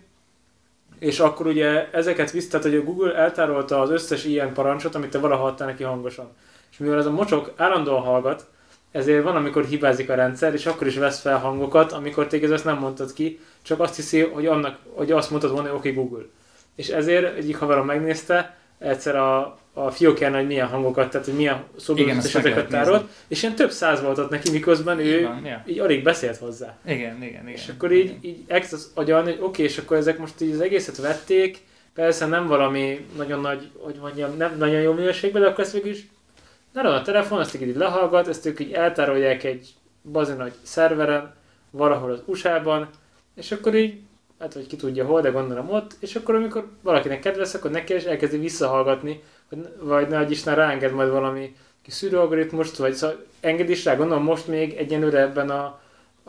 és 0.99 1.19
akkor 1.19 1.47
ugye 1.47 1.89
ezeket 1.91 2.31
visz, 2.31 2.49
tehát 2.49 2.65
hogy 2.65 2.75
a 2.75 2.83
Google 2.83 3.15
eltárolta 3.15 3.81
az 3.81 3.89
összes 3.89 4.25
ilyen 4.25 4.53
parancsot, 4.53 4.95
amit 4.95 5.09
te 5.09 5.19
valaha 5.19 5.45
adtál 5.45 5.67
neki 5.67 5.83
hangosan. 5.83 6.31
És 6.71 6.77
mivel 6.77 6.97
ez 6.97 7.05
a 7.05 7.11
mocsok 7.11 7.53
állandóan 7.55 8.01
hallgat, 8.01 8.49
ezért 8.91 9.23
van, 9.23 9.35
amikor 9.35 9.65
hibázik 9.65 10.09
a 10.09 10.15
rendszer, 10.15 10.53
és 10.53 10.65
akkor 10.65 10.87
is 10.87 10.97
vesz 10.97 11.19
fel 11.19 11.39
hangokat, 11.39 11.91
amikor 11.91 12.27
téged 12.27 12.51
ezt 12.51 12.65
nem 12.65 12.77
mondtad 12.77 13.13
ki, 13.13 13.39
csak 13.61 13.79
azt 13.79 13.95
hiszi, 13.95 14.21
hogy, 14.21 14.45
annak, 14.45 14.79
hogy 14.93 15.11
azt 15.11 15.29
mondtad 15.29 15.51
volna, 15.51 15.69
hogy 15.69 15.77
OK 15.77 15.95
Google. 15.95 16.25
És 16.75 16.87
ezért 16.87 17.37
egyik 17.37 17.57
haverom 17.57 17.85
megnézte, 17.85 18.57
egyszer 18.79 19.15
a, 19.15 19.57
a 19.73 19.91
fiókján, 19.91 20.33
hogy 20.33 20.47
milyen 20.47 20.67
hangokat, 20.67 21.09
tehát 21.09 21.25
hogy 21.25 21.35
milyen 21.35 21.63
Igen, 21.95 22.21
lehet 22.33 22.67
tárolt, 22.69 23.09
és 23.27 23.43
ilyen 23.43 23.55
több 23.55 23.71
száz 23.71 24.01
volt 24.01 24.17
ott 24.17 24.29
neki, 24.29 24.51
miközben 24.51 24.99
ő 24.99 25.23
Van, 25.23 25.45
ja. 25.45 25.63
így 25.67 25.79
alig 25.79 26.03
beszélt 26.03 26.37
hozzá. 26.37 26.77
Igen, 26.85 26.97
igen, 26.97 27.23
igen. 27.23 27.47
És 27.47 27.67
akkor 27.67 27.91
így, 27.91 28.17
így 28.21 28.43
elkezd 28.47 28.73
az 28.73 28.91
agyalni, 28.93 29.31
hogy 29.31 29.41
oké, 29.41 29.63
és 29.63 29.77
akkor 29.77 29.97
ezek 29.97 30.17
most 30.17 30.41
így 30.41 30.53
az 30.53 30.61
egészet 30.61 30.97
vették, 30.97 31.57
persze 31.93 32.25
nem 32.25 32.47
valami 32.47 33.05
nagyon 33.17 33.41
nagy, 33.41 33.69
hogy 33.77 33.95
mondjam, 34.01 34.37
nem 34.37 34.57
nagyon 34.57 34.81
jó 34.81 34.93
minőségben, 34.93 35.41
de 35.41 35.47
akkor 35.47 35.63
ezt 35.63 35.73
végül 35.73 35.91
is 35.91 36.07
nálam 36.73 36.93
a 36.93 37.01
telefon, 37.01 37.39
ezt 37.39 37.61
így 37.61 37.75
lehallgat, 37.75 38.27
ezt 38.27 38.45
ők 38.45 38.59
így 38.59 38.71
eltárolják 38.71 39.43
egy 39.43 39.73
bazin 40.11 40.35
nagy 40.35 40.53
szerveren, 40.61 41.33
valahol 41.69 42.11
az 42.11 42.21
USA-ban, 42.25 42.89
és 43.35 43.51
akkor 43.51 43.75
így, 43.75 43.99
hát 44.39 44.53
hogy 44.53 44.67
ki 44.67 44.75
tudja 44.75 45.05
hol, 45.05 45.21
de 45.21 45.29
gondolom 45.29 45.69
ott, 45.69 45.95
és 45.99 46.15
akkor 46.15 46.35
amikor 46.35 46.67
valakinek 46.81 47.19
kedves, 47.19 47.53
akkor 47.53 47.71
neki 47.71 47.93
is 47.93 48.03
elkezdi 48.03 48.37
visszahallgatni, 48.37 49.23
hogy, 49.49 49.67
vagy 49.79 50.07
nagy 50.07 50.31
Isten 50.31 50.55
ráenged 50.55 50.93
majd 50.93 51.09
valami 51.09 51.55
kis 51.81 51.93
szűrőalgoritmust, 51.93 52.77
vagy 52.77 52.93
szóval 52.93 53.25
enged 53.39 53.69
is 53.69 53.85
rá, 53.85 53.95
gondolom 53.95 54.23
most 54.23 54.47
még 54.47 54.73
egyenlőre 54.73 55.19
ebben 55.19 55.49
a, 55.49 55.79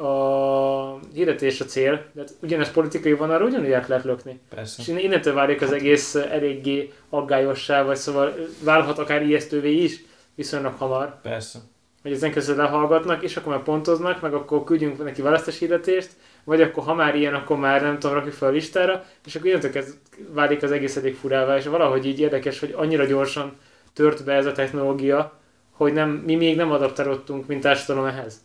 a 0.03 0.99
hirdetés 1.15 1.61
a 1.61 1.65
cél, 1.65 2.05
de 2.13 2.21
hát 2.21 2.35
ugyanez 2.43 2.71
politikai 2.71 3.13
van, 3.13 3.31
arra 3.31 3.45
ugyanúgy 3.45 3.73
át 3.73 3.89
lehet 3.89 4.05
lökni. 4.05 4.41
Persze. 4.55 4.83
És 4.83 4.89
innentől 4.89 5.35
válik 5.35 5.63
az 5.63 5.73
egész 5.73 6.15
eléggé 6.15 6.93
aggályossá, 7.09 7.83
vagy 7.83 7.97
szóval 7.97 8.35
válhat 8.63 8.99
akár 8.99 9.23
ijesztővé 9.23 9.73
is 9.73 10.05
viszonylag 10.35 10.75
hamar, 10.75 11.21
Persze. 11.23 11.59
hogy 12.03 12.13
ezen 12.13 12.33
közül 12.33 12.57
lehallgatnak, 12.57 13.23
és 13.23 13.37
akkor 13.37 13.53
már 13.53 13.63
pontoznak, 13.63 14.21
meg 14.21 14.35
akkor 14.35 14.65
küldjünk 14.65 15.05
neki 15.05 15.23
választás 15.23 15.59
hirdetést, 15.59 16.11
vagy 16.47 16.61
akkor 16.61 16.85
ha 16.85 16.95
már 16.95 17.15
ilyen, 17.15 17.35
akkor 17.35 17.57
már 17.57 17.83
nem 17.83 17.99
tudom, 17.99 18.17
rakjuk 18.17 18.35
fel 18.35 18.49
a 18.49 18.53
listára, 18.53 19.05
és 19.25 19.35
akkor 19.35 19.49
innentől 19.49 19.71
kezd, 19.71 19.99
válik 20.33 20.63
az 20.63 20.71
egész 20.71 20.97
elég 20.97 21.15
furává, 21.15 21.57
és 21.57 21.67
valahogy 21.67 22.07
így 22.07 22.21
érdekes, 22.21 22.59
hogy 22.59 22.75
annyira 22.77 23.05
gyorsan 23.05 23.57
tört 23.93 24.25
be 24.25 24.33
ez 24.33 24.47
a 24.47 24.53
technológia, 24.53 25.41
hogy 25.71 25.93
nem, 25.93 26.11
mi 26.11 26.35
még 26.35 26.57
nem 26.57 26.71
adaptálódtunk, 26.71 27.47
mint 27.47 27.63
társadalom 27.63 28.09
ehhez. 28.09 28.41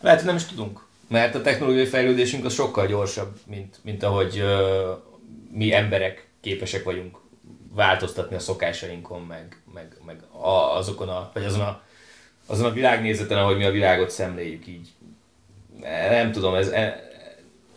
Lehet, 0.00 0.18
hogy 0.18 0.26
nem 0.26 0.36
is 0.36 0.44
tudunk. 0.44 0.84
Mert 1.08 1.34
a 1.34 1.42
technológiai 1.42 1.86
fejlődésünk 1.86 2.44
az 2.44 2.52
sokkal 2.52 2.86
gyorsabb, 2.86 3.38
mint, 3.46 3.78
mint 3.82 4.02
ahogy 4.02 4.38
ö, 4.38 4.92
mi 5.52 5.74
emberek 5.74 6.28
képesek 6.40 6.84
vagyunk 6.84 7.18
változtatni 7.74 8.36
a 8.36 8.38
szokásainkon, 8.38 9.22
meg, 9.22 9.62
meg, 9.74 9.96
meg 10.06 10.22
a, 10.30 10.76
azokon 10.76 11.08
a, 11.08 11.30
vagy 11.34 11.44
azon 11.44 11.60
a, 11.60 11.82
azon 12.46 12.66
a 12.66 12.72
világnézeten, 12.72 13.38
ahogy 13.38 13.56
mi 13.56 13.64
a 13.64 13.70
világot 13.70 14.10
szemléljük 14.10 14.66
így. 14.66 14.88
Nem 16.10 16.32
tudom, 16.32 16.54
ez 16.54 16.68
e, 16.68 17.08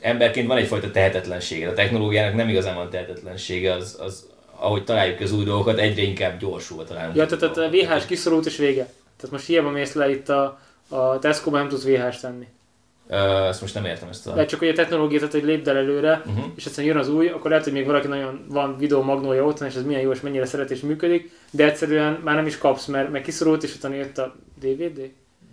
emberként 0.02 0.48
van 0.48 0.58
egyfajta 0.58 0.92
tehetetlensége. 0.92 1.70
A 1.70 1.74
technológiának 1.74 2.36
nem 2.36 2.50
igazán 2.50 2.76
van 2.76 2.90
tehetetlensége, 2.90 3.74
az, 3.74 3.98
az 4.00 4.30
ahogy 4.56 4.84
találjuk 4.84 5.20
az 5.20 5.32
új 5.32 5.44
dolgokat, 5.44 5.80
egyre 5.80 6.02
inkább 6.02 6.40
gyorsulva 6.40 6.84
találunk. 6.84 7.16
Ja, 7.16 7.26
tehát 7.26 7.58
a. 7.58 7.70
VHS 7.70 8.06
kiszorult 8.06 8.46
és 8.46 8.58
vége. 8.58 8.84
Tehát 9.18 9.32
most 9.32 9.46
hiába 9.46 9.70
mész 9.70 9.94
le 9.94 10.10
itt 10.10 10.30
a, 10.30 10.60
a 10.90 11.20
Tesco-ban 11.20 11.60
nem 11.60 11.70
tudsz 11.70 11.84
VHS-t 11.84 12.22
tenni. 12.22 12.48
Ö, 13.10 13.16
ezt 13.48 13.62
most 13.62 13.74
nem 13.74 13.86
értem 13.86 14.10
ezt 14.10 14.28
a... 14.28 14.34
Lehet 14.34 14.50
csak 14.50 14.60
hogy 14.60 14.68
a 14.68 14.74
technológia, 14.74 15.18
tehát 15.18 15.34
hogy 15.34 15.44
lépd 15.44 15.68
el 15.68 15.78
előre, 15.78 16.22
Uh-huh. 16.26 16.46
és 16.56 16.66
egyszerűen 16.66 16.94
jön 16.94 17.04
az 17.04 17.10
új, 17.10 17.28
akkor 17.28 17.50
lehet, 17.50 17.66
hogy 17.66 17.74
még 17.74 17.86
valaki 17.86 18.08
nagyon 18.08 18.46
van 18.50 18.78
videó 18.78 19.02
magnója 19.02 19.46
otthon, 19.46 19.68
és 19.68 19.76
ez 19.76 19.84
milyen 19.84 20.02
jó, 20.02 20.12
és 20.12 20.22
mennyire 20.22 20.46
szeret 20.46 20.72
és 20.72 20.80
működik, 20.80 21.32
de 21.52 21.66
egyszerűen 21.66 22.20
már 22.24 22.36
nem 22.36 22.46
is 22.46 22.58
kapsz, 22.58 22.86
mert, 22.86 23.12
mert 23.12 23.24
kiszorult, 23.24 23.64
és 23.64 23.76
utána 23.76 23.96
jött 23.96 24.18
a 24.18 24.36
DVD, 24.60 25.12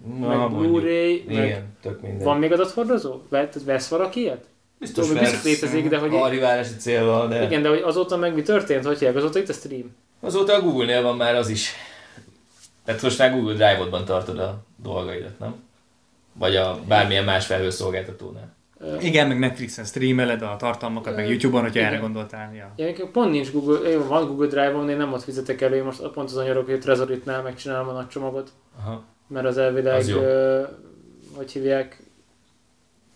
meg 0.08 0.36
mondjuk. 0.38 0.60
Blu-ray, 0.60 1.24
meg 1.26 1.44
Igen, 1.44 1.76
tök 1.82 2.00
minden. 2.00 2.24
van 2.24 2.38
még 2.38 2.52
adathordozó? 2.52 3.20
Vesz 3.64 3.88
valaki 3.88 4.20
ilyet? 4.20 4.44
Biztos, 4.78 5.06
Tudom, 5.06 5.22
biztos 5.22 5.44
létezik, 5.44 5.88
de 5.88 5.98
hogy... 5.98 6.14
Archiválási 6.14 6.76
célval, 6.76 7.28
de... 7.28 7.44
Igen, 7.44 7.62
de 7.62 7.68
hogy 7.68 7.80
azóta 7.84 8.16
meg 8.16 8.34
mi 8.34 8.42
történt, 8.42 8.84
hogy 8.84 8.98
hívják, 8.98 9.16
azóta 9.16 9.38
itt 9.38 9.48
a 9.48 9.52
stream. 9.52 9.96
Azóta 10.20 10.54
a 10.54 10.60
Google-nél 10.60 11.02
van 11.02 11.16
már 11.16 11.34
az 11.34 11.48
is. 11.48 11.72
Tehát 12.84 13.02
most 13.02 13.18
már 13.18 13.32
Google 13.32 13.54
Drive-odban 13.54 14.04
tartod 14.04 14.38
a 14.38 14.64
dolgaidat, 14.82 15.38
nem? 15.38 15.54
Vagy 16.32 16.56
a 16.56 16.78
bármilyen 16.88 17.24
más 17.24 17.46
felhőszolgáltatónál. 17.46 18.56
Igen, 19.00 19.28
meg 19.28 19.38
Netflixen 19.38 19.84
streameled 19.84 20.42
a 20.42 20.56
tartalmakat, 20.58 21.16
meg 21.16 21.28
YouTube-on, 21.28 21.62
hogyha 21.62 21.78
Igen. 21.78 21.92
erre 21.92 22.00
gondoltál. 22.00 22.54
Ja. 22.54 22.72
Ja, 22.76 23.06
pont 23.12 23.30
nincs 23.30 23.52
Google, 23.52 23.90
jó, 23.90 24.04
van 24.04 24.26
Google 24.26 24.46
Drive-om, 24.46 24.88
én 24.88 24.96
nem 24.96 25.12
ott 25.12 25.22
fizetek 25.22 25.60
elő, 25.60 25.76
én 25.76 25.84
most 25.84 26.08
pont 26.08 26.30
azon 26.30 26.44
nyarok, 26.44 26.66
hogy 26.66 26.80
Trezoritnál 26.80 27.42
megcsinálom 27.42 27.88
a 27.88 27.92
nagy 27.92 28.08
csomagot, 28.08 28.50
Aha. 28.78 29.04
Mert 29.28 29.46
az 29.46 29.58
elvileg, 29.58 29.94
Az 29.94 30.08
jó. 30.08 30.18
ö, 30.20 30.62
hogy 31.36 31.52
hívják, 31.52 32.02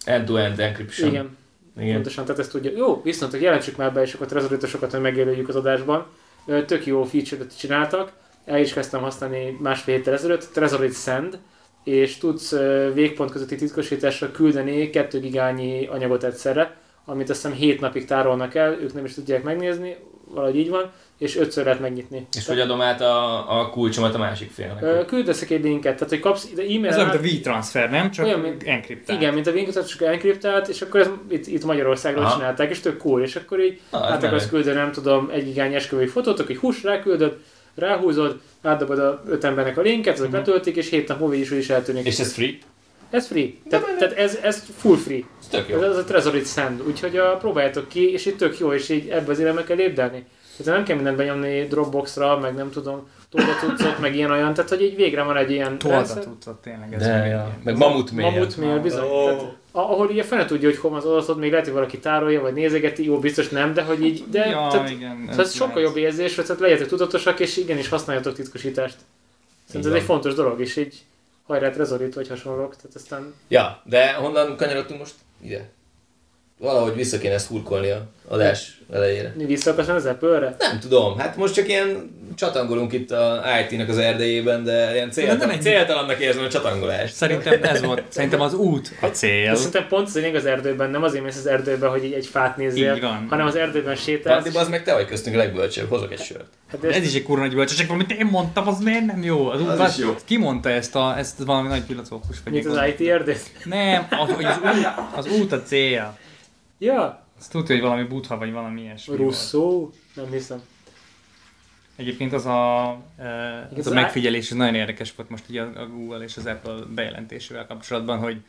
End-to-end 0.05 0.59
encryption. 0.61 1.09
igen, 1.11 1.37
Igen. 1.79 1.95
pontosan, 1.95 2.25
tehát 2.25 2.41
ezt 2.41 2.51
tudja. 2.51 2.71
Jó, 2.77 3.01
viszont, 3.03 3.33
hogy 3.33 3.43
jelentsük 3.43 3.77
már 3.77 3.93
be, 3.93 4.03
és 4.03 4.15
akkor 4.15 4.27
Trezoritosokat, 4.27 4.91
hogy 4.91 5.01
megjelöljük 5.01 5.49
az 5.49 5.57
adásban, 5.57 6.07
Ö, 6.47 6.65
tök 6.65 6.87
jó 6.87 7.03
feature-et 7.05 7.59
csináltak, 7.59 8.13
el 8.45 8.59
is 8.61 8.73
kezdtem 8.73 9.01
használni 9.03 9.57
másfél 9.61 9.95
héttel 9.95 10.15
ezelőtt, 10.15 10.49
Trezorit 10.53 10.95
Send, 10.95 11.39
és 11.85 12.19
tudsz 12.19 12.55
végpont 12.95 13.31
közötti 13.31 13.57
titkosításra 13.57 14.31
küldeni 14.31 14.91
2 14.91 15.21
gigányi 15.21 15.87
anyagot 15.87 16.25
egyszerre, 16.25 16.77
amit 17.05 17.31
azt 17.31 17.43
hiszem 17.43 17.57
7 17.59 17.81
napig 17.81 18.05
tárolnak 18.05 18.55
el, 18.55 18.73
ők 18.81 18.95
nem 18.95 19.05
is 19.05 19.15
tudják 19.15 19.43
megnézni, 19.43 19.97
valahogy 20.25 20.57
így 20.57 20.69
van, 20.69 20.93
és 21.23 21.37
ötször 21.37 21.65
lehet 21.65 21.81
megnyitni. 21.81 22.27
És 22.37 22.47
hogy 22.47 22.61
adom 22.61 22.81
át 22.81 23.01
a, 23.01 23.61
a 23.61 23.71
kulcsomat 23.71 24.15
a 24.15 24.19
másik 24.19 24.51
félnek? 24.51 24.83
Ö, 24.83 25.05
Küldesz 25.05 25.43
egy 25.51 25.63
linket, 25.63 25.95
tehát 25.95 26.09
hogy 26.09 26.21
kapsz 26.21 26.49
ide 26.53 26.63
Ez 26.63 26.69
e-mail 26.69 26.93
olyan, 26.93 27.07
mint 27.09 27.15
a 27.15 27.29
V-transfer, 27.39 27.91
nem? 27.91 28.11
Csak 28.11 28.25
Olyan, 28.25 28.41
mint- 28.41 28.63
enkriptált. 28.63 29.21
Igen, 29.21 29.35
mint 29.35 29.47
a 29.47 29.51
Windows, 29.51 29.87
csak 29.97 30.03
enkriptált, 30.09 30.69
és 30.69 30.83
akkor 30.83 31.01
ez 31.01 31.09
itt, 31.31 31.47
itt 31.47 31.65
Magyarországról 31.65 32.25
Aha. 32.25 32.35
csinálták, 32.37 32.71
és 32.71 32.81
tök 32.81 32.97
cool, 32.99 33.23
és 33.23 33.37
akkor 33.37 33.61
így 33.61 33.81
Na, 33.91 34.05
ez 34.07 34.13
át 34.13 34.23
akarsz 34.25 34.49
küldeni, 34.49 34.77
nem 34.77 34.93
tudom, 34.93 35.31
egy 35.33 35.49
igányi 35.49 35.75
esküvői 35.75 36.07
fotót, 36.07 36.41
akkor 36.41 36.57
hús, 36.57 36.83
ráküldöd, 36.83 37.37
ráhúzod, 37.75 38.41
átdobod 38.63 38.99
a 38.99 39.23
öt 39.29 39.45
embernek 39.45 39.79
a 39.79 39.81
linket, 39.81 40.15
azok 40.15 40.27
Mhm. 40.29 40.37
letöltik, 40.37 40.77
és 40.77 40.91
hét 40.91 41.09
nap 41.09 41.19
múlva 41.19 41.35
is, 41.35 41.51
is 41.51 41.71
eltűnik. 41.71 42.07
És 42.07 42.19
ez 42.19 42.33
free? 42.33 42.51
Ez 43.11 43.27
free. 43.27 43.47
Tehát, 43.69 43.87
tehát 43.99 44.17
ez, 44.17 44.39
ez 44.43 44.63
full 44.77 44.97
free. 44.97 45.21
Ez 45.41 45.47
tök 45.47 45.69
jó. 45.69 45.77
Ez, 45.83 45.91
ez 45.91 45.97
a 45.97 46.05
Trezorit 46.05 46.47
Send. 46.49 46.83
Úgyhogy 46.87 47.17
a, 47.17 47.37
próbáljátok 47.37 47.89
ki, 47.89 48.13
és 48.13 48.27
itt 48.27 48.37
tök 48.39 48.59
jó, 48.59 48.73
és 48.73 48.89
így 48.89 49.09
ebbe 49.09 49.31
az 49.33 49.41
irányba 49.41 49.63
kell 49.65 49.77
lépdelni. 49.77 50.25
Tehát 50.57 50.75
nem 50.75 50.85
kell 50.85 50.97
mindent 50.97 51.17
benyomni 51.17 51.67
Dropboxra, 51.67 52.39
meg 52.39 52.55
nem 52.55 52.71
tudom, 52.71 53.09
tolda 53.31 53.53
cuccot, 53.53 53.99
meg 53.99 54.15
ilyen 54.15 54.31
olyan, 54.31 54.55
tehát 54.55 54.71
hogy 54.71 54.83
így 54.83 54.97
végre 54.97 55.23
van 55.23 55.37
egy 55.37 55.51
ilyen 55.51 55.79
Tolda 55.79 55.97
rendszer. 55.97 56.23
tudsz 56.23 56.47
tényleg. 56.63 56.95
Ez 56.95 57.03
De, 57.03 57.19
meg 57.19 57.31
ja. 57.31 57.57
Meg 57.63 57.77
mamut 57.77 58.13
mély. 58.13 58.31
Mamut 58.31 58.57
mély, 58.57 58.79
bizony. 58.79 59.05
Ó. 59.05 59.25
Tehát, 59.25 59.55
ahol 59.73 60.07
ugye 60.07 60.23
fene 60.23 60.45
tudja, 60.45 60.69
hogy 60.69 60.79
hol 60.79 60.91
van 60.91 61.01
az 61.01 61.07
adatod, 61.07 61.39
még 61.39 61.51
lehet, 61.51 61.65
hogy 61.65 61.75
valaki 61.75 61.99
tárolja, 61.99 62.41
vagy 62.41 62.55
nézegeti, 62.55 63.05
jó, 63.05 63.19
biztos 63.19 63.49
nem, 63.49 63.75
de 63.75 63.83
hogy 63.83 64.05
így, 64.05 64.25
de 64.31 64.47
ja, 64.47 64.69
tehát, 64.71 64.91
igen. 64.91 65.23
tehát 65.25 65.41
ez 65.41 65.55
sokkal 65.55 65.83
jobb 65.83 65.97
érzés, 65.97 66.35
hogy 66.37 66.45
tehát 66.45 66.61
legyetek 66.61 66.87
tudatosak, 66.87 67.41
és 67.41 67.57
igenis 67.57 67.89
használjatok 67.89 68.35
titkosítást. 68.35 68.97
Szerintem 69.67 69.93
ez 69.93 69.99
egy 69.99 70.05
fontos 70.07 70.35
dolog, 70.35 70.61
és 70.61 70.77
így 70.77 71.03
hajrá 71.47 71.71
Trezorit, 71.71 72.15
vagy 72.15 72.29
hasonlók, 72.29 72.77
tehát 72.77 72.95
aztán 72.95 73.35
Ja, 73.49 73.83
de 73.85 74.13
honnan 74.13 74.57
kanyarodtunk 74.57 74.99
most 74.99 75.15
ide? 75.43 75.71
Valahogy 76.63 76.95
vissza 76.95 77.19
kéne 77.19 77.35
ezt 77.35 77.47
hurkolni 77.47 77.91
a 77.91 78.07
adás 78.29 78.81
elejére. 78.93 79.35
vissza 79.37 79.71
akarsz 79.71 79.87
menni 79.87 79.99
az 79.99 80.07
Apple-re? 80.07 80.57
Nem 80.59 80.79
tudom, 80.81 81.19
hát 81.19 81.37
most 81.37 81.55
csak 81.55 81.69
ilyen 81.69 82.21
csatangolunk 82.35 82.93
itt 82.93 83.11
a 83.11 83.43
IT-nak 83.61 83.89
az 83.89 83.99
erdejében, 83.99 84.65
de 84.65 84.95
ilyen 84.95 85.11
céltalan, 85.11 85.39
nem 85.39 85.51
egy- 85.51 85.63
céltalannak 85.63 86.19
érzem 86.21 86.45
a 86.45 86.49
csatangolást. 86.49 87.15
Szerintem 87.15 87.63
ez 87.63 87.83
volt, 87.83 88.03
szerintem 88.09 88.41
az 88.41 88.55
út 88.55 88.93
a 89.01 89.07
cél. 89.07 89.51
De 89.51 89.57
szerintem 89.57 89.87
pont 89.89 90.07
az 90.07 90.21
az 90.35 90.47
erdőben, 90.47 90.91
nem 90.91 91.03
azért 91.03 91.25
mész 91.25 91.37
az 91.37 91.47
erdőbe, 91.47 91.87
hogy 91.87 92.05
így 92.05 92.13
egy 92.13 92.27
fát 92.27 92.57
nézzél, 92.57 93.01
van. 93.01 93.27
hanem 93.29 93.47
az 93.47 93.57
erdőben 93.57 93.97
sétálsz. 93.97 94.43
Pandi, 94.43 94.59
az 94.59 94.69
meg 94.69 94.83
te 94.85 94.93
vagy 94.95 95.07
köztünk 95.07 95.37
a 95.37 95.39
legbölcsebb, 95.39 95.89
hozok 95.89 96.13
egy 96.13 96.21
sört. 96.21 96.47
Hát 96.71 96.85
Ez 96.85 97.05
is 97.07 97.15
egy 97.15 97.23
kurva 97.23 97.45
nagy 97.45 97.55
bölcsesség, 97.55 97.91
amit 97.91 98.13
én 98.13 98.27
mondtam, 98.31 98.69
az 98.69 98.79
miért 98.79 99.05
nem 99.07 99.23
jó? 99.23 99.49
Az, 99.49 99.61
Az 99.61 99.81
út, 99.81 99.89
is 99.89 99.97
jó. 99.97 100.15
Ki 100.25 100.37
mondta 100.37 100.71
ezt, 100.71 100.95
a, 100.97 101.15
ezt 101.19 101.39
valami 101.39 101.69
nagy 101.69 101.83
filozófus? 101.87 102.37
Mint 102.51 102.67
az 102.67 102.79
IT 102.99 103.09
erdő. 103.09 103.37
Nem, 103.65 104.07
az, 104.11 104.29
az, 104.39 104.57
út, 104.65 104.87
az 105.17 105.27
út 105.41 105.53
a 105.53 105.63
cél. 105.63 106.19
Ja, 106.83 107.27
Azt 107.39 107.51
tudja, 107.51 107.75
hogy 107.75 107.85
valami 107.85 108.03
butha, 108.03 108.39
vagy 108.39 108.53
valami 108.53 108.81
ilyesmi. 108.81 109.17
volt. 109.17 109.29
Rousseau, 109.29 109.91
nem 110.15 110.31
hiszem. 110.31 110.63
Egyébként 111.97 112.33
az 112.33 112.47
a, 112.47 112.97
e, 113.17 113.69
az 113.71 113.79
az 113.79 113.87
a 113.87 113.95
megfigyelés 113.95 114.51
ez 114.51 114.57
nagyon 114.57 114.75
érdekes 114.75 115.15
volt 115.17 115.31
most 115.31 115.45
ugye 115.49 115.63
a 115.63 115.81
a 115.81 115.87
Google 115.87 116.25
és 116.25 116.37
az 116.37 116.47
Apple 116.47 116.75
bejelentésével 116.95 117.67
kapcsolatban, 117.67 118.19
hogy 118.19 118.43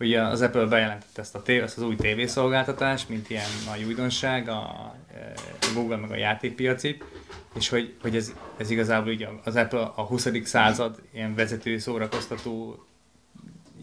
Ugye 0.00 0.22
az 0.22 0.40
Apple 0.40 0.64
bejelentette 0.64 1.20
ezt, 1.20 1.34
a 1.34 1.42
tév, 1.42 1.62
ezt 1.62 1.76
az 1.76 1.82
új 1.82 1.96
tévészolgáltatást, 1.96 3.08
mint 3.08 3.30
ilyen 3.30 3.48
nagy 3.66 3.82
újdonság, 3.82 4.48
a, 4.48 4.94
e, 5.14 5.32
a 5.60 5.72
Google 5.74 5.96
meg 5.96 6.10
a 6.10 6.16
játékpiacit, 6.16 7.04
és 7.54 7.68
hogy, 7.68 7.94
hogy 8.00 8.16
ez, 8.16 8.32
ez 8.56 8.70
igazából 8.70 9.12
ugye 9.12 9.28
az 9.44 9.56
Apple 9.56 9.80
a 9.80 10.02
20. 10.02 10.28
század 10.44 11.02
ilyen 11.12 11.34
vezető 11.34 11.78
szórakoztató 11.78 12.84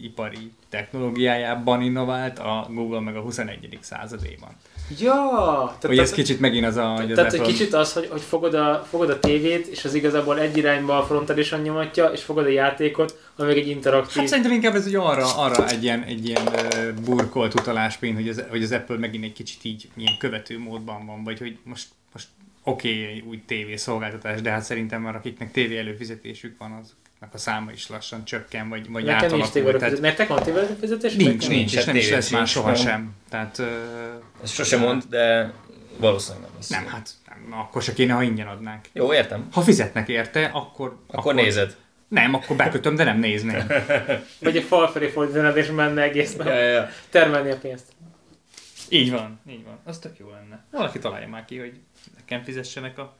ipari 0.00 0.52
technológiájában 0.68 1.82
innovált, 1.82 2.38
a 2.38 2.66
Google 2.70 3.00
meg 3.00 3.16
a 3.16 3.20
21. 3.20 3.78
századéban. 3.80 4.56
Ja! 5.00 5.20
Tehát, 5.66 5.86
Hogy 5.86 5.98
ez 5.98 6.12
kicsit 6.12 6.40
megint 6.40 6.66
az 6.66 6.76
a... 6.76 6.86
Hogy 6.86 7.10
az 7.10 7.16
tehát 7.16 7.32
Apple... 7.32 7.46
egy 7.46 7.52
kicsit 7.52 7.74
az, 7.74 7.92
hogy, 7.92 8.08
hogy 8.10 8.20
fogod, 8.20 8.54
a, 8.54 8.86
fogod 8.90 9.10
a 9.10 9.18
tévét, 9.18 9.66
és 9.66 9.84
az 9.84 9.94
igazából 9.94 10.38
egy 10.40 10.56
irányba 10.56 11.02
frontálisan 11.02 11.60
nyomatja, 11.60 12.06
és 12.06 12.22
fogod 12.22 12.44
a 12.44 12.48
játékot, 12.48 13.18
ami 13.36 13.48
meg 13.48 13.56
egy 13.56 13.68
interaktív. 13.68 14.16
Hát 14.16 14.26
szerintem 14.26 14.52
inkább 14.52 14.74
ez 14.74 14.86
ugye 14.86 14.98
arra, 14.98 15.36
arra 15.36 15.68
egy 15.68 15.82
ilyen, 15.82 16.02
egy 16.02 16.26
ilyen 16.26 16.46
uh, 16.46 16.92
burkolt 17.04 17.54
utalás, 17.54 17.98
mint 17.98 18.14
hogy 18.14 18.28
az, 18.28 18.44
hogy 18.48 18.62
az 18.62 18.72
Apple 18.72 18.96
megint 18.96 19.24
egy 19.24 19.32
kicsit 19.32 19.64
így 19.64 19.88
ilyen 19.96 20.16
követő 20.18 20.58
módban 20.58 21.06
van, 21.06 21.24
vagy 21.24 21.38
hogy 21.38 21.58
most, 21.64 21.86
most 22.12 22.28
oké, 22.62 23.02
okay, 23.02 23.24
új 23.28 23.42
tévé 23.46 23.76
szolgáltatás, 23.76 24.40
de 24.40 24.50
hát 24.50 24.62
szerintem 24.62 25.02
már 25.02 25.14
akiknek 25.14 25.52
tévé 25.52 25.78
előfizetésük 25.78 26.58
van, 26.58 26.72
azoknak 26.72 27.05
a 27.20 27.38
száma 27.38 27.70
is 27.70 27.88
lassan 27.88 28.24
csökken, 28.24 28.68
vagy, 28.68 28.90
vagy 28.90 29.04
Nekem 29.04 29.30
nincs 29.30 29.48
Tehát 29.48 29.70
fizetés. 29.78 29.98
Nektek 29.98 30.28
van 30.28 30.42
tévére 30.42 30.66
fizetés? 30.80 31.14
nincs, 31.14 31.48
nincs, 31.48 31.72
és 31.72 31.76
hát 31.76 31.86
nem 31.86 31.96
is 31.96 32.10
lesz 32.10 32.30
már 32.30 32.46
sohasem. 32.46 33.14
Tehát 33.28 33.58
uh, 33.58 33.66
Ezt 34.42 34.54
sosem 34.54 34.80
mond, 34.80 35.02
de 35.08 35.52
valószínűleg 35.96 36.42
nem 36.48 36.56
lesz. 36.56 36.68
nem, 36.68 36.86
hát 36.86 37.10
nem, 37.28 37.58
akkor 37.58 37.82
se 37.82 37.92
kéne, 37.92 38.12
ha 38.12 38.22
ingyen 38.22 38.46
adnánk. 38.46 38.84
Jó, 38.92 39.12
értem. 39.12 39.48
Ha 39.52 39.60
fizetnek 39.60 40.08
érte, 40.08 40.44
akkor... 40.44 40.98
Akkor 41.06 41.34
nézed. 41.34 41.76
Nem, 42.08 42.34
akkor 42.34 42.56
bekötöm, 42.56 42.94
de 42.94 43.04
nem 43.04 43.18
nézném. 43.18 43.66
Vagy 44.40 44.56
egy 44.56 44.62
fal 44.62 44.88
felé 44.88 45.08
fordítanád, 45.08 45.56
és 45.56 45.70
menne 45.70 46.02
egész 46.02 46.36
nap. 46.36 46.46
Ja, 46.46 46.54
ja, 46.54 46.68
ja. 46.68 46.88
Termelni 47.10 47.50
a 47.50 47.58
pénzt. 47.58 47.84
Így 48.88 49.10
van, 49.10 49.40
így 49.48 49.64
van. 49.64 49.78
Az 49.84 49.98
tök 49.98 50.18
jó 50.18 50.30
lenne. 50.30 50.64
Valaki 50.70 50.98
találja 50.98 51.28
már 51.28 51.44
ki, 51.44 51.58
hogy 51.58 51.80
nekem 52.16 52.42
fizessenek 52.42 52.98
a 52.98 53.16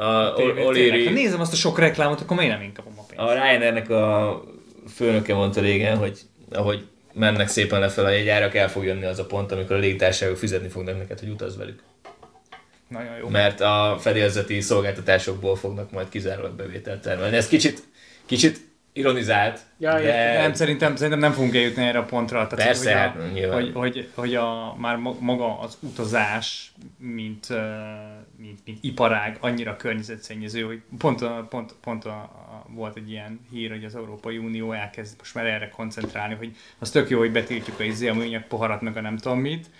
A. 0.00 0.32
Tényleg, 0.34 0.56
Ha 0.56 0.70
O'Leary, 0.70 1.12
nézem 1.12 1.40
azt 1.40 1.52
a 1.52 1.56
sok 1.56 1.78
reklámot, 1.78 2.20
akkor 2.20 2.36
miért 2.36 2.52
nem 2.52 2.62
én 2.62 2.72
kapom 2.72 2.92
a 2.96 3.02
pénzt? 3.02 3.22
a 3.24 3.32
Ryanairnek 3.32 3.90
a 3.90 4.42
főnöke 4.94 5.34
mondta 5.34 5.60
régen, 5.60 5.96
hogy 5.96 6.18
ahogy 6.52 6.84
mennek 7.12 7.48
szépen 7.48 7.80
lefelé 7.80 8.06
a 8.06 8.10
jegyárak, 8.10 8.54
el 8.54 8.68
fog 8.70 8.84
jönni 8.84 9.04
az 9.04 9.18
a 9.18 9.26
pont, 9.26 9.52
amikor 9.52 9.76
a 9.76 9.78
légitársaságok 9.78 10.36
fizetni 10.36 10.68
fognak 10.68 10.98
neked, 10.98 11.18
hogy 11.18 11.28
utazz 11.28 11.56
velük. 11.56 11.82
Nagyon 12.88 13.16
jó. 13.16 13.28
Mert 13.28 13.60
a 13.60 13.96
fedélzeti 14.00 14.60
szolgáltatásokból 14.60 15.56
fognak 15.56 15.90
majd 15.90 16.08
kizárólag 16.08 16.52
bevételt 16.52 17.02
termelni. 17.02 17.36
Ez 17.36 17.48
kicsit, 17.48 17.82
kicsit 18.26 18.58
ironizált, 18.92 19.60
Ja, 19.78 19.92
de 19.94 20.02
értem. 20.02 20.42
Nem, 20.42 20.54
szerintem, 20.54 20.96
szerintem 20.96 21.18
nem 21.18 21.32
fogunk 21.32 21.54
eljutni 21.54 21.82
erre 21.84 21.98
a 21.98 22.04
pontra. 22.04 22.46
Tehát, 22.46 22.64
Persze, 22.66 22.90
hogy, 22.92 23.00
hát 23.00 23.16
a, 23.16 23.32
nyilván. 23.32 23.62
hogy, 23.62 23.72
hogy, 23.74 24.08
hogy 24.14 24.34
a, 24.34 24.74
már 24.78 24.96
ma- 24.96 25.16
maga 25.20 25.58
az 25.60 25.76
utazás, 25.80 26.72
mint, 26.98 27.46
uh, 27.50 27.56
mint, 28.40 28.58
mint 28.64 28.78
iparág 28.80 29.36
annyira 29.40 29.76
környezetszennyező, 29.76 30.62
hogy 30.62 30.82
pont, 30.98 31.22
a, 31.22 31.46
pont, 31.50 31.74
pont 31.80 32.04
a, 32.04 32.10
a, 32.10 32.66
volt 32.68 32.96
egy 32.96 33.10
ilyen 33.10 33.40
hír, 33.50 33.70
hogy 33.70 33.84
az 33.84 33.94
Európai 33.94 34.38
Unió 34.38 34.72
elkezd 34.72 35.18
most 35.18 35.34
már 35.34 35.46
erre 35.46 35.68
koncentrálni, 35.68 36.34
hogy 36.34 36.56
az 36.78 36.90
tök 36.90 37.10
jó, 37.10 37.18
hogy 37.18 37.32
betiltjuk 37.32 37.80
a, 37.80 37.82
izé, 37.82 38.08
a 38.08 38.14
műanyag 38.14 38.46
poharat, 38.46 38.80
meg 38.80 38.96
a 38.96 39.00
nem 39.00 39.16
tudom 39.16 39.38
mit, 39.38 39.70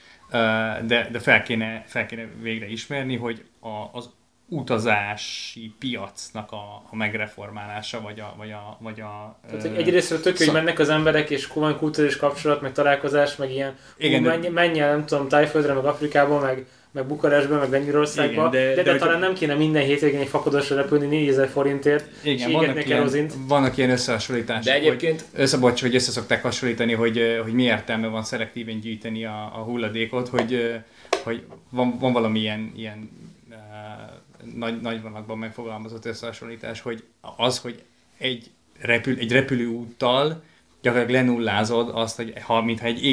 de, 0.86 1.08
de 1.10 1.18
fel, 1.18 1.42
kéne, 1.42 1.84
fel 1.86 2.06
kéne 2.06 2.28
végre 2.40 2.66
ismerni, 2.66 3.16
hogy 3.16 3.44
a, 3.60 3.88
az 3.92 4.10
utazási 4.50 5.74
piacnak 5.78 6.52
a, 6.52 6.82
a 6.90 6.96
megreformálása, 6.96 8.00
vagy 8.00 8.20
a, 8.20 8.34
vagy 8.36 8.50
a, 8.50 8.76
vagy 8.80 9.00
a 9.00 9.38
Tehát, 9.46 9.62
hogy 9.62 9.76
egyrészt 9.76 10.22
tök, 10.22 10.36
hogy 10.36 10.46
szó- 10.46 10.52
mennek 10.52 10.78
az 10.78 10.88
emberek, 10.88 11.30
és 11.30 11.46
van 11.46 11.78
kulturális 11.78 12.16
kapcsolat, 12.16 12.60
meg 12.60 12.72
találkozás, 12.72 13.36
meg 13.36 13.50
ilyen, 13.50 13.74
Igen, 13.96 14.22
hú, 14.22 14.28
menj, 14.28 14.48
menj 14.48 14.80
el, 14.80 14.90
nem 14.90 15.06
tudom, 15.06 15.28
Tájföldre, 15.28 15.72
meg 15.72 15.84
Afrikába, 15.84 16.40
meg, 16.40 16.66
meg 16.92 17.06
Bukarestbe, 17.06 17.56
meg 17.56 17.70
Lengyelországba, 17.70 18.48
Igen, 18.48 18.50
de- 18.50 18.68
de, 18.68 18.74
de, 18.74 18.82
de 18.82 18.92
de, 18.92 18.98
talán 18.98 19.18
nem 19.18 19.34
kéne 19.34 19.54
minden 19.54 19.82
hétvégén 19.82 20.20
egy 20.20 20.28
fakodosra 20.28 20.76
repülni 20.76 21.06
4000 21.06 21.48
forintért, 21.48 22.24
Igen, 22.24 22.48
és 22.48 22.54
vannak 22.54 22.86
ilyen, 22.86 23.30
vannak 23.46 23.76
ilyen 23.76 23.90
összehasonlítások. 23.90 24.64
De 24.64 24.74
egyébként 24.74 25.24
Hogy, 25.30 25.40
összebocs, 25.40 25.80
hogy 25.80 25.94
össze 25.94 26.10
szokták 26.10 26.42
hasonlítani, 26.42 26.92
hogy, 26.92 27.38
hogy 27.42 27.52
mi 27.52 27.62
értelme 27.62 28.06
van 28.06 28.22
szelektíven 28.22 28.80
gyűjteni 28.80 29.24
a, 29.24 29.50
a 29.54 29.58
hulladékot, 29.58 30.28
hogy, 30.28 30.80
hogy 31.22 31.44
van, 31.68 31.98
van 31.98 32.12
valami 32.12 32.38
ilyen, 32.38 32.72
ilyen 32.76 33.10
uh, 33.50 33.56
nagy, 34.54 34.80
nagy 34.80 35.02
vonalakban 35.02 35.38
megfogalmazott 35.38 36.04
összehasonlítás, 36.04 36.80
hogy 36.80 37.04
az, 37.36 37.58
hogy 37.58 37.82
egy, 38.18 38.50
repül, 38.80 39.18
egy 39.18 39.32
repülőúttal 39.32 40.42
gyakorlatilag 40.82 41.24
lenullázod 41.24 41.90
azt, 41.94 42.16
hogy 42.16 42.32
ha, 42.42 42.62
mintha 42.62 42.86
egy 42.86 43.04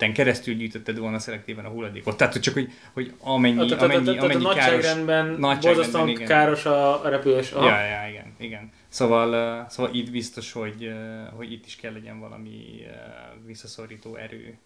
életen 0.00 0.12
keresztül 0.12 0.54
gyűjtötted 0.54 0.98
volna 0.98 1.18
szelektíven 1.18 1.64
a 1.64 1.68
hulladékot. 1.68 2.16
Tehát, 2.16 2.32
hogy 2.32 2.42
csak, 2.42 2.54
hogy, 2.54 2.70
hogy 2.92 3.12
amennyi, 3.20 3.66
Tehát, 3.66 3.82
amennyi, 3.82 4.04
tehát 4.04 4.20
a 4.20 4.24
amennyi 4.24 4.42
káros... 4.42 4.54
nagyságrendben 4.54 5.26
nagyságrendben, 5.26 5.60
borzasztóan 5.60 6.08
igen. 6.08 6.26
káros 6.26 6.66
a, 6.66 7.04
a 7.04 7.08
repülés. 7.08 7.52
Aha. 7.52 7.66
Ja, 7.66 7.84
ja, 7.84 8.08
igen, 8.08 8.34
igen. 8.38 8.70
Szóval, 8.88 9.60
uh, 9.62 9.68
szóval 9.68 9.94
itt 9.94 10.10
biztos, 10.10 10.52
hogy, 10.52 10.86
uh, 10.86 11.36
hogy 11.36 11.52
itt 11.52 11.66
is 11.66 11.76
kell 11.76 11.92
legyen 11.92 12.20
valami 12.20 12.86
uh, 12.86 13.46
visszaszorító 13.46 14.16
erő. 14.16 14.58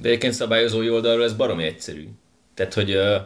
De 0.00 0.08
egyébként 0.08 0.32
szabályozói 0.32 0.90
oldalról 0.90 1.24
ez 1.24 1.34
baromi 1.34 1.64
egyszerű. 1.64 2.08
Tehát, 2.54 2.74
hogy 2.74 2.90
ö, 2.90 3.16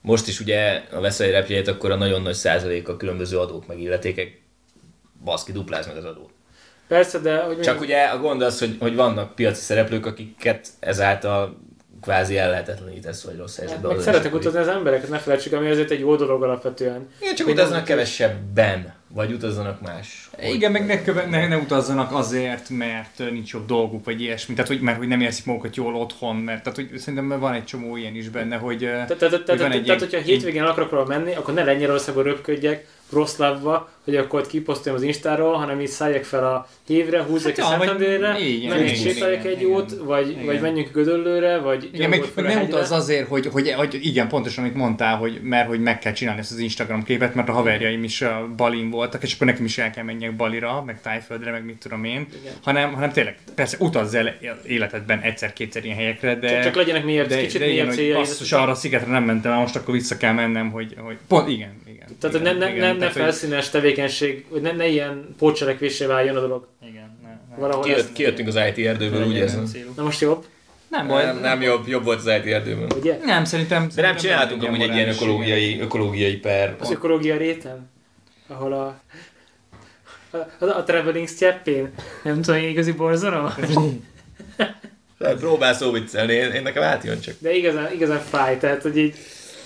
most 0.00 0.28
is 0.28 0.40
ugye 0.40 0.82
a 0.92 1.00
veszel 1.00 1.26
egy 1.26 1.32
repjegyet, 1.32 1.68
akkor 1.68 1.90
a 1.90 1.96
nagyon 1.96 2.22
nagy 2.22 2.34
százalék 2.34 2.88
a 2.88 2.96
különböző 2.96 3.38
adók 3.38 3.66
meg 3.66 3.80
illetékek, 3.80 4.40
baszki, 5.24 5.52
dupláz 5.52 5.86
meg 5.86 5.96
az 5.96 6.04
adót. 6.04 6.35
Persze, 6.88 7.18
de 7.18 7.42
hogy 7.42 7.60
Csak 7.60 7.80
ugye 7.80 8.02
a 8.02 8.18
gond 8.18 8.42
az, 8.42 8.58
hogy, 8.58 8.76
hogy 8.80 8.94
vannak 8.94 9.34
piaci 9.34 9.60
szereplők, 9.60 10.06
akiket 10.06 10.68
ezáltal 10.80 11.56
kvázi 12.00 12.38
ellehetetlenítesz, 12.38 13.24
vagy 13.24 13.36
rossz 13.36 13.56
helyzetbe 13.56 13.86
meg 13.86 13.96
hozol, 13.96 14.12
szeretek 14.12 14.34
utazni 14.34 14.58
az 14.58 14.68
embereket, 14.68 15.08
ne 15.08 15.18
felejtsük, 15.18 15.52
ami 15.52 15.70
azért 15.70 15.90
egy 15.90 16.00
jó 16.00 16.16
dolog 16.16 16.42
alapvetően. 16.42 17.08
Igen, 17.20 17.34
csak 17.34 17.46
utaznak 17.46 17.84
kevesebben, 17.84 18.94
Vagy 19.08 19.32
utazzanak 19.32 19.80
más. 19.80 20.30
Igen, 20.42 20.72
meg 20.72 20.86
ne, 20.86 21.02
köve, 21.02 21.26
ne, 21.26 21.48
ne, 21.48 21.56
utazzanak 21.56 22.12
azért, 22.12 22.68
mert 22.68 23.18
nincs 23.30 23.52
jobb 23.52 23.66
dolguk, 23.66 24.04
vagy 24.04 24.20
ilyesmi. 24.20 24.54
Tehát, 24.54 24.70
hogy, 24.70 24.80
mert 24.80 24.98
hogy 24.98 25.08
nem 25.08 25.20
érzik 25.20 25.44
magukat 25.44 25.76
jól 25.76 25.94
otthon, 25.94 26.36
mert 26.36 26.62
tehát, 26.62 26.78
hogy 26.78 26.98
szerintem 26.98 27.40
van 27.40 27.52
egy 27.52 27.64
csomó 27.64 27.96
ilyen 27.96 28.14
is 28.14 28.28
benne, 28.28 28.56
hogy... 28.56 28.78
Tehát, 28.78 29.16
tehát, 29.16 29.44
tehát, 29.44 29.84
tehát, 29.84 30.00
hogyha 30.00 30.20
hétvégén 30.20 30.62
akarok 30.62 31.08
menni, 31.08 31.34
akkor 31.34 31.54
ne 31.54 31.64
Lengyelországba 31.64 32.22
röpködjek, 32.22 32.86
Roszlavba, 33.12 33.90
hogy 34.04 34.16
akkor 34.16 34.40
ott 34.40 34.46
kiposztoljam 34.46 35.00
az 35.00 35.06
Instáról, 35.06 35.54
hanem 35.54 35.80
így 35.80 35.88
szálljak 35.88 36.24
fel 36.24 36.44
a 36.44 36.68
hívre, 36.86 37.22
húzzak 37.22 37.56
Hát 37.56 37.72
a 37.72 37.78
menjünk 37.78 38.38
igen, 38.38 38.94
sétáljak 38.94 39.44
egy 39.44 39.60
jót, 39.60 39.96
vagy, 40.04 40.30
igen. 40.30 40.44
vagy 40.44 40.60
menjünk 40.60 40.92
Gödöllőre, 40.92 41.58
vagy 41.58 41.90
Igen, 41.92 42.10
meg, 42.10 42.24
meg 42.34 42.44
a 42.44 42.48
nem 42.48 42.62
utaz 42.62 42.90
azért, 42.90 43.28
hogy, 43.28 43.46
hogy, 43.46 43.72
hogy, 43.72 43.98
igen, 44.02 44.28
pontosan, 44.28 44.64
amit 44.64 44.76
mondtál, 44.76 45.16
hogy, 45.16 45.40
mert 45.42 45.68
hogy 45.68 45.80
meg 45.80 45.98
kell 45.98 46.12
csinálni 46.12 46.40
ezt 46.40 46.52
az 46.52 46.58
Instagram 46.58 47.02
képet, 47.02 47.34
mert 47.34 47.48
a 47.48 47.52
haverjaim 47.52 48.04
is 48.04 48.20
uh, 48.20 48.28
Balin 48.56 48.90
voltak, 48.96 49.22
és 49.22 49.34
akkor 49.34 49.46
nekem 49.46 49.64
is 49.64 49.78
el 49.78 49.90
kell 49.90 50.04
menjek 50.04 50.36
Balira, 50.36 50.82
meg 50.82 51.00
Tájföldre, 51.00 51.50
meg 51.50 51.64
mit 51.64 51.76
tudom 51.76 52.04
én, 52.04 52.26
Igen. 52.40 52.52
hanem, 52.62 52.92
hanem 52.92 53.12
tényleg, 53.12 53.38
persze 53.54 53.76
utazz 53.80 54.14
el 54.14 54.38
életedben 54.66 55.20
egyszer-kétszer 55.20 55.84
ilyen 55.84 55.96
helyekre, 55.96 56.34
de... 56.34 56.48
Csak, 56.48 56.62
csak 56.62 56.74
legyenek 56.74 57.04
mélyebb, 57.04 57.26
de, 57.28 57.40
kicsit 57.40 57.60
de 57.60 57.68
igen, 57.68 57.86
mélyebb 57.86 58.14
hogy 58.14 58.26
basszus, 58.26 58.52
arra 58.52 58.70
a 58.70 58.74
szigetre 58.74 59.10
nem 59.10 59.24
mentem, 59.24 59.52
el, 59.52 59.58
most 59.58 59.76
akkor 59.76 59.94
vissza 59.94 60.16
kell 60.16 60.32
mennem, 60.32 60.70
hogy, 60.70 60.94
hogy 60.98 61.16
pont, 61.28 61.48
igen, 61.48 61.82
igen. 61.86 62.06
Tehát 62.20 62.36
igen, 62.40 62.56
ne, 62.56 62.64
ne, 62.64 62.72
igen, 62.72 62.86
ne, 62.86 62.92
ne 62.92 62.98
tehát, 62.98 63.12
hogy- 63.12 63.22
felszínes 63.22 63.70
tevékenység, 63.70 64.44
vagy 64.48 64.60
ne, 64.60 64.72
ne 64.72 64.88
ilyen 64.88 65.34
pótcselekvésé 65.38 66.04
váljon 66.04 66.36
a 66.36 66.40
dolog. 66.40 66.68
Igen, 66.88 67.18
ne, 67.22 67.28
ne. 67.28 67.56
Valahol 67.60 67.82
Kijött, 67.82 67.98
ez, 67.98 68.10
kijöttünk 68.12 68.48
az 68.48 68.58
IT 68.76 68.86
erdőből, 68.86 69.36
érzem. 69.36 69.64
célú. 69.66 69.92
na 69.96 70.02
most 70.02 70.20
jobb, 70.20 70.44
Nem 70.88 71.06
baj. 71.06 71.24
Nem, 71.24 71.38
nem 71.40 71.62
jobb, 71.62 71.88
jobb 71.88 72.04
volt 72.04 72.18
az 72.18 72.26
IT 72.26 72.52
erdőben. 72.52 72.88
ugye? 73.00 73.18
Nem, 73.24 73.44
szerintem... 73.44 73.88
De 73.94 74.02
nem 74.02 74.16
szerintem 74.16 74.16
csináltunk 74.16 74.62
amúgy 74.62 74.80
egy 74.80 74.94
ilyen 74.94 75.08
ökológiai, 75.08 75.80
ökológiai 75.80 76.36
per. 76.36 76.76
Az 76.78 76.90
ökológia 76.90 77.36
réten, 77.36 77.90
ahol 78.46 78.72
a 78.72 79.00
a, 80.30 80.64
a, 80.64 80.76
a 80.76 80.82
traveling 80.82 81.28
steppén, 81.28 81.92
nem 82.22 82.42
tudom, 82.42 82.62
igazi 82.62 82.92
borzalom. 82.92 83.54
Hát 85.18 85.36
Próbál 85.38 85.74
szó 85.74 85.90
viccelni, 85.90 86.32
én, 86.32 86.50
én 86.50 86.62
nekem 86.62 86.82
átjön 86.82 87.20
csak. 87.20 87.34
De 87.38 87.54
igazán, 87.54 87.92
igazán 87.92 88.20
fáj, 88.20 88.58
tehát 88.58 88.82
hogy 88.82 88.96
így, 88.96 89.16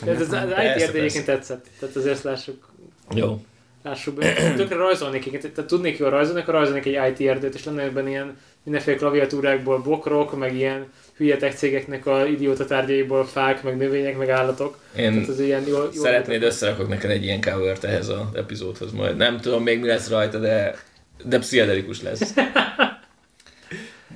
ez 0.06 0.20
az, 0.20 0.32
az 0.32 0.48
IT 0.48 0.54
Persze, 0.54 0.84
erdő 0.86 0.98
egyébként 0.98 1.24
tetszett, 1.24 1.66
tehát 1.78 1.96
azért 1.96 2.22
lássuk, 2.22 2.72
Jó. 3.14 3.44
lássuk 3.82 4.14
be. 4.14 4.54
Tökre 4.56 4.76
rajzolnék, 4.76 5.40
tehát 5.40 5.68
tudnék 5.68 5.98
jól 5.98 6.10
rajzolni, 6.10 6.40
akkor 6.40 6.54
rajzolnék 6.54 6.86
egy 6.86 7.20
IT 7.20 7.28
erdőt, 7.28 7.54
és 7.54 7.64
lenne 7.64 7.82
ebben 7.82 8.08
ilyen 8.08 8.38
mindenféle 8.62 8.96
klaviatúrákból 8.96 9.78
bokrok, 9.78 10.38
meg 10.38 10.54
ilyen 10.54 10.86
hülye 11.16 11.36
tech 11.36 11.56
cégeknek 11.56 12.06
a 12.06 12.26
idióta 12.26 12.64
tárgyaiból 12.64 13.24
fák, 13.24 13.62
meg 13.62 13.76
növények, 13.76 14.18
meg 14.18 14.28
állatok. 14.28 14.78
Én 14.96 15.12
Tehát 15.12 15.28
az 15.28 15.40
ilyen 15.40 15.66
jól, 15.66 15.90
jól 15.94 16.04
szeretnéd, 16.04 16.42
összerakok 16.42 16.88
neked 16.88 17.10
egy 17.10 17.24
ilyen 17.24 17.40
covert 17.40 17.84
ehhez 17.84 18.08
az 18.08 18.20
epizódhoz 18.34 18.92
majd. 18.92 19.16
Nem 19.16 19.40
tudom 19.40 19.62
még 19.62 19.80
mi 19.80 19.86
lesz 19.86 20.08
rajta, 20.08 20.38
de, 20.38 20.76
de 21.24 21.38
pszichedelikus 21.38 22.02
lesz. 22.02 22.34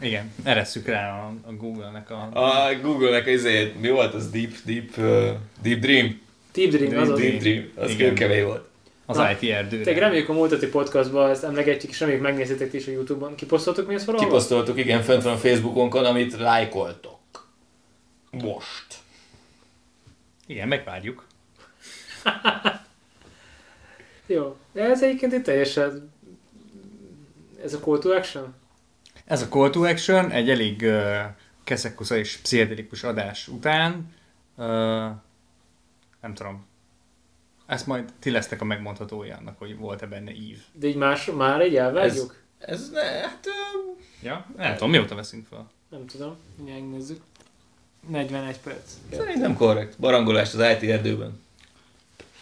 Igen, 0.00 0.32
eresszük 0.42 0.86
rá 0.86 1.10
a, 1.10 1.34
a 1.46 1.52
Google-nek 1.52 2.10
a... 2.10 2.28
A 2.32 2.80
Google-nek 2.82 3.26
izé, 3.26 3.72
mi 3.80 3.88
volt 3.88 4.14
az? 4.14 4.30
Deep, 4.30 4.52
deep, 4.64 4.96
uh, 4.96 5.36
deep 5.62 5.78
Dream? 5.78 6.20
Deep 6.52 6.70
Dream, 6.70 7.02
az 7.02 7.08
az. 7.08 7.18
Deep 7.18 7.38
Dream, 7.38 7.64
az 7.74 7.96
kőkemény 7.96 8.44
volt. 8.44 8.68
Az 9.06 9.16
Na, 9.16 9.30
IT 9.30 9.50
erdőre. 9.50 9.82
Tényleg 9.82 10.02
reméljük 10.02 10.28
a 10.28 10.32
múlt 10.32 10.50
heti 10.50 10.66
podcastban 10.66 11.30
ezt 11.30 11.44
emlegetjük, 11.44 11.90
és 11.90 12.00
reméljük 12.00 12.22
megnézitek 12.22 12.72
is 12.72 12.86
a 12.86 12.90
Youtube-on. 12.90 13.34
Kiposztoltuk 13.34 13.86
mi 13.86 13.94
ezt 13.94 14.04
valahol? 14.04 14.26
Kiposztoltuk, 14.26 14.78
igen, 14.78 15.02
fönt 15.02 15.22
van 15.22 15.32
a 15.32 15.36
Facebookonkon, 15.36 16.04
amit 16.04 16.36
lájkoltok. 16.38 17.48
Most. 18.30 18.86
Igen, 20.46 20.68
megvárjuk. 20.68 21.26
Jó. 24.26 24.56
De 24.72 24.82
ez 24.82 25.02
egyébként 25.02 25.32
itt 25.32 25.44
teljesen... 25.44 26.12
Ez 27.64 27.74
a 27.74 27.78
call 27.78 27.98
to 27.98 28.10
action? 28.10 28.54
Ez 29.24 29.42
a 29.42 29.48
Call 29.48 29.70
to 29.70 29.82
Action 29.82 30.30
egy 30.30 30.50
elég 30.50 30.82
uh, 30.82 31.20
keszekusza 31.64 32.16
és 32.16 32.36
pszichedelikus 32.36 33.02
adás 33.02 33.48
után. 33.48 34.14
Uh, 34.56 34.66
nem 36.20 36.34
tudom. 36.34 36.66
Ezt 37.66 37.86
majd 37.86 38.12
ti 38.18 38.30
lesztek 38.30 38.60
a 38.60 38.64
megmondhatója 38.64 39.36
annak, 39.36 39.58
hogy 39.58 39.76
volt-e 39.76 40.06
benne 40.06 40.32
ív. 40.32 40.62
De 40.72 40.86
így 40.86 40.96
más, 40.96 41.24
már 41.24 41.60
egy 41.60 41.76
elvágjuk? 41.76 42.42
Ez 42.58 42.90
ne, 42.90 43.02
hát... 43.02 43.46
Ja? 44.22 44.46
Nem 44.56 44.72
tudom, 44.72 44.90
mióta 44.90 45.14
veszünk 45.14 45.46
fel. 45.46 45.70
Nem 45.88 46.06
tudom. 46.06 46.36
Mindjárt 46.56 46.80
megnézzük. 46.80 47.22
41 48.08 48.60
perc. 48.60 48.92
Szerintem 49.12 49.56
korrekt. 49.56 49.98
Barangolás 49.98 50.54
az 50.54 50.60
IT 50.60 50.90
erdőben. 50.90 51.42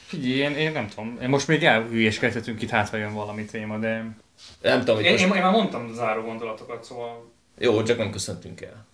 Figyelj, 0.07 0.37
én, 0.37 0.57
én 0.57 0.73
nem 0.73 0.89
tudom. 0.89 1.19
Én 1.23 1.29
most 1.29 1.49
még 1.49 1.65
elhülyéskedhetünk 1.65 2.63
itt, 2.63 2.71
hát 2.71 2.89
ha 2.89 2.97
jön 2.97 3.15
valami 3.15 3.45
téma, 3.45 3.79
de... 3.79 4.17
Nem 4.61 4.79
tudom, 4.79 4.95
hogy 4.95 5.05
Én, 5.05 5.11
most... 5.13 5.25
én, 5.25 5.33
én 5.33 5.43
már 5.43 5.53
mondtam 5.53 5.89
a 5.91 5.95
záró 5.95 6.23
gondolatokat, 6.23 6.85
szóval... 6.85 7.31
Jó, 7.59 7.83
csak 7.83 7.99
nem 7.99 8.11
köszöntünk 8.11 8.61
el. 8.61 8.87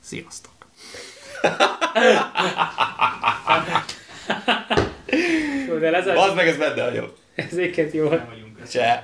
Sziasztok! 0.00 0.59
Jó, 5.68 5.78
de 5.78 5.90
lezárjuk. 5.90 6.24
Bazd 6.24 6.34
meg, 6.36 6.48
ez 6.48 6.56
benne 6.56 6.82
hagyom. 6.82 7.12
Ez 7.34 7.52
egyébként 7.52 7.92
jó. 7.92 8.08
Nem 8.08 8.26
vagyunk. 8.28 8.68
Cseh. 8.70 9.00